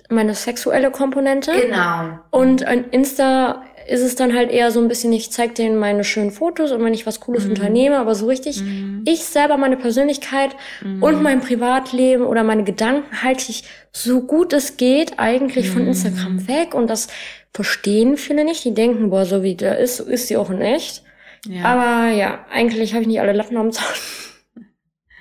meine 0.10 0.36
sexuelle 0.36 0.92
Komponente. 0.92 1.52
Genau. 1.52 2.20
Und 2.32 2.66
an 2.66 2.86
Insta 2.92 3.64
ist 3.88 4.02
es 4.02 4.16
dann 4.16 4.34
halt 4.34 4.52
eher 4.52 4.72
so 4.72 4.80
ein 4.80 4.88
bisschen, 4.88 5.14
ich 5.14 5.32
zeige 5.32 5.54
denen 5.54 5.78
meine 5.78 6.04
schönen 6.04 6.32
Fotos 6.32 6.72
und 6.72 6.84
wenn 6.84 6.94
ich 6.94 7.06
was 7.06 7.20
Cooles 7.20 7.44
mhm. 7.44 7.52
unternehme, 7.52 7.98
aber 7.98 8.16
so 8.16 8.26
richtig, 8.26 8.62
mhm. 8.62 9.04
ich 9.06 9.26
selber, 9.26 9.58
meine 9.58 9.78
Persönlichkeit 9.78 10.56
mhm. 10.82 11.04
und 11.04 11.22
mein 11.22 11.42
Privatleben 11.42 12.26
oder 12.26 12.44
meine 12.44 12.64
Gedanken 12.64 13.22
halte 13.22 13.52
ich 13.52 13.64
so 13.92 14.22
gut 14.22 14.54
es 14.54 14.78
geht 14.78 15.20
eigentlich 15.20 15.70
von 15.70 15.84
mhm. 15.84 15.90
Instagram 15.90 16.48
weg 16.48 16.74
und 16.74 16.90
das 16.90 17.08
verstehen 17.54 18.18
viele 18.18 18.44
nicht. 18.44 18.66
Die 18.66 18.74
denken, 18.74 19.10
boah, 19.10 19.26
so 19.26 19.44
wie 19.44 19.56
der 19.56 19.78
ist, 19.80 19.98
so 19.98 20.04
ist 20.04 20.28
sie 20.28 20.38
auch 20.38 20.50
in 20.50 20.62
echt. 20.62 21.04
Ja. 21.48 21.64
Aber 21.64 22.12
ja, 22.12 22.46
eigentlich 22.52 22.94
habe 22.94 23.04
ich 23.04 23.08
nicht 23.08 23.22
alle 23.22 23.34
Latten 23.34 23.58
am 23.58 23.72
Zaun. 23.72 23.86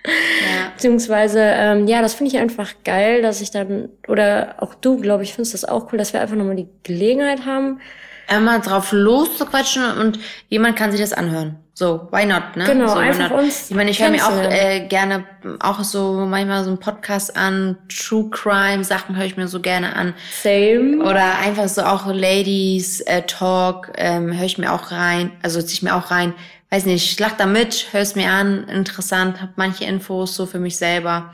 Ja. 0.06 0.70
Beziehungsweise, 0.74 1.40
ähm, 1.40 1.86
ja, 1.86 2.02
das 2.02 2.14
finde 2.14 2.32
ich 2.32 2.38
einfach 2.38 2.72
geil, 2.84 3.22
dass 3.22 3.40
ich 3.40 3.50
dann, 3.50 3.88
oder 4.06 4.56
auch 4.58 4.74
du, 4.74 5.00
glaube 5.00 5.22
ich, 5.22 5.32
findest 5.32 5.54
das 5.54 5.64
auch 5.64 5.92
cool, 5.92 5.98
dass 5.98 6.12
wir 6.12 6.20
einfach 6.20 6.36
nochmal 6.36 6.56
die 6.56 6.68
Gelegenheit 6.82 7.46
haben, 7.46 7.80
einmal 8.28 8.60
drauf 8.60 8.92
loszuquatschen 8.92 9.98
und 9.98 10.18
jemand 10.48 10.76
kann 10.76 10.90
sich 10.90 11.00
das 11.00 11.12
anhören. 11.12 11.58
So, 11.76 12.08
why 12.12 12.24
not, 12.24 12.56
ne? 12.56 12.64
Genau, 12.66 12.88
so, 12.88 12.98
einfach 12.98 13.32
uns. 13.32 13.68
Ich 13.68 13.76
meine, 13.76 13.90
ich 13.90 14.00
höre 14.00 14.10
mir 14.10 14.24
auch 14.24 14.36
äh, 14.36 14.86
gerne 14.86 15.24
auch 15.58 15.82
so 15.82 16.24
manchmal 16.24 16.62
so 16.62 16.70
einen 16.70 16.78
Podcast 16.78 17.36
an, 17.36 17.76
True 17.88 18.30
Crime 18.30 18.84
Sachen 18.84 19.16
höre 19.16 19.24
ich 19.24 19.36
mir 19.36 19.48
so 19.48 19.60
gerne 19.60 19.96
an. 19.96 20.14
Same. 20.40 21.04
Oder 21.04 21.38
einfach 21.38 21.66
so 21.66 21.82
auch 21.82 22.06
Ladies 22.06 23.00
äh, 23.00 23.22
Talk 23.22 23.90
ähm, 23.96 24.32
höre 24.36 24.46
ich 24.46 24.56
mir 24.56 24.72
auch 24.72 24.92
rein, 24.92 25.32
also 25.42 25.60
ziehe 25.60 25.72
ich 25.72 25.82
mir 25.82 25.96
auch 25.96 26.12
rein. 26.12 26.34
Weiß 26.74 26.86
nicht, 26.86 27.08
ich 27.08 27.20
lach 27.20 27.36
da 27.36 27.46
mit, 27.46 27.92
höre 27.92 28.00
es 28.00 28.16
mir 28.16 28.30
an, 28.30 28.64
interessant, 28.64 29.40
habe 29.40 29.52
manche 29.54 29.84
Infos 29.84 30.34
so 30.34 30.44
für 30.44 30.58
mich 30.58 30.76
selber. 30.76 31.32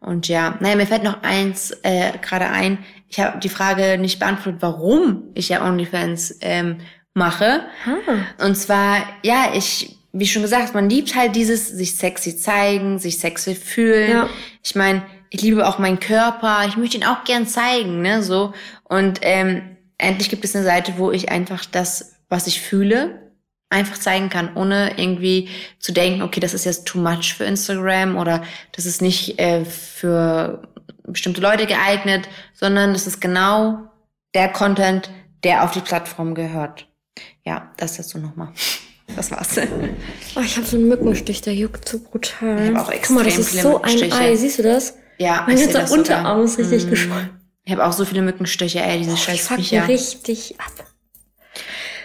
Und 0.00 0.28
ja, 0.28 0.58
naja, 0.60 0.76
mir 0.76 0.86
fällt 0.86 1.02
noch 1.02 1.22
eins 1.22 1.70
äh, 1.82 2.12
gerade 2.20 2.50
ein. 2.50 2.84
Ich 3.08 3.18
habe 3.18 3.38
die 3.38 3.48
Frage 3.48 3.96
nicht 3.96 4.18
beantwortet, 4.18 4.60
warum 4.60 5.30
ich 5.32 5.48
ja 5.48 5.66
OnlyFans 5.66 6.40
ähm, 6.42 6.76
mache. 7.14 7.62
Ah. 7.86 8.44
Und 8.44 8.54
zwar, 8.56 8.98
ja, 9.22 9.52
ich, 9.54 9.96
wie 10.12 10.26
schon 10.26 10.42
gesagt, 10.42 10.74
man 10.74 10.90
liebt 10.90 11.16
halt 11.16 11.34
dieses 11.36 11.68
sich 11.68 11.96
sexy 11.96 12.36
zeigen, 12.36 12.98
sich 12.98 13.18
sexy 13.18 13.54
fühlen. 13.54 14.10
Ja. 14.10 14.28
Ich 14.62 14.74
meine, 14.74 15.06
ich 15.30 15.40
liebe 15.40 15.66
auch 15.66 15.78
meinen 15.78 16.00
Körper. 16.00 16.66
Ich 16.68 16.76
möchte 16.76 16.98
ihn 16.98 17.04
auch 17.04 17.24
gern 17.24 17.46
zeigen, 17.46 18.02
ne, 18.02 18.22
so. 18.22 18.52
Und 18.84 19.20
ähm, 19.22 19.78
endlich 19.96 20.28
gibt 20.28 20.44
es 20.44 20.54
eine 20.54 20.66
Seite, 20.66 20.98
wo 20.98 21.12
ich 21.12 21.30
einfach 21.30 21.64
das, 21.64 22.16
was 22.28 22.46
ich 22.46 22.60
fühle, 22.60 23.25
einfach 23.76 23.98
zeigen 23.98 24.30
kann, 24.30 24.56
ohne 24.56 24.98
irgendwie 24.98 25.48
zu 25.78 25.92
denken, 25.92 26.22
okay, 26.22 26.40
das 26.40 26.54
ist 26.54 26.64
jetzt 26.64 26.86
too 26.86 26.98
much 26.98 27.34
für 27.34 27.44
Instagram 27.44 28.16
oder 28.16 28.42
das 28.72 28.86
ist 28.86 29.02
nicht 29.02 29.38
äh, 29.38 29.64
für 29.64 30.62
bestimmte 31.04 31.40
Leute 31.40 31.66
geeignet, 31.66 32.28
sondern 32.54 32.92
das 32.92 33.06
ist 33.06 33.20
genau 33.20 33.90
der 34.34 34.48
Content, 34.48 35.10
der 35.44 35.62
auf 35.62 35.72
die 35.72 35.80
Plattform 35.80 36.34
gehört. 36.34 36.88
Ja, 37.44 37.70
das 37.76 37.96
dazu 37.96 38.18
nochmal. 38.18 38.48
Das 39.14 39.30
war's. 39.30 39.58
Oh, 40.34 40.40
ich 40.40 40.56
habe 40.56 40.66
so 40.66 40.76
einen 40.76 40.88
Mückenstich, 40.88 41.40
der 41.42 41.54
juckt 41.54 41.88
so 41.88 42.00
brutal. 42.00 42.60
Ich 42.60 42.74
habe 42.74 42.80
auch 42.80 42.90
extrem 42.90 43.16
Guck 43.16 43.24
mal, 43.24 43.30
das 43.30 43.38
ist 43.38 43.62
so 43.62 43.80
ein 43.80 44.12
Ei. 44.12 44.34
Siehst 44.34 44.58
du 44.58 44.62
das? 44.64 44.94
Ja, 45.18 45.44
mein 45.46 45.58
ganzer 45.58 45.90
Unterarm 45.92 46.44
ist 46.44 46.58
richtig 46.58 46.86
mm. 46.86 46.90
geschwollen. 46.90 47.30
Ich 47.64 47.72
habe 47.72 47.86
auch 47.86 47.92
so 47.92 48.04
viele 48.04 48.22
Mückenstiche, 48.22 48.80
ey, 48.80 48.98
diese 48.98 49.12
oh, 49.12 49.16
scheiß 49.16 49.50
Ich 49.58 49.70
fuck 49.70 49.88
richtig 49.88 50.60
ab. 50.60 50.86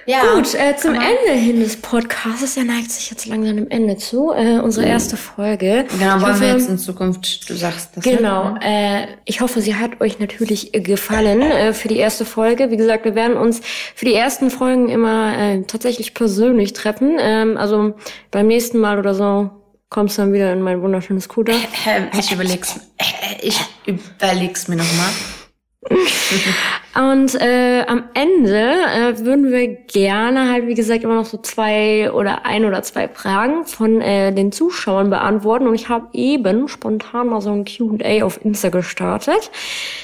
Ja, 0.05 0.33
Gut, 0.35 0.55
äh, 0.55 0.75
zum 0.75 0.95
Ende 0.95 1.33
hin 1.33 1.59
des 1.59 1.77
Podcasts, 1.77 2.57
er 2.57 2.63
neigt 2.63 2.91
sich 2.91 3.11
jetzt 3.11 3.25
langsam 3.27 3.55
dem 3.55 3.69
Ende 3.69 3.97
zu, 3.97 4.31
äh, 4.31 4.59
unsere 4.59 4.85
mhm. 4.85 4.91
erste 4.91 5.17
Folge. 5.17 5.85
Genau, 5.89 6.13
wollen 6.13 6.33
hoffe, 6.33 6.41
wir 6.41 6.47
jetzt 6.53 6.69
in 6.69 6.77
Zukunft, 6.77 7.49
du 7.49 7.53
sagst 7.53 7.91
das. 7.95 8.03
Genau, 8.03 8.55
äh, 8.61 9.07
ich 9.25 9.41
hoffe, 9.41 9.61
sie 9.61 9.75
hat 9.75 10.01
euch 10.01 10.19
natürlich 10.19 10.71
gefallen 10.73 11.41
äh, 11.41 11.73
für 11.73 11.87
die 11.87 11.97
erste 11.97 12.25
Folge. 12.25 12.71
Wie 12.71 12.77
gesagt, 12.77 13.05
wir 13.05 13.15
werden 13.15 13.37
uns 13.37 13.61
für 13.95 14.05
die 14.05 14.15
ersten 14.15 14.49
Folgen 14.49 14.89
immer 14.89 15.37
äh, 15.37 15.61
tatsächlich 15.63 16.13
persönlich 16.13 16.73
treffen. 16.73 17.17
Ähm, 17.19 17.57
also 17.57 17.93
beim 18.31 18.47
nächsten 18.47 18.79
Mal 18.79 18.97
oder 18.97 19.13
so 19.13 19.51
kommst 19.89 20.17
du 20.17 20.23
dann 20.23 20.33
wieder 20.33 20.51
in 20.51 20.61
mein 20.61 20.81
wunderschönes 20.81 21.29
Kuder. 21.29 21.53
Ich 22.17 22.31
überleg's, 22.31 22.79
ich 23.41 23.59
überleg's 23.85 24.67
mir 24.67 24.77
nochmal. 24.77 25.09
Und 26.93 27.41
äh, 27.41 27.83
am 27.87 28.03
Ende 28.13 28.59
äh, 28.59 29.19
würden 29.25 29.51
wir 29.51 29.67
gerne 29.67 30.51
halt, 30.51 30.67
wie 30.67 30.75
gesagt, 30.75 31.03
immer 31.03 31.15
noch 31.15 31.25
so 31.25 31.37
zwei 31.37 32.11
oder 32.11 32.45
ein 32.45 32.65
oder 32.65 32.83
zwei 32.83 33.07
Fragen 33.07 33.65
von 33.65 33.99
äh, 33.99 34.31
den 34.31 34.51
Zuschauern 34.51 35.09
beantworten. 35.09 35.67
Und 35.67 35.73
ich 35.73 35.89
habe 35.89 36.07
eben 36.13 36.67
spontan 36.67 37.27
mal 37.29 37.41
so 37.41 37.51
ein 37.51 37.65
Q&A 37.65 38.23
auf 38.23 38.43
Insta 38.45 38.69
gestartet. 38.69 39.49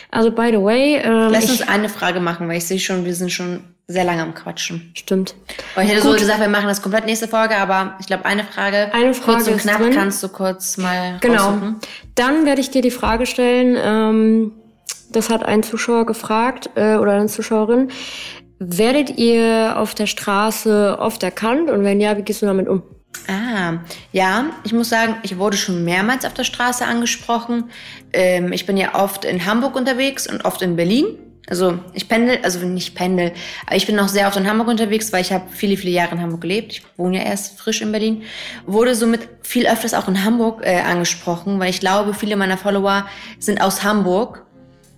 Also, 0.10 0.32
by 0.32 0.50
the 0.52 0.62
way... 0.62 0.96
Ähm, 0.96 1.30
Lass 1.32 1.50
uns 1.50 1.62
eine 1.62 1.90
Frage 1.90 2.20
machen, 2.22 2.48
weil 2.48 2.58
ich 2.58 2.66
sehe 2.66 2.80
schon, 2.80 3.06
wir 3.06 3.14
sind 3.14 3.32
schon 3.32 3.60
sehr 3.88 4.04
lange 4.04 4.24
am 4.24 4.34
Quatschen. 4.34 4.92
Stimmt. 4.96 5.36
Weil 5.76 5.86
ich 5.86 5.92
hätte 5.92 6.02
Gut. 6.02 6.14
so 6.14 6.20
gesagt, 6.20 6.40
wir 6.40 6.50
machen 6.50 6.68
das 6.68 6.82
komplett 6.82 7.06
nächste 7.06 7.28
Folge, 7.28 7.56
aber 7.56 7.96
ich 8.00 8.08
glaube, 8.08 8.26
eine 8.26 8.44
Frage, 8.44 8.92
eine 8.94 9.14
Frage 9.14 9.44
kurz 9.44 9.48
und 9.48 9.58
knapp, 9.60 9.80
drin. 9.80 9.94
kannst 9.94 10.24
du 10.24 10.30
kurz 10.30 10.78
mal 10.78 11.18
Genau. 11.22 11.50
Raussuchen. 11.50 11.76
Dann 12.16 12.46
werde 12.46 12.62
ich 12.62 12.72
dir 12.72 12.82
die 12.82 12.92
Frage 12.92 13.28
stellen... 13.28 13.78
Ähm, 13.80 14.52
das 15.12 15.30
hat 15.30 15.46
ein 15.46 15.64
Zuschauer 15.64 16.06
gefragt 16.06 16.70
äh, 16.76 16.96
oder 16.96 17.14
eine 17.14 17.28
Zuschauerin. 17.28 17.90
Werdet 18.60 19.18
ihr 19.18 19.76
auf 19.78 19.94
der 19.94 20.08
Straße 20.08 20.98
oft 21.00 21.22
erkannt 21.24 21.70
und 21.70 21.84
wenn 21.84 22.02
ja, 22.02 22.18
wie 22.18 22.24
gehst 22.24 22.42
du 22.42 22.46
damit 22.46 22.68
um? 22.68 22.82
Ah, 23.28 23.80
ja, 24.12 24.46
ich 24.64 24.74
muss 24.74 24.90
sagen, 24.90 25.16
ich 25.24 25.38
wurde 25.38 25.58
schon 25.58 25.84
mehrmals 25.84 26.26
auf 26.26 26.34
der 26.34 26.44
Straße 26.44 26.86
angesprochen. 26.86 27.70
Ähm, 28.14 28.52
ich 28.52 28.66
bin 28.66 28.78
ja 28.78 28.96
oft 28.96 29.26
in 29.26 29.46
Hamburg 29.46 29.76
unterwegs 29.76 30.28
und 30.28 30.46
oft 30.46 30.62
in 30.62 30.76
Berlin. 30.76 31.06
Also 31.50 31.80
ich 31.94 32.10
pendel, 32.10 32.40
also 32.44 32.60
nicht 32.66 32.94
pendel, 32.94 33.32
aber 33.66 33.78
ich 33.78 33.86
bin 33.86 33.96
noch 33.96 34.10
sehr 34.10 34.28
oft 34.28 34.36
in 34.36 34.50
Hamburg 34.50 34.68
unterwegs, 34.68 35.14
weil 35.14 35.22
ich 35.22 35.32
habe 35.32 35.46
viele, 35.50 35.78
viele 35.78 35.94
Jahre 35.94 36.16
in 36.16 36.22
Hamburg 36.22 36.42
gelebt. 36.42 36.74
Ich 36.74 36.84
wohne 36.98 37.18
ja 37.18 37.24
erst 37.24 37.58
frisch 37.58 37.82
in 37.82 37.92
Berlin. 37.92 38.24
Wurde 38.66 38.96
somit 38.96 39.30
viel 39.44 39.66
öfters 39.66 39.94
auch 39.94 40.10
in 40.10 40.26
Hamburg 40.26 40.62
äh, 40.66 40.82
angesprochen, 40.82 41.58
weil 41.60 41.70
ich 41.70 41.80
glaube, 41.80 42.14
viele 42.14 42.36
meiner 42.36 42.58
Follower 42.58 43.08
sind 43.40 43.62
aus 43.62 43.84
Hamburg 43.84 44.46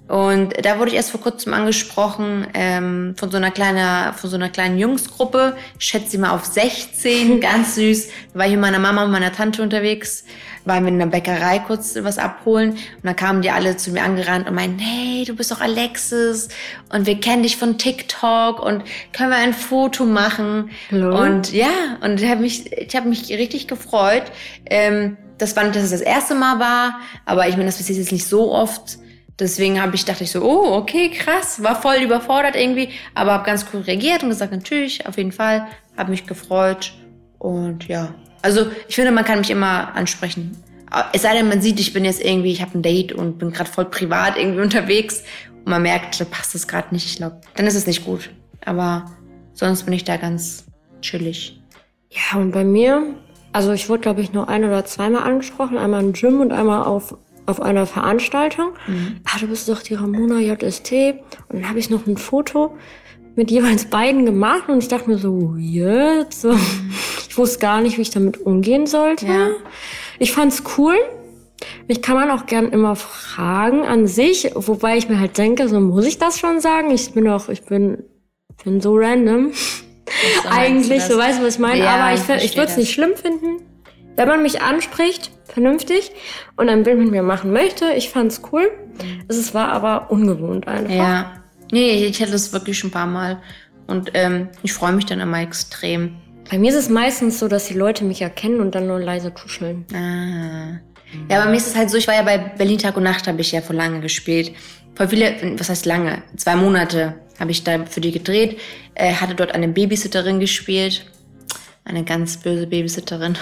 und 0.09 0.65
da 0.65 0.79
wurde 0.79 0.89
ich 0.89 0.95
erst 0.95 1.11
vor 1.11 1.21
kurzem 1.21 1.53
angesprochen 1.53 2.47
ähm, 2.55 3.13
von 3.15 3.29
so 3.29 3.37
einer 3.37 3.51
kleinen, 3.51 4.11
von 4.15 4.27
so 4.27 4.37
einer 4.37 4.49
kleinen 4.49 4.79
Jungsgruppe. 4.79 5.55
Ich 5.77 5.85
schätze 5.85 6.09
sie 6.09 6.17
mal 6.17 6.31
auf 6.31 6.45
16, 6.45 7.39
ganz 7.41 7.75
süß. 7.75 8.07
Da 8.33 8.39
war 8.39 8.47
ich 8.47 8.53
mit 8.53 8.61
meiner 8.61 8.79
Mama 8.79 9.03
und 9.03 9.11
meiner 9.11 9.31
Tante 9.31 9.61
unterwegs, 9.61 10.25
waren 10.65 10.83
wir 10.83 10.91
in 10.91 10.97
der 10.97 11.05
Bäckerei 11.05 11.59
kurz 11.59 11.95
was 12.01 12.17
abholen 12.17 12.71
und 12.71 13.03
dann 13.03 13.15
kamen 13.15 13.43
die 13.43 13.51
alle 13.51 13.77
zu 13.77 13.91
mir 13.91 14.01
angerannt 14.01 14.49
und 14.49 14.55
meinten, 14.55 14.79
hey, 14.79 15.25
du 15.25 15.35
bist 15.35 15.51
doch 15.51 15.61
Alexis 15.61 16.47
und 16.91 17.05
wir 17.05 17.19
kennen 17.19 17.43
dich 17.43 17.57
von 17.57 17.77
TikTok 17.77 18.59
und 18.59 18.83
können 19.13 19.29
wir 19.29 19.37
ein 19.37 19.53
Foto 19.53 20.05
machen? 20.05 20.71
Hallo? 20.89 21.21
Und 21.21 21.53
ja, 21.53 21.99
und 22.01 22.19
ich 22.19 22.27
habe 22.27 22.41
mich, 22.41 22.71
ich 22.71 22.95
habe 22.95 23.07
mich 23.07 23.29
richtig 23.29 23.67
gefreut. 23.67 24.23
Ähm, 24.65 25.17
das 25.37 25.55
war 25.55 25.65
nicht, 25.65 25.75
dass 25.75 25.83
es 25.83 25.91
das 25.91 26.01
erste 26.01 26.33
Mal 26.33 26.59
war, 26.59 26.99
aber 27.25 27.47
ich 27.47 27.57
meine, 27.57 27.67
das 27.67 27.77
passiert 27.77 27.99
jetzt 27.99 28.11
nicht 28.11 28.27
so 28.27 28.51
oft. 28.51 28.97
Deswegen 29.39 29.81
habe 29.81 29.95
ich 29.95 30.03
dachte 30.03 30.25
ich 30.25 30.31
so, 30.31 30.41
oh, 30.41 30.75
okay, 30.75 31.09
krass, 31.09 31.63
war 31.63 31.81
voll 31.81 31.97
überfordert 31.97 32.55
irgendwie, 32.55 32.89
aber 33.15 33.33
habe 33.33 33.45
ganz 33.45 33.65
cool 33.73 33.81
reagiert 33.81 34.23
und 34.23 34.29
gesagt, 34.29 34.51
natürlich, 34.51 35.07
auf 35.07 35.17
jeden 35.17 35.31
Fall, 35.31 35.67
habe 35.95 36.11
mich 36.11 36.25
gefreut 36.25 36.93
und 37.37 37.87
ja. 37.87 38.13
Also 38.41 38.67
ich 38.87 38.95
finde, 38.95 39.11
man 39.11 39.25
kann 39.25 39.39
mich 39.39 39.49
immer 39.49 39.95
ansprechen. 39.95 40.57
Es 41.13 41.21
sei 41.21 41.33
denn, 41.33 41.47
man 41.47 41.61
sieht, 41.61 41.79
ich 41.79 41.93
bin 41.93 42.03
jetzt 42.03 42.23
irgendwie, 42.23 42.51
ich 42.51 42.61
habe 42.61 42.77
ein 42.77 42.81
Date 42.81 43.13
und 43.13 43.37
bin 43.37 43.51
gerade 43.51 43.69
voll 43.69 43.85
privat 43.85 44.37
irgendwie 44.37 44.61
unterwegs 44.61 45.23
und 45.57 45.69
man 45.69 45.83
merkt, 45.83 46.19
da 46.19 46.25
passt 46.25 46.55
es 46.55 46.67
gerade 46.67 46.93
nicht. 46.93 47.05
Ich 47.05 47.17
glaube, 47.17 47.39
dann 47.55 47.67
ist 47.67 47.75
es 47.75 47.85
nicht 47.85 48.05
gut. 48.05 48.29
Aber 48.65 49.05
sonst 49.53 49.83
bin 49.83 49.93
ich 49.93 50.03
da 50.03 50.17
ganz 50.17 50.65
chillig. 51.01 51.61
Ja, 52.09 52.39
und 52.39 52.51
bei 52.51 52.63
mir, 52.63 53.13
also 53.53 53.71
ich 53.71 53.87
wurde, 53.87 54.01
glaube 54.01 54.21
ich, 54.21 54.33
nur 54.33 54.49
ein 54.49 54.63
oder 54.65 54.83
zweimal 54.85 55.23
angesprochen, 55.23 55.77
einmal 55.77 56.03
im 56.03 56.13
Gym 56.13 56.41
und 56.41 56.51
einmal 56.51 56.83
auf 56.83 57.15
auf 57.49 57.61
einer 57.61 57.85
Veranstaltung. 57.85 58.73
Mhm. 58.87 59.17
Ah, 59.25 59.39
du 59.39 59.47
bist 59.47 59.67
doch 59.67 59.81
die 59.81 59.95
Ramona 59.95 60.39
JST. 60.39 60.91
Und 61.49 61.61
dann 61.61 61.69
habe 61.69 61.79
ich 61.79 61.89
noch 61.89 62.05
ein 62.07 62.17
Foto 62.17 62.77
mit 63.35 63.51
jeweils 63.51 63.85
beiden 63.85 64.25
gemacht 64.25 64.69
und 64.69 64.79
ich 64.79 64.87
dachte 64.87 65.09
mir 65.09 65.17
so, 65.17 65.55
jetzt. 65.57 66.41
So. 66.41 66.55
Ich 67.27 67.37
wusste 67.37 67.59
gar 67.59 67.81
nicht, 67.81 67.97
wie 67.97 68.01
ich 68.01 68.09
damit 68.09 68.41
umgehen 68.41 68.85
sollte. 68.85 69.25
Ja. 69.25 69.49
Ich 70.19 70.31
fand's 70.31 70.63
cool. 70.77 70.95
Mich 71.87 72.01
kann 72.01 72.15
man 72.15 72.31
auch 72.31 72.45
gern 72.45 72.69
immer 72.69 72.95
fragen 72.95 73.83
an 73.83 74.07
sich, 74.07 74.51
wobei 74.55 74.97
ich 74.97 75.09
mir 75.09 75.19
halt 75.19 75.37
denke, 75.37 75.67
so 75.67 75.79
muss 75.79 76.05
ich 76.05 76.17
das 76.17 76.39
schon 76.39 76.59
sagen. 76.59 76.91
Ich 76.91 77.13
bin 77.13 77.25
doch, 77.25 77.49
ich 77.49 77.63
bin, 77.63 78.03
bin 78.63 78.81
so 78.81 78.95
random. 78.95 79.51
Eigentlich, 80.49 81.03
so 81.03 81.17
weißt 81.17 81.39
du, 81.39 81.45
was 81.45 81.55
ich 81.55 81.59
meine. 81.59 81.79
Ja, 81.79 81.95
Aber 81.95 82.13
ich, 82.13 82.43
ich 82.43 82.57
würde 82.57 82.71
es 82.71 82.77
nicht 82.77 82.91
schlimm 82.91 83.15
finden, 83.15 83.61
wenn 84.19 84.27
man 84.27 84.43
mich 84.43 84.61
anspricht, 84.61 85.31
vernünftig, 85.45 86.11
und 86.57 86.69
ein 86.69 86.83
Bild 86.83 86.99
mit 86.99 87.11
mir 87.11 87.23
machen 87.23 87.51
möchte. 87.51 87.93
Ich 87.93 88.09
fand's 88.09 88.41
cool. 88.51 88.69
Es 89.27 89.53
war 89.53 89.69
aber 89.69 90.11
ungewohnt 90.11 90.67
einfach. 90.67 90.93
Ja. 90.93 91.33
Nee, 91.71 92.05
ich, 92.05 92.21
hatte 92.21 92.31
das 92.31 92.51
wirklich 92.51 92.77
schon 92.77 92.89
ein 92.89 92.93
paar 92.93 93.07
Mal. 93.07 93.41
Und 93.87 94.11
ähm, 94.13 94.49
ich 94.61 94.73
freue 94.73 94.91
mich 94.91 95.05
dann 95.05 95.19
immer 95.19 95.41
extrem. 95.41 96.15
Bei 96.51 96.57
mir 96.57 96.69
ist 96.69 96.77
es 96.77 96.89
meistens 96.89 97.39
so, 97.39 97.47
dass 97.47 97.67
die 97.67 97.75
Leute 97.75 98.03
mich 98.03 98.21
erkennen 98.21 98.59
und 98.59 98.75
dann 98.75 98.87
nur 98.87 98.99
leise 98.99 99.33
tuscheln. 99.33 99.85
Ah. 99.93 100.79
Ja, 101.29 101.43
bei 101.43 101.49
mir 101.49 101.57
ist 101.57 101.67
es 101.67 101.75
halt 101.75 101.89
so, 101.89 101.97
ich 101.97 102.07
war 102.07 102.15
ja 102.15 102.21
bei 102.21 102.37
Berlin 102.37 102.77
Tag 102.77 102.97
und 102.97 103.03
Nacht, 103.03 103.27
habe 103.27 103.41
ich 103.41 103.51
ja 103.51 103.61
vor 103.61 103.75
lange 103.75 103.99
gespielt. 103.99 104.51
Voll 104.95 105.07
viele, 105.07 105.35
was 105.57 105.69
heißt 105.69 105.85
lange? 105.85 106.23
Zwei 106.35 106.55
Monate 106.55 107.15
habe 107.39 107.51
ich 107.51 107.63
da 107.63 107.85
für 107.85 108.01
die 108.01 108.11
gedreht. 108.11 108.59
Äh, 108.95 109.13
hatte 109.13 109.33
dort 109.33 109.53
eine 109.53 109.67
Babysitterin 109.67 110.39
gespielt. 110.39 111.05
Eine 111.89 112.03
ganz 112.03 112.37
böse 112.37 112.67
Babysitterin. 112.67 113.35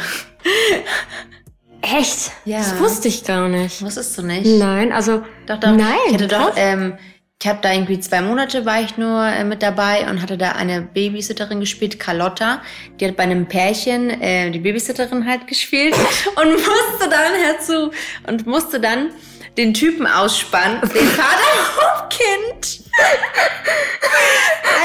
Echt? 1.81 2.31
Ja. 2.45 2.59
Das 2.59 2.79
wusste 2.79 3.09
ich 3.09 3.25
gar 3.25 3.49
nicht. 3.49 3.81
Wusstest 3.81 4.17
du 4.17 4.21
nicht? 4.21 4.45
Nein, 4.45 4.93
also. 4.93 5.23
Doch, 5.45 5.59
doch. 5.59 5.71
Nein. 5.71 5.97
Ich 6.07 6.13
hatte 6.13 6.27
doch, 6.27 6.53
ähm, 6.55 6.97
ich 7.41 7.45
habe 7.45 7.59
da 7.61 7.73
irgendwie 7.73 7.99
zwei 7.99 8.21
Monate 8.21 8.65
war 8.65 8.81
ich 8.81 8.97
nur 8.97 9.21
äh, 9.21 9.43
mit 9.43 9.61
dabei 9.61 10.09
und 10.09 10.21
hatte 10.21 10.37
da 10.37 10.53
eine 10.53 10.81
Babysitterin 10.81 11.59
gespielt, 11.59 11.99
Carlotta. 11.99 12.61
Die 13.01 13.05
hat 13.05 13.17
bei 13.17 13.23
einem 13.23 13.47
Pärchen 13.47 14.09
äh, 14.21 14.49
die 14.49 14.59
Babysitterin 14.59 15.27
halt 15.27 15.45
gespielt 15.45 15.93
und 16.35 16.53
musste 16.53 17.09
dann 17.09 17.33
herzu 17.43 17.91
und 18.27 18.47
musste 18.47 18.79
dann 18.79 19.09
den 19.57 19.73
Typen 19.73 20.07
ausspannen, 20.07 20.79
den 20.81 21.07
Vater 21.07 21.37
vom 21.75 22.09
Kind. 22.09 22.81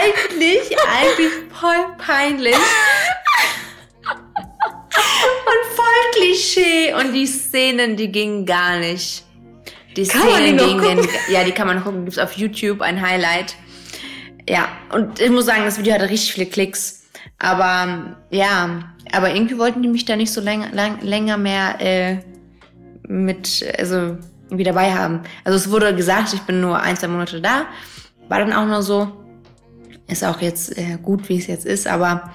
eigentlich, 0.00 0.76
eigentlich 1.00 1.32
voll 1.58 1.96
peinlich. 1.98 2.56
Und 6.95 7.12
die 7.12 7.26
Szenen, 7.26 7.97
die 7.97 8.11
gingen 8.11 8.47
gar 8.47 8.78
nicht. 8.78 9.24
Die 9.97 10.07
Kann 10.07 10.22
die 10.22 10.32
Szenen 10.32 10.57
noch 10.57 10.66
gingen, 10.66 10.99
gucken? 10.99 11.11
ja, 11.30 11.45
die 11.45 11.53
kann 11.53 11.66
man 11.66 11.76
noch 11.76 11.84
gucken. 11.84 12.05
Gibt's 12.05 12.18
auf 12.18 12.32
YouTube 12.32 12.80
ein 12.80 13.01
Highlight. 13.01 13.57
Ja, 14.49 14.68
und 14.93 15.20
ich 15.20 15.30
muss 15.30 15.47
sagen, 15.47 15.64
das 15.64 15.78
Video 15.78 15.95
hatte 15.95 16.09
richtig 16.09 16.32
viele 16.32 16.47
Klicks. 16.47 17.05
Aber 17.38 18.16
ja, 18.30 18.84
aber 19.12 19.34
irgendwie 19.34 19.59
wollten 19.59 19.82
die 19.82 19.88
mich 19.88 20.05
da 20.05 20.16
nicht 20.16 20.32
so 20.32 20.40
länger, 20.40 20.70
lang, 20.72 21.01
länger 21.03 21.36
mehr 21.36 21.80
äh, 21.80 22.18
mit, 23.07 23.64
also 23.78 24.16
irgendwie 24.47 24.64
dabei 24.64 24.93
haben. 24.93 25.22
Also 25.45 25.57
es 25.57 25.70
wurde 25.70 25.95
gesagt, 25.95 26.32
ich 26.34 26.43
bin 26.43 26.61
nur 26.61 26.80
ein, 26.80 26.97
zwei 26.97 27.09
Monate 27.09 27.40
da. 27.40 27.66
War 28.28 28.38
dann 28.38 28.53
auch 28.53 28.66
nur 28.66 28.82
so. 28.82 29.12
Ist 30.09 30.24
auch 30.24 30.40
jetzt 30.40 30.76
äh, 30.76 30.99
gut, 31.03 31.28
wie 31.28 31.38
es 31.38 31.47
jetzt 31.47 31.64
ist, 31.64 31.86
aber 31.86 32.30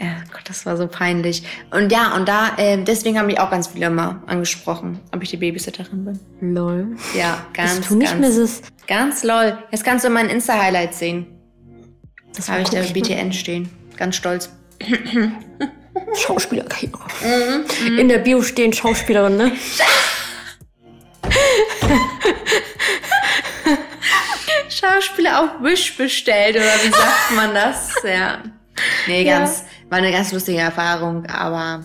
ja, 0.00 0.16
Gott, 0.32 0.42
das 0.44 0.64
war 0.66 0.76
so 0.76 0.86
peinlich. 0.86 1.42
Und 1.70 1.90
ja, 1.90 2.14
und 2.14 2.28
da, 2.28 2.52
äh, 2.56 2.82
deswegen 2.82 3.18
haben 3.18 3.26
mich 3.26 3.40
auch 3.40 3.50
ganz 3.50 3.68
viele 3.68 3.86
immer 3.86 4.22
angesprochen, 4.26 5.00
ob 5.14 5.22
ich 5.22 5.30
die 5.30 5.36
Babysitterin 5.38 6.04
bin. 6.04 6.54
Lol. 6.54 6.96
Ja, 7.16 7.44
ganz, 7.52 7.76
Bist 7.78 7.90
du 7.90 7.96
nicht 7.96 8.12
ganz, 8.20 8.36
das. 8.36 8.62
ganz 8.86 9.24
lol. 9.24 9.58
Jetzt 9.70 9.84
kannst 9.84 10.04
du 10.04 10.10
meinen 10.10 10.30
Insta-Highlights 10.30 10.98
sehen. 10.98 11.26
Das 12.34 12.48
Habe 12.48 12.62
ich 12.62 12.68
da 12.68 12.78
mal. 12.80 12.88
BTN 12.92 13.32
stehen. 13.32 13.68
Ganz 13.96 14.16
stolz. 14.16 14.50
Schauspielerkarriere. 16.14 16.98
Mhm, 17.24 17.98
In 17.98 18.08
der 18.08 18.18
Bio 18.18 18.40
stehen 18.42 18.72
Schauspielerin, 18.72 19.36
ne? 19.36 19.52
Schauspieler 24.68 25.40
auf 25.40 25.50
Wish 25.62 25.96
bestellt, 25.96 26.56
oder 26.56 26.64
wie 26.84 26.90
sagt 26.90 27.30
man 27.34 27.54
das? 27.54 27.94
Ja. 28.04 28.42
Nee, 29.06 29.24
ganz, 29.24 29.64
war 29.88 29.98
eine 29.98 30.12
ganz 30.12 30.32
lustige 30.32 30.58
Erfahrung, 30.58 31.26
aber 31.26 31.84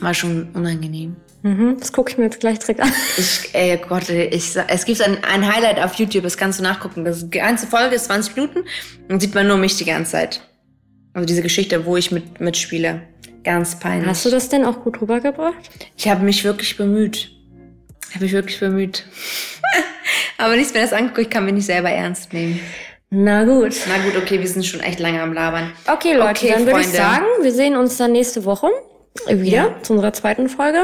war 0.00 0.14
schon 0.14 0.48
unangenehm. 0.54 1.16
Mhm, 1.42 1.76
das 1.78 1.92
gucke 1.92 2.12
ich 2.12 2.18
mir 2.18 2.24
jetzt 2.24 2.40
gleich 2.40 2.58
direkt 2.58 2.80
an. 2.80 2.92
Ich, 3.16 3.50
ey 3.54 3.78
Gott, 3.88 4.08
ich, 4.10 4.56
es 4.56 4.84
gibt 4.84 5.00
ein, 5.00 5.24
ein 5.24 5.46
Highlight 5.46 5.78
auf 5.80 5.94
YouTube, 5.94 6.22
das 6.22 6.36
kannst 6.36 6.58
du 6.58 6.62
nachgucken. 6.62 7.04
Das 7.04 7.28
die 7.28 7.38
ganze 7.38 7.66
Folge 7.66 7.94
ist 7.96 8.06
20 8.06 8.36
Minuten 8.36 8.64
und 9.08 9.20
sieht 9.20 9.34
man 9.34 9.46
nur 9.46 9.56
mich 9.56 9.76
die 9.76 9.86
ganze 9.86 10.12
Zeit. 10.12 10.42
Also 11.14 11.26
diese 11.26 11.42
Geschichte, 11.42 11.86
wo 11.86 11.96
ich 11.96 12.10
mit, 12.10 12.40
mitspiele. 12.40 13.02
Ganz 13.42 13.78
peinlich. 13.78 14.06
Hast 14.06 14.26
du 14.26 14.30
das 14.30 14.50
denn 14.50 14.64
auch 14.64 14.82
gut 14.82 15.00
rübergebracht? 15.00 15.70
Ich 15.96 16.08
habe 16.08 16.24
mich 16.24 16.44
wirklich 16.44 16.76
bemüht. 16.76 17.30
Habe 18.14 18.24
mich 18.24 18.32
wirklich 18.32 18.60
bemüht. 18.60 19.06
Aber 20.38 20.56
nichts 20.56 20.74
mehr 20.74 20.82
das 20.82 20.92
angeguckt, 20.92 21.20
ich 21.20 21.30
kann 21.30 21.46
mich 21.46 21.54
nicht 21.54 21.66
selber 21.66 21.90
ernst 21.90 22.32
nehmen. 22.32 22.60
Na 23.10 23.44
gut. 23.44 23.74
Na 23.88 23.96
gut, 24.04 24.16
okay, 24.16 24.38
wir 24.40 24.46
sind 24.46 24.64
schon 24.64 24.80
echt 24.80 25.00
lange 25.00 25.20
am 25.20 25.32
Labern. 25.32 25.72
Okay, 25.92 26.14
Leute, 26.14 26.30
Okay, 26.46 26.52
dann 26.54 26.66
würde 26.66 26.80
ich 26.80 26.88
sagen, 26.88 27.24
wir 27.42 27.52
sehen 27.52 27.76
uns 27.76 27.96
dann 27.96 28.12
nächste 28.12 28.44
Woche 28.44 28.68
wieder 29.26 29.44
Ja. 29.56 29.62
Mhm. 29.70 29.82
zu 29.82 29.92
unserer 29.94 30.12
zweiten 30.12 30.48
Folge. 30.48 30.78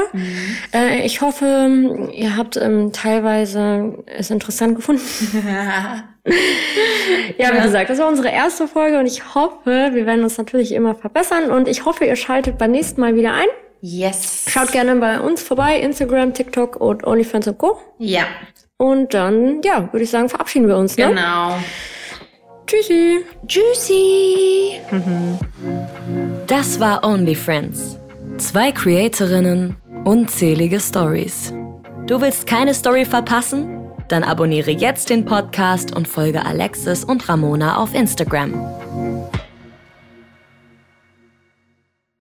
Äh, 0.73 1.05
ich 1.05 1.21
hoffe, 1.21 2.09
ihr 2.11 2.35
habt 2.35 2.57
ähm, 2.57 2.91
teilweise 2.91 4.03
es 4.05 4.29
interessant 4.29 4.75
gefunden. 4.75 5.01
Ja, 7.37 7.55
wie 7.55 7.61
gesagt, 7.61 7.89
das 7.89 7.99
war 7.99 8.09
unsere 8.09 8.27
erste 8.29 8.67
Folge 8.67 8.99
und 8.99 9.05
ich 9.05 9.33
hoffe, 9.33 9.91
wir 9.93 10.05
werden 10.05 10.23
uns 10.23 10.37
natürlich 10.37 10.73
immer 10.73 10.93
verbessern 10.93 11.51
und 11.51 11.69
ich 11.69 11.85
hoffe, 11.85 12.03
ihr 12.03 12.17
schaltet 12.17 12.57
beim 12.57 12.71
nächsten 12.71 12.99
Mal 12.99 13.15
wieder 13.15 13.31
ein. 13.33 13.45
Yes. 13.79 14.43
Schaut 14.49 14.73
gerne 14.73 14.97
bei 14.97 15.21
uns 15.21 15.41
vorbei, 15.41 15.79
Instagram, 15.79 16.33
TikTok 16.33 16.75
und 16.81 17.05
OnlyFans 17.07 17.47
und 17.47 17.57
Co. 17.57 17.79
Ja, 17.97 18.23
Und 18.75 19.13
dann, 19.13 19.61
ja, 19.63 19.87
würde 19.93 20.03
ich 20.03 20.09
sagen, 20.09 20.27
verabschieden 20.27 20.67
wir 20.67 20.75
uns. 20.75 20.97
Ne? 20.97 21.07
genau. 21.07 21.55
Tschüssi. 22.67 23.23
Tschüssi. 23.47 24.81
Das 26.47 26.77
war 26.81 27.01
Only 27.01 27.33
Friends. 27.33 27.97
Zwei 28.39 28.73
Creatorinnen, 28.73 29.77
unzählige 30.03 30.81
Stories. 30.81 31.53
Du 32.07 32.19
willst 32.19 32.45
keine 32.45 32.73
Story 32.73 33.05
verpassen? 33.05 33.89
Dann 34.09 34.23
abonniere 34.23 34.71
jetzt 34.71 35.09
den 35.09 35.23
Podcast 35.23 35.95
und 35.95 36.09
folge 36.09 36.45
Alexis 36.45 37.05
und 37.05 37.29
Ramona 37.29 37.77
auf 37.77 37.93
Instagram. 37.93 38.53